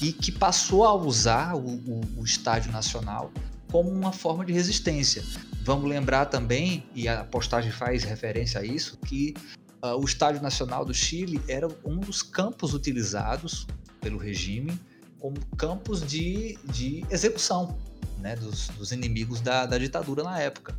[0.00, 3.32] e que passou a usar o, o, o estádio nacional
[3.70, 5.22] como uma forma de resistência.
[5.64, 9.34] Vamos lembrar também, e a postagem faz referência a isso, que
[9.82, 13.66] uh, o Estádio Nacional do Chile era um dos campos utilizados
[14.00, 14.78] pelo regime
[15.18, 17.76] como campos de, de execução
[18.18, 20.78] né, dos, dos inimigos da, da ditadura na época.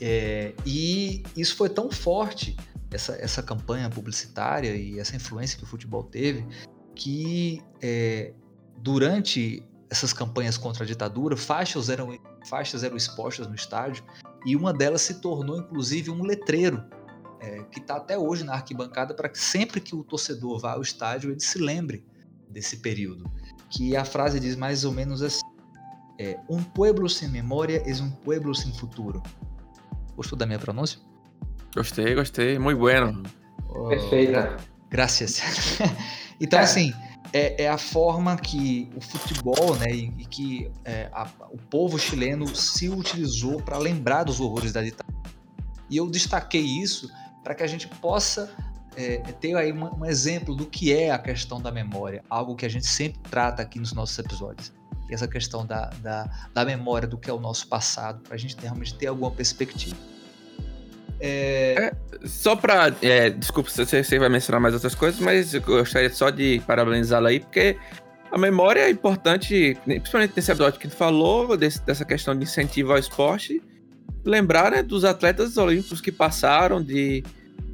[0.00, 2.56] É, e isso foi tão forte
[2.92, 6.46] essa, essa campanha publicitária e essa influência que o futebol teve,
[6.94, 8.32] que é,
[8.78, 14.04] durante essas campanhas contra a ditadura, faixas eram, faixas eram expostas no estádio
[14.46, 16.82] e uma delas se tornou inclusive um letreiro
[17.40, 20.82] é, que está até hoje na arquibancada para que sempre que o torcedor vá ao
[20.82, 22.06] estádio ele se lembre
[22.48, 23.30] desse período.
[23.68, 25.40] Que a frase diz mais ou menos assim:
[26.18, 29.22] é, Um pueblo sem memória é um pueblo sem futuro.
[30.14, 31.00] Gostou da minha pronúncia?
[31.74, 32.58] Gostei, gostei.
[32.58, 33.22] Muito bueno.
[33.88, 34.56] Perfeita.
[34.90, 35.40] Graças.
[36.40, 36.62] então, é.
[36.62, 36.92] assim,
[37.32, 41.98] é, é, a forma que o futebol, né, e, e que é, a, o povo
[41.98, 45.22] chileno se utilizou para lembrar dos horrores da ditadura.
[45.88, 47.10] E eu destaquei isso
[47.42, 48.54] para que a gente possa
[48.96, 52.66] é, ter aí um, um, exemplo do que é a questão da memória, algo que
[52.66, 54.72] a gente sempre trata aqui nos nossos episódios.
[55.10, 58.56] Essa questão da, da, da memória do que é o nosso passado, para a gente
[58.56, 59.96] ter, realmente ter alguma perspectiva.
[61.24, 61.74] É...
[61.78, 62.92] É, só para.
[63.00, 67.28] É, desculpa se você vai mencionar mais outras coisas, mas eu gostaria só de parabenizá-la
[67.28, 67.76] aí, porque
[68.32, 72.90] a memória é importante, principalmente nesse episódio que ele falou, desse, dessa questão de incentivo
[72.92, 73.62] ao esporte.
[74.24, 77.22] Lembrar né, dos atletas olímpicos que passaram, de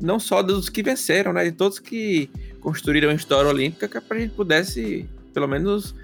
[0.01, 2.31] não só dos que venceram, né, de todos que
[2.61, 5.95] construíram a história olímpica, que é a gente pudesse, pelo menos,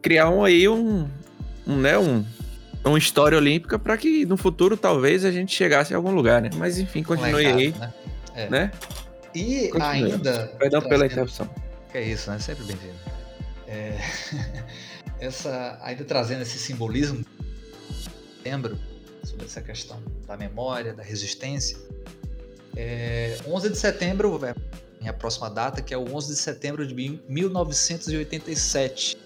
[0.00, 1.08] criar um, aí um,
[1.66, 2.24] um, né, um,
[2.88, 6.50] uma história olímpica para que no futuro talvez a gente chegasse a algum lugar, né?
[6.56, 7.94] Mas enfim, continue Legal, aí, né?
[8.34, 8.48] É.
[8.48, 8.72] né?
[9.34, 10.12] E continue.
[10.12, 10.46] ainda.
[10.58, 11.48] Perdão pela interrupção.
[11.90, 12.38] Que é isso, né?
[12.38, 12.98] Sempre bem-vindo.
[13.66, 13.98] É...
[15.20, 17.24] essa, ainda trazendo esse simbolismo,
[18.44, 18.78] lembro
[19.24, 21.78] sobre essa questão da memória, da resistência.
[22.76, 23.36] É...
[23.46, 24.54] 11 de setembro, é
[25.00, 26.94] minha próxima data, que é o 11 de setembro de
[27.28, 29.18] 1987.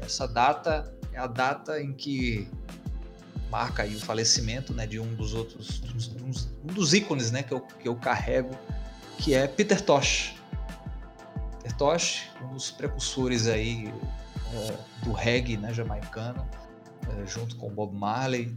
[0.00, 2.46] Essa data é a data em que
[3.50, 5.82] marca aí o falecimento né, de um dos outros,
[6.62, 8.54] um dos ícones né, que, eu, que eu carrego,
[9.18, 10.34] que é Peter Tosh.
[11.62, 13.90] Peter Tosh, um dos precursores aí
[14.52, 16.46] é, do reggae né, jamaicano,
[17.08, 18.54] é, junto com Bob Marley.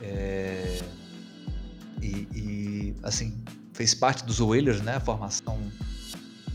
[0.00, 0.82] É,
[2.02, 3.40] e, e, assim,
[3.72, 5.60] fez parte dos Wailers, né, a formação,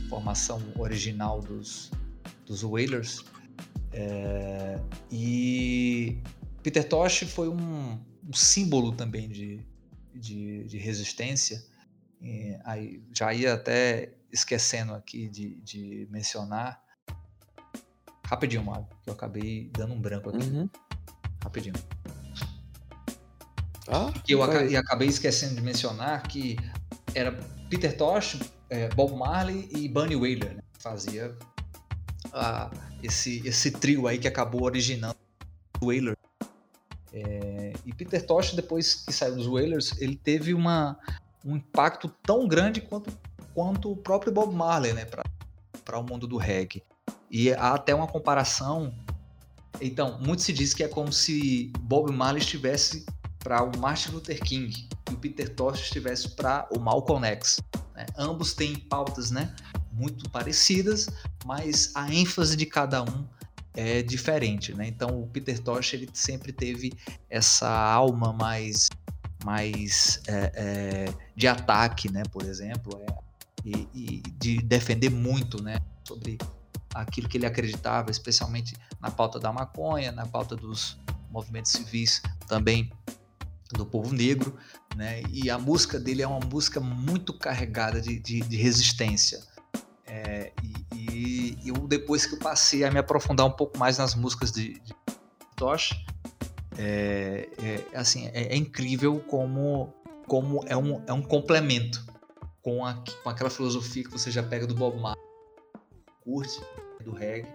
[0.10, 1.92] formação original dos,
[2.46, 3.24] dos Wailers.
[3.92, 4.80] É,
[5.12, 6.22] e
[6.62, 9.66] Peter Tosh foi um, um símbolo também de,
[10.14, 11.64] de, de resistência.
[12.22, 16.82] E aí já ia até esquecendo aqui de, de mencionar.
[18.26, 20.46] Rapidinho, Mário, que eu acabei dando um branco aqui.
[20.46, 20.70] Uhum.
[21.44, 21.76] Rapidinho.
[23.88, 26.58] Ah, que eu ac e acabei esquecendo de mencionar que
[27.16, 27.32] era
[27.70, 28.40] Peter Tosh,
[28.70, 30.62] é, Bob Marley e Bunny Wailer, né?
[30.78, 31.36] Fazia
[32.34, 32.70] ah,
[33.02, 35.16] esse, esse trio aí que acabou originando
[35.82, 36.16] o Wailer
[37.14, 40.98] é, e Peter Tosh, depois que saiu dos Whalers, ele teve uma,
[41.44, 43.12] um impacto tão grande quanto,
[43.54, 45.06] quanto o próprio Bob Marley né,
[45.86, 46.84] para o mundo do reggae.
[47.32, 48.94] E há até uma comparação.
[49.82, 53.06] Então, muito se diz que é como se Bob Marley estivesse
[53.40, 57.60] para o Martin Luther King e o Peter Tosh estivesse para o Malcolm X.
[57.96, 58.06] Né?
[58.18, 59.54] Ambos têm pautas né,
[59.92, 61.10] muito parecidas,
[61.46, 63.28] mas a ênfase de cada um
[63.74, 64.88] é diferente, né?
[64.88, 66.94] Então o Peter Tosh ele sempre teve
[67.30, 68.90] essa alma mais
[69.44, 72.24] mais é, é, de ataque, né?
[72.32, 73.06] Por exemplo, é,
[73.66, 75.80] e, e, de defender muito, né?
[76.06, 76.38] Sobre
[76.94, 80.98] aquilo que ele acreditava, especialmente na pauta da maconha, na pauta dos
[81.32, 82.92] movimentos civis também
[83.72, 84.58] do povo negro,
[84.96, 85.22] né?
[85.32, 89.40] E a música dele é uma música muito carregada de, de, de resistência.
[90.10, 90.52] É,
[90.92, 94.52] e, e, eu, depois que eu passei a me aprofundar um pouco mais nas músicas
[94.52, 94.96] de, de
[95.56, 95.92] Tosh,
[96.78, 99.94] é, é, assim, é, é, incrível como,
[100.28, 102.06] como é, um, é um complemento
[102.62, 105.22] com, a, com aquela filosofia que você já pega do Bob Marley,
[106.24, 106.60] curte,
[107.04, 107.48] do reggae,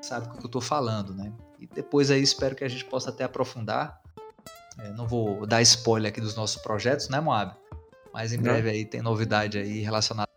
[0.00, 1.32] sabe o que eu estou falando, né?
[1.58, 4.00] E depois aí espero que a gente possa até aprofundar.
[4.78, 7.56] É, não vou dar spoiler aqui dos nossos projetos, né, Moab?
[8.12, 10.30] Mas em breve aí tem novidade aí relacionada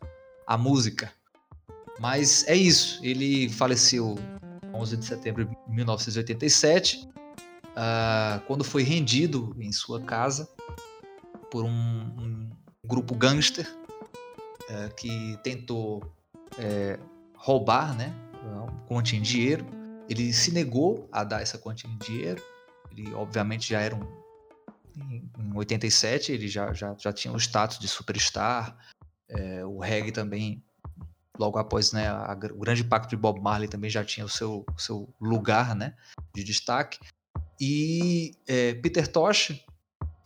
[0.48, 1.12] à música.
[2.00, 3.00] Mas é isso.
[3.04, 4.16] Ele faleceu
[4.74, 7.10] 11 de setembro de 1987, uh,
[7.76, 10.50] ah, quando foi rendido em sua casa
[11.52, 12.50] por um, um
[12.86, 13.68] grupo gangster
[14.70, 17.00] uh, que tentou uh,
[17.36, 18.14] roubar, né,
[18.44, 19.66] uma quantia em dinheiro.
[20.08, 22.42] Ele se negou a dar essa quantia em dinheiro.
[22.92, 24.20] Ele, obviamente, já era um.
[24.96, 28.76] Em, em 87, ele já, já, já tinha o status de superstar.
[29.30, 30.64] É, o reggae também
[31.40, 34.66] logo após né, a, o grande impacto de Bob Marley também já tinha o seu,
[34.76, 35.95] o seu lugar né,
[36.36, 36.99] de destaque.
[37.60, 39.52] E é, Peter Tosh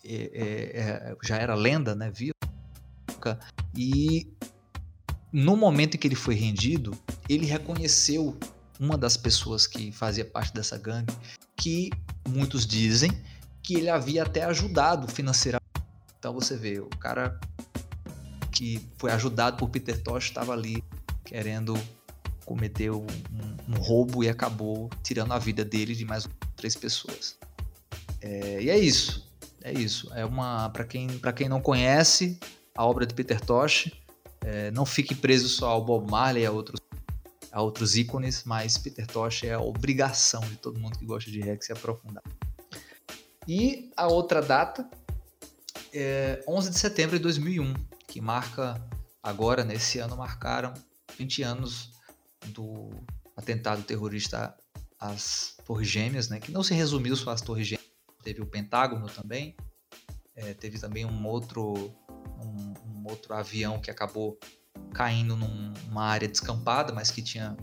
[0.03, 2.33] é, é, é, já era lenda, né, viva.
[3.75, 4.27] E
[5.31, 6.91] no momento em que ele foi rendido,
[7.29, 8.37] ele reconheceu
[8.79, 11.15] uma das pessoas que fazia parte dessa gangue,
[11.55, 11.91] que
[12.27, 13.11] muitos dizem
[13.61, 15.63] que ele havia até ajudado financeiramente.
[16.19, 17.39] Então você vê, o cara
[18.51, 20.83] que foi ajudado por Peter Tosh estava ali
[21.23, 21.73] querendo
[22.45, 23.07] cometer um,
[23.69, 27.37] um, roubo e acabou tirando a vida dele de mais três pessoas.
[28.21, 29.31] É, e é isso.
[29.63, 30.11] É isso.
[30.13, 32.37] É uma para quem para quem não conhece
[32.75, 33.91] a obra de Peter Tosh,
[34.41, 36.79] é, não fique preso só ao Bob Marley, a outros
[37.51, 41.39] a outros ícones, mas Peter Tosh é a obrigação de todo mundo que gosta de
[41.39, 42.23] reggae se aprofundar.
[43.47, 44.89] E a outra data
[45.93, 47.75] é 11 de setembro de 2001,
[48.07, 48.83] que marca
[49.21, 50.73] agora, nesse ano, marcaram
[51.17, 51.91] 20 anos
[52.47, 52.89] do
[53.35, 54.55] atentado terrorista
[54.99, 56.39] às Torres Gêmeas, né?
[56.39, 57.87] Que não se resumiu só às Torres Gêmeas,
[58.23, 59.55] teve o Pentágono também,
[60.35, 61.93] é, teve também um outro,
[62.41, 64.37] um, um, outro avião que acabou
[64.93, 67.55] caindo numa área descampada, mas que tinha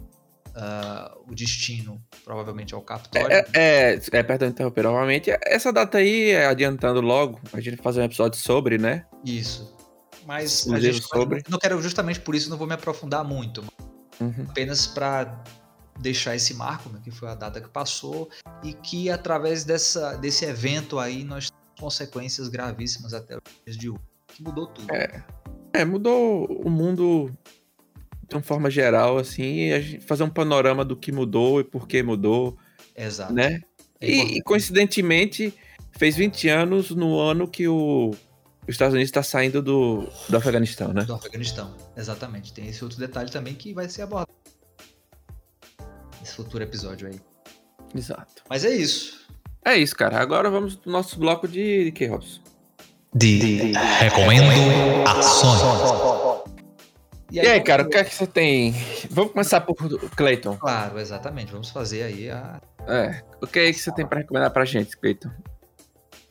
[0.48, 3.30] uh, o destino provavelmente ao Capitólio.
[3.30, 5.30] É, é, é perdão interromper novamente.
[5.42, 9.06] Essa data aí, adiantando logo, a gente fazer um episódio sobre, né?
[9.24, 9.79] Isso.
[10.30, 11.42] Mas Um gente, sobre.
[11.48, 13.64] não quero justamente por isso não vou me aprofundar muito,
[14.20, 14.46] Uhum.
[14.48, 15.42] apenas para
[15.98, 18.30] deixar esse marco, né, que foi a data que passou
[18.62, 23.90] e que através dessa, desse evento aí nós temos consequências gravíssimas até os dias de
[23.90, 24.94] hoje, que mudou tudo.
[24.94, 25.24] É.
[25.72, 27.30] É, mudou o mundo
[28.28, 31.64] de uma forma geral, assim, e a gente fazer um panorama do que mudou e
[31.64, 32.56] por que mudou,
[32.96, 33.32] Exato.
[33.32, 33.60] né?
[34.00, 35.52] É E, e, coincidentemente,
[35.98, 38.12] fez 20 anos no ano que o,
[38.70, 41.02] os Estados Unidos está saindo do, do Afeganistão, né?
[41.02, 41.74] do Afeganistão.
[41.96, 42.52] Exatamente.
[42.52, 44.30] Tem esse outro detalhe também que vai ser abordado
[46.20, 47.20] nesse futuro episódio aí.
[47.94, 48.42] Exato.
[48.48, 49.28] Mas é isso.
[49.64, 50.20] É isso, cara.
[50.20, 52.40] Agora vamos pro nosso bloco de, de que, Robson?
[53.12, 54.52] De Recomendo
[55.06, 55.60] Ações.
[57.32, 58.74] E aí, cara, o que é que você tem?
[59.10, 59.74] Vamos começar por
[60.16, 60.56] Clayton.
[60.56, 61.50] Claro, exatamente.
[61.50, 62.60] Vamos fazer aí a.
[62.86, 65.30] É, o que é que você tem para recomendar pra gente, Clayton?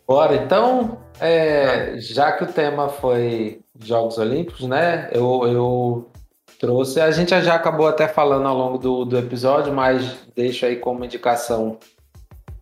[0.09, 5.07] Bora, então, é, já que o tema foi Jogos Olímpicos, né?
[5.13, 6.11] Eu, eu
[6.57, 6.99] trouxe.
[6.99, 11.05] A gente já acabou até falando ao longo do, do episódio, mas deixo aí como
[11.05, 11.77] indicação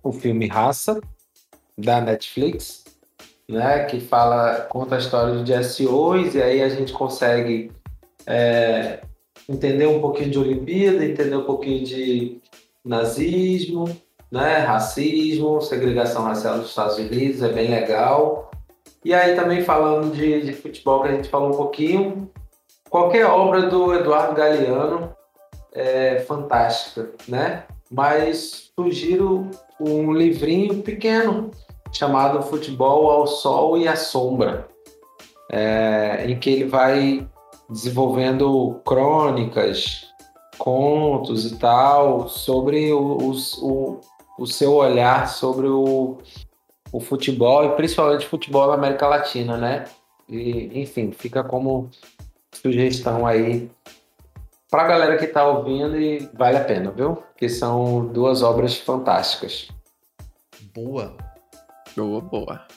[0.04, 1.00] o filme Raça,
[1.78, 2.84] da Netflix,
[3.50, 3.86] né?
[3.86, 7.72] Que fala, conta a história de SOs, e aí a gente consegue
[8.26, 9.00] é,
[9.48, 12.42] entender um pouquinho de Olimpíada, entender um pouquinho de
[12.84, 13.86] nazismo,
[14.32, 14.60] né?
[14.60, 18.52] Racismo, segregação racial dos Estados Unidos, é bem legal.
[19.04, 22.30] E aí também falando de, de futebol que a gente falou um pouquinho,
[22.90, 25.16] qualquer obra do Eduardo Galeano
[25.74, 27.64] é fantástica, né?
[27.90, 29.50] Mas sugiro
[29.80, 31.52] um livrinho pequeno
[31.94, 34.68] chamado Futebol ao Sol e à Sombra,
[35.50, 37.26] é, em que ele vai
[37.70, 40.08] desenvolvendo crônicas,
[40.58, 44.00] contos e tal sobre os- o,
[44.38, 46.20] o seu olhar sobre o,
[46.92, 49.86] o futebol e principalmente futebol na América Latina, né?
[50.30, 51.90] E, enfim, fica como
[52.54, 53.70] sugestão aí
[54.70, 57.24] pra galera que tá ouvindo e vale a pena, viu?
[57.38, 59.70] Que são duas obras fantásticas.
[60.74, 61.16] Boa.
[61.96, 62.68] Boa, boa.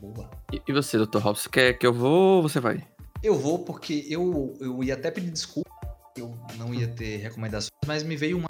[0.00, 0.30] Boa.
[0.52, 1.18] E, e você, Dr.
[1.18, 2.86] Robson, quer que eu vou ou você vai?
[3.22, 5.70] Eu vou porque eu, eu ia até pedir desculpa,
[6.16, 8.48] eu não ia ter recomendações, mas me veio uma.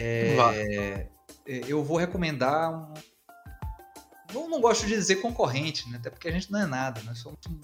[0.00, 1.06] É,
[1.46, 2.94] é, eu vou recomendar um.
[4.32, 5.98] Não, não gosto de dizer concorrente, né?
[5.98, 7.58] Até porque a gente não é nada, nós somos um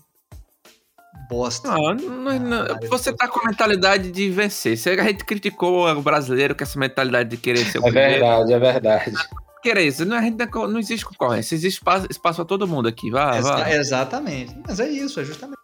[1.28, 1.68] bosta.
[1.68, 4.76] Não, não, não, Ah, você tá com a mentalidade de vencer.
[4.76, 8.10] Se a gente criticou o brasileiro com essa mentalidade de querer ser o É primeiro.
[8.20, 9.12] verdade, é verdade.
[9.62, 12.86] Querer isso, não, a gente não, não existe concorrência, existe espaço, espaço pra todo mundo
[12.88, 13.10] aqui.
[13.10, 13.70] Vá, Exa- vá.
[13.72, 14.56] exatamente.
[14.64, 15.58] Mas é isso, é justamente.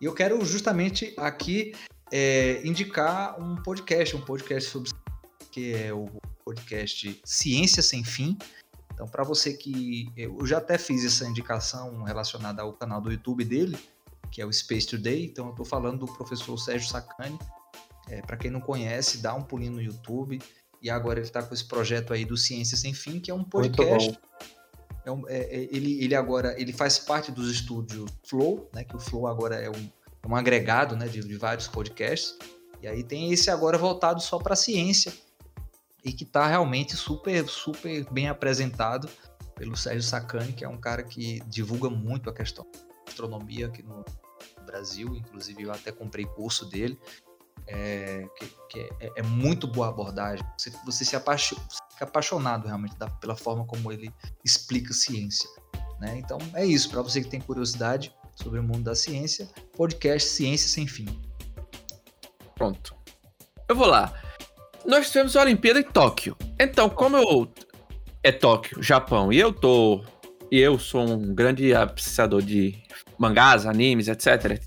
[0.00, 1.72] E eu quero justamente aqui
[2.12, 4.90] é, indicar um podcast, um podcast sobre
[5.50, 6.06] que é o
[6.44, 8.36] podcast Ciência Sem Fim.
[8.92, 13.44] Então, para você que eu já até fiz essa indicação relacionada ao canal do YouTube
[13.44, 13.78] dele,
[14.30, 15.24] que é o Space Today.
[15.24, 17.38] Então, eu estou falando do professor Sérgio Sacani.
[18.08, 20.40] É, para quem não conhece, dá um pulinho no YouTube.
[20.82, 23.38] E agora ele está com esse projeto aí do Ciência Sem Fim, que é um
[23.38, 24.18] Muito podcast bom.
[25.04, 28.84] é um- é- é- ele, ele agora ele faz parte dos estúdios Flow, né?
[28.84, 29.90] Que o Flow agora é um,
[30.26, 32.36] um agregado né, de, de vários podcasts.
[32.82, 35.12] E aí tem esse agora voltado só para ciência
[36.04, 39.08] e que tá realmente super, super bem apresentado
[39.54, 43.82] pelo Sérgio Sacani, que é um cara que divulga muito a questão da astronomia aqui
[43.82, 44.04] no
[44.64, 45.16] Brasil.
[45.16, 46.98] Inclusive eu até comprei curso dele.
[47.70, 50.42] É, que, que é, é muito boa abordagem.
[50.56, 54.10] Você, você se apaixo- você fica apaixonado realmente da- pela forma como ele
[54.42, 55.50] explica ciência.
[56.00, 56.16] Né?
[56.16, 60.68] Então é isso, para você que tem curiosidade sobre o mundo da ciência, podcast Ciência
[60.68, 61.06] Sem Fim.
[62.54, 62.94] Pronto.
[63.68, 64.12] Eu vou lá.
[64.86, 66.36] Nós tivemos a Olimpíada em Tóquio.
[66.58, 67.52] Então, como eu.
[68.22, 70.02] É Tóquio, Japão, e eu tô.
[70.50, 72.74] E eu sou um grande apreciador de
[73.18, 74.58] mangás, animes, etc,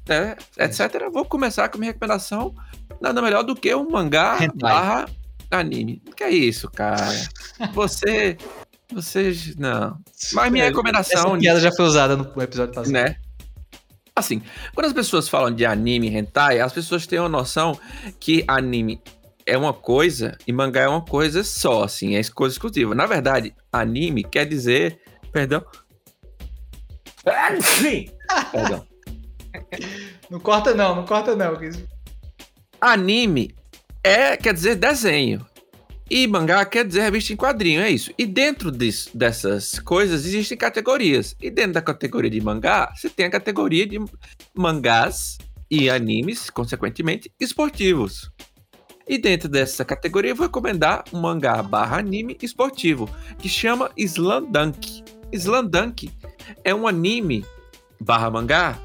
[0.57, 2.53] etc, eu Vou começar com a minha recomendação.
[3.01, 4.57] Nada melhor do que um mangá Hentai.
[4.57, 5.09] barra
[5.49, 6.01] anime.
[6.15, 7.07] Que é isso, cara?
[7.73, 8.37] Você.
[8.93, 9.33] Você.
[9.57, 9.97] Não.
[10.33, 11.31] Mas minha recomendação.
[11.31, 12.93] Essa piada já foi usada no episódio passado.
[12.93, 13.15] né?
[14.15, 14.41] Assim,
[14.73, 17.79] quando as pessoas falam de anime e hentai, as pessoas têm uma noção
[18.19, 19.01] que anime
[19.45, 22.93] é uma coisa e mangá é uma coisa só, assim, é coisa exclusiva.
[22.93, 24.99] Na verdade, anime quer dizer,
[25.31, 25.63] perdão.
[28.51, 28.87] Perdão.
[30.29, 31.57] Não corta não, não corta não.
[32.79, 33.53] Anime
[34.03, 35.45] é, quer dizer desenho.
[36.13, 38.11] E mangá quer dizer revista em quadrinho, é isso.
[38.17, 41.33] E dentro disso, dessas coisas existem categorias.
[41.41, 43.97] E dentro da categoria de mangá, você tem a categoria de
[44.53, 45.37] mangás
[45.69, 48.29] e animes, consequentemente, esportivos.
[49.07, 53.09] E dentro dessa categoria eu vou recomendar um mangá barra anime esportivo,
[53.39, 55.05] que chama Slandunk.
[55.31, 56.11] Slandunk
[56.65, 57.45] é um anime
[58.01, 58.77] barra mangá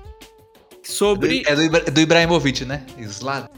[0.81, 1.43] sobre...
[1.45, 2.87] É do, Ibra- do Ibrahimovic, né?
[3.01, 3.49] Slad.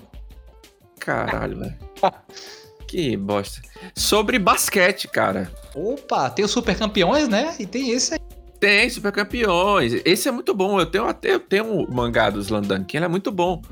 [0.99, 1.77] Caralho, velho.
[2.89, 3.61] Que bosta.
[3.95, 5.53] Sobre basquete, cara.
[5.75, 7.55] Opa, tem os super campeões, né?
[7.59, 8.21] E tem esse aí.
[8.59, 9.93] Tem Super Campeões.
[10.05, 10.81] Esse é muito bom.
[10.81, 13.63] Eu tenho até eu tenho um mangá do Slandank, ele é muito bom.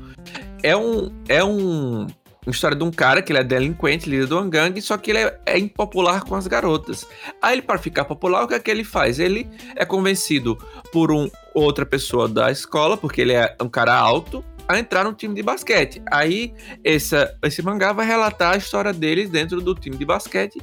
[0.63, 2.07] É um é um
[2.45, 5.19] uma história de um cara que ele é delinquente, líder do gangue, só que ele
[5.19, 7.05] é, é impopular com as garotas.
[7.41, 9.19] Aí ele para ficar popular, o que é que ele faz?
[9.19, 10.57] Ele é convencido
[10.93, 15.13] por um outra pessoa da escola, porque ele é um cara alto, a entrar no
[15.13, 16.01] time de basquete.
[16.11, 16.53] Aí
[16.83, 20.61] essa, esse mangá vai relatar a história dele dentro do time de basquete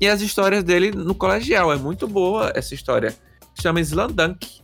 [0.00, 1.72] e as histórias dele no colegial.
[1.72, 3.14] É muito boa essa história
[3.60, 4.60] chama Slandunk.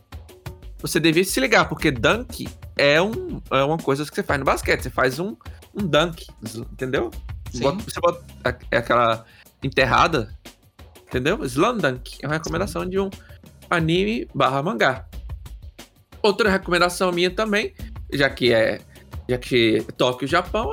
[0.79, 2.47] Você devia se ligar, porque dunk
[2.77, 4.83] é, um, é uma coisa que você faz no basquete.
[4.83, 5.35] Você faz um,
[5.73, 6.27] um dunk,
[6.71, 7.11] entendeu?
[7.51, 7.61] Sim.
[7.61, 8.25] Bota- você bota
[8.71, 9.25] é aquela
[9.63, 10.29] enterrada,
[11.07, 11.43] entendeu?
[11.45, 13.09] Slandunk é uma recomendação de um
[13.69, 15.07] anime barra mangá.
[16.21, 17.73] Outra recomendação minha também,
[18.13, 18.79] já que é
[19.29, 20.71] já que Tóquio, Japão,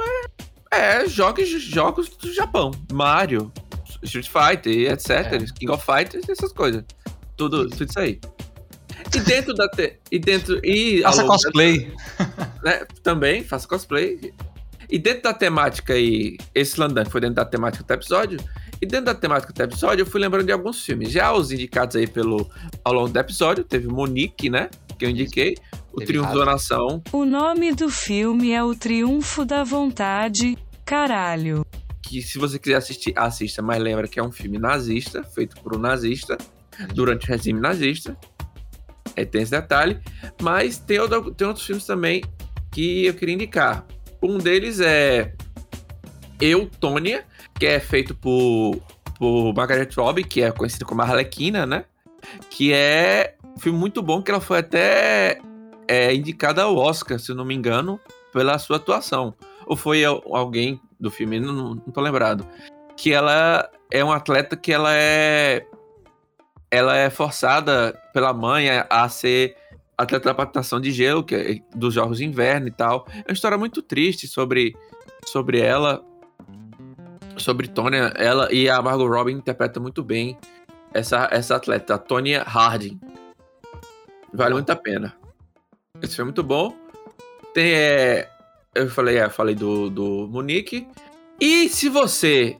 [0.71, 2.71] é, é jogos, jogos do Japão.
[2.93, 3.53] Mario,
[4.03, 5.11] Street Fighter, etc.
[5.11, 5.39] É.
[5.39, 6.85] King of Fighters, essas coisas.
[7.37, 8.21] Tudo, tudo isso aí.
[9.15, 9.69] E dentro da.
[9.69, 10.61] Te, e dentro.
[10.65, 11.93] E Faça da- cosplay.
[12.65, 14.33] né, também, faço cosplay.
[14.89, 18.39] E dentro da temática aí, esse Landan foi dentro da temática do episódio.
[18.81, 21.11] E dentro da temática do episódio, eu fui lembrando de alguns filmes.
[21.11, 22.49] Já os indicados aí pelo,
[22.85, 24.69] ao longo do episódio, teve Monique, né?
[24.99, 25.57] Que eu indiquei.
[25.93, 26.45] O Teve Triunfo Harvey.
[26.45, 30.57] da Nação, O nome do filme é O Triunfo da Vontade.
[30.85, 31.65] Caralho.
[32.03, 35.75] que se você quiser assistir, assista, mas lembra que é um filme nazista, feito por
[35.75, 36.37] um nazista,
[36.95, 38.17] durante o regime nazista.
[39.17, 39.99] É, tem esse detalhe.
[40.43, 42.23] Mas tem, outro- tem outros filmes também
[42.71, 43.87] que eu queria indicar.
[44.23, 45.33] Um deles é
[46.41, 47.25] Eu, Tônia,
[47.59, 48.77] que é feito por,
[49.19, 51.85] por Margaret Robbie, que é conhecida como Arlequina, né?
[52.51, 55.41] Que é filme muito bom, que ela foi até
[55.89, 57.99] é, indicada ao Oscar, se não me engano,
[58.33, 59.35] pela sua atuação.
[59.67, 62.47] Ou foi al- alguém do filme, não, não, tô lembrado.
[62.95, 65.67] Que ela é uma atleta que ela é.
[66.71, 69.57] Ela é forçada pela mãe a, ser
[69.97, 73.07] atleta da patinação de gelo, que é dos Jogos de Inverno e tal.
[73.11, 74.77] É uma história muito triste sobre,
[75.25, 76.05] sobre ela.
[77.37, 78.13] Sobre Tonya.
[78.17, 80.37] Ela e a Margot Robbie interpreta muito bem
[80.93, 83.01] essa, essa atleta, a Tonya Harding.
[84.35, 85.15] Vale muito a pena.
[86.03, 86.77] Esse filme é muito bom.
[87.55, 87.73] Tem.
[87.73, 88.29] é,
[88.75, 90.87] eu falei, é, eu falei do, do Monique.
[91.41, 92.59] E se você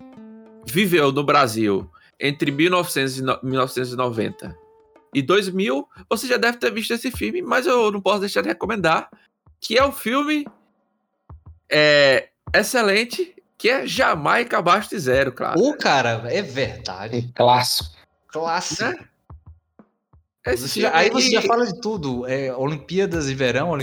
[0.65, 4.57] viveu no Brasil entre 1900 e no- 1990
[5.13, 8.49] e 2000, você já deve ter visto esse filme, mas eu não posso deixar de
[8.49, 9.09] recomendar,
[9.61, 10.47] que é o filme
[11.71, 15.61] é, excelente, que é Jamaica Abaixo de Zero, claro.
[15.61, 17.17] Ô, cara, é verdade.
[17.17, 17.91] Um clássico.
[18.29, 18.85] Clássico.
[18.85, 19.09] Né?
[20.47, 22.27] Esse Você já- aí você já fala de tudo.
[22.27, 23.79] É, Olimpíadas de verão.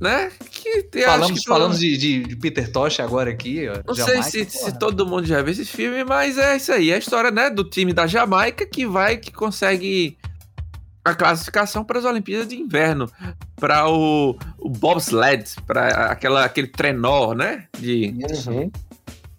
[0.00, 0.32] Né?
[0.50, 3.66] Que Falamos, que falamos de, de- de Peter Tosh agora aqui.
[3.86, 6.90] Não Jamaica, sei se, se todo mundo já viu esse filme, mas é isso aí.
[6.90, 10.18] É a história, né, do time da Jamaica que vai, que consegue
[11.04, 13.08] a classificação para as Olimpíadas de Inverno.
[13.54, 18.12] Para o, o bobsled, para aquela aquele trenó, né, de
[18.48, 18.70] Uhum.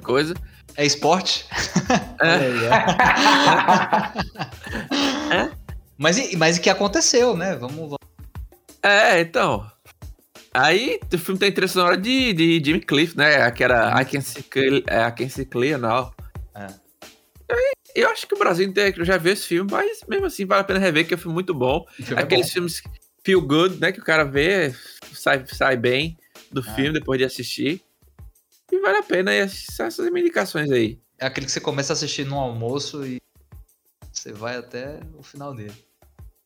[0.01, 0.34] coisa.
[0.77, 1.45] É esporte?
[2.22, 2.39] É.
[4.10, 4.14] Mas,
[5.51, 5.51] e-
[6.37, 7.55] mas o que aconteceu, né?
[7.55, 7.97] Vamos, vamos-
[8.81, 9.69] É, então.
[10.53, 13.49] Aí o filme tem trilha sonora de, de Jimmy Cliff, né?
[13.51, 14.45] Que era I Can See
[14.87, 16.13] é, I Can See Clear Now.
[16.55, 16.67] É.
[17.51, 20.61] Aí, Eu acho que o Brasil inteiro já viu esse filme, mas mesmo assim vale
[20.61, 21.85] a pena rever, que é um filme muito bom.
[21.91, 22.53] filme é Aqueles bom.
[22.53, 22.83] filmes
[23.23, 23.91] feel good, né?
[23.91, 24.73] Que o cara vê,
[25.13, 26.17] sai, sai bem
[26.51, 26.73] do Ah.
[26.75, 27.81] filme depois de assistir.
[28.71, 30.99] E vale a pena e são essas indicações aí.
[31.19, 33.19] É aquele que você começa a assistir no almoço e
[34.14, 35.73] você vai até o final dele.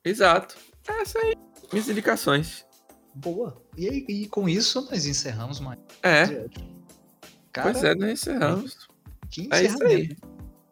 [0.03, 0.55] Exato.
[0.87, 1.35] Essas aí,
[1.71, 2.65] minhas indicações.
[3.15, 3.61] Boa.
[3.75, 5.79] E, aí- e com isso nós encerramos mais.
[6.03, 6.47] É,
[7.51, 8.87] Cara, pois é, nós encerramos.
[9.29, 10.03] que É isso aí.
[10.03, 10.27] encerramento.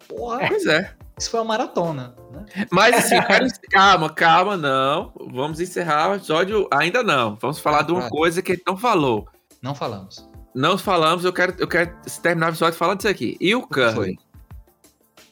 [0.08, 0.96] Porra, Pois é.
[1.20, 2.46] isso foi uma maratona, né?
[2.72, 5.12] Mas assim, quero- calma, calma, não.
[5.32, 6.68] Vamos encerrar o episódio.
[6.72, 7.36] Ainda não.
[7.38, 8.16] Vamos falar de uma Claro.
[8.16, 9.28] coisa que a gente não falou.
[9.62, 10.30] Não falamos.
[10.54, 13.36] Não falamos, eu quero, eu quero terminar o episódio falando disso aqui.
[13.42, 14.16] E o foi?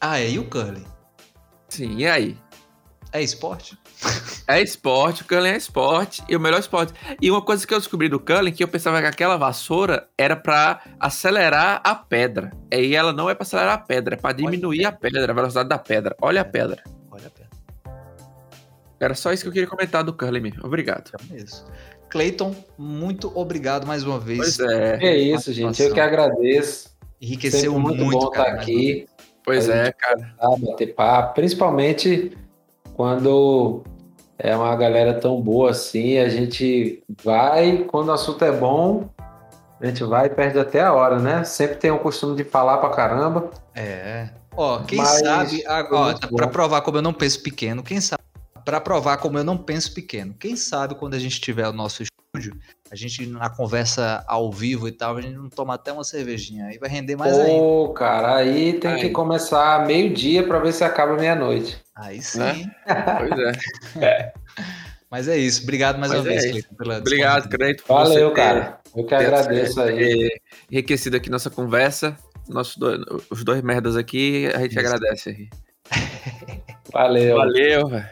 [0.01, 0.83] Ah, é, e o curling?
[1.73, 2.37] Sim, e aí?
[3.11, 3.75] É esporte?
[4.47, 6.93] É esporte, o curling é esporte e o melhor esporte.
[7.19, 10.35] E uma coisa que eu descobri do curling que eu pensava que aquela vassoura era
[10.35, 12.51] pra acelerar a pedra.
[12.71, 15.67] E ela não é pra acelerar a pedra, é pra diminuir a pedra, a velocidade
[15.67, 16.15] da pedra.
[16.21, 16.83] Olha a pedra.
[17.09, 17.49] Olha a pena.
[18.99, 20.63] Era só isso que eu queria comentar do curling mesmo.
[20.63, 21.09] Obrigado.
[21.31, 21.65] É isso.
[22.07, 24.57] Cleiton, muito obrigado mais uma vez.
[24.57, 25.81] Pois é, É isso, gente.
[25.81, 26.93] Eu que agradeço.
[27.19, 29.07] Enriqueceu Sempre muito, muito, bom cara, estar aqui,
[29.43, 30.35] pois é, cara.
[30.39, 30.49] tá?
[30.59, 32.37] bater papo, principalmente
[32.95, 33.83] quando
[34.37, 39.09] é uma galera tão boa assim, a gente vai, quando o assunto é bom,
[39.79, 41.43] a gente vai e perde até a hora, né?
[41.43, 43.49] Sempre tem o costume de falar pra caramba.
[43.75, 44.29] É.
[44.55, 47.99] Ó, quem Mas sabe, foi ó, muito pra provar como eu não penso pequeno, quem
[47.99, 48.23] sabe,
[48.63, 52.03] pra provar como eu não penso pequeno, quem sabe quando a gente tiver o nosso
[52.35, 52.59] estúdio,
[52.91, 56.65] a gente na conversa ao vivo e tal, a gente não toma até uma cervejinha,
[56.65, 57.47] aí vai render mais ainda.
[57.59, 59.11] Pô, cara, aí tem que Aí.
[59.11, 61.77] começar meio-dia pra ver se acaba meia-noite.
[61.95, 62.39] Aí sim.
[62.39, 62.71] Né?
[63.19, 63.39] Pois
[64.01, 64.33] é.
[65.11, 65.61] Mas é isso.
[65.61, 66.51] Obrigado mais Mas uma é vez.
[66.51, 68.79] Cleiton, pela Obrigado, você Valeu, ter- cara.
[68.95, 70.29] Eu que agradeço aí.
[70.71, 72.17] enriquecido aqui nossa conversa.
[72.49, 72.99] Nossos dois,
[73.29, 74.79] os dois merdas aqui, a gente Isso.
[74.79, 75.49] agradece aí.
[76.91, 77.37] Valeu.
[77.37, 78.09] Valeu, velho.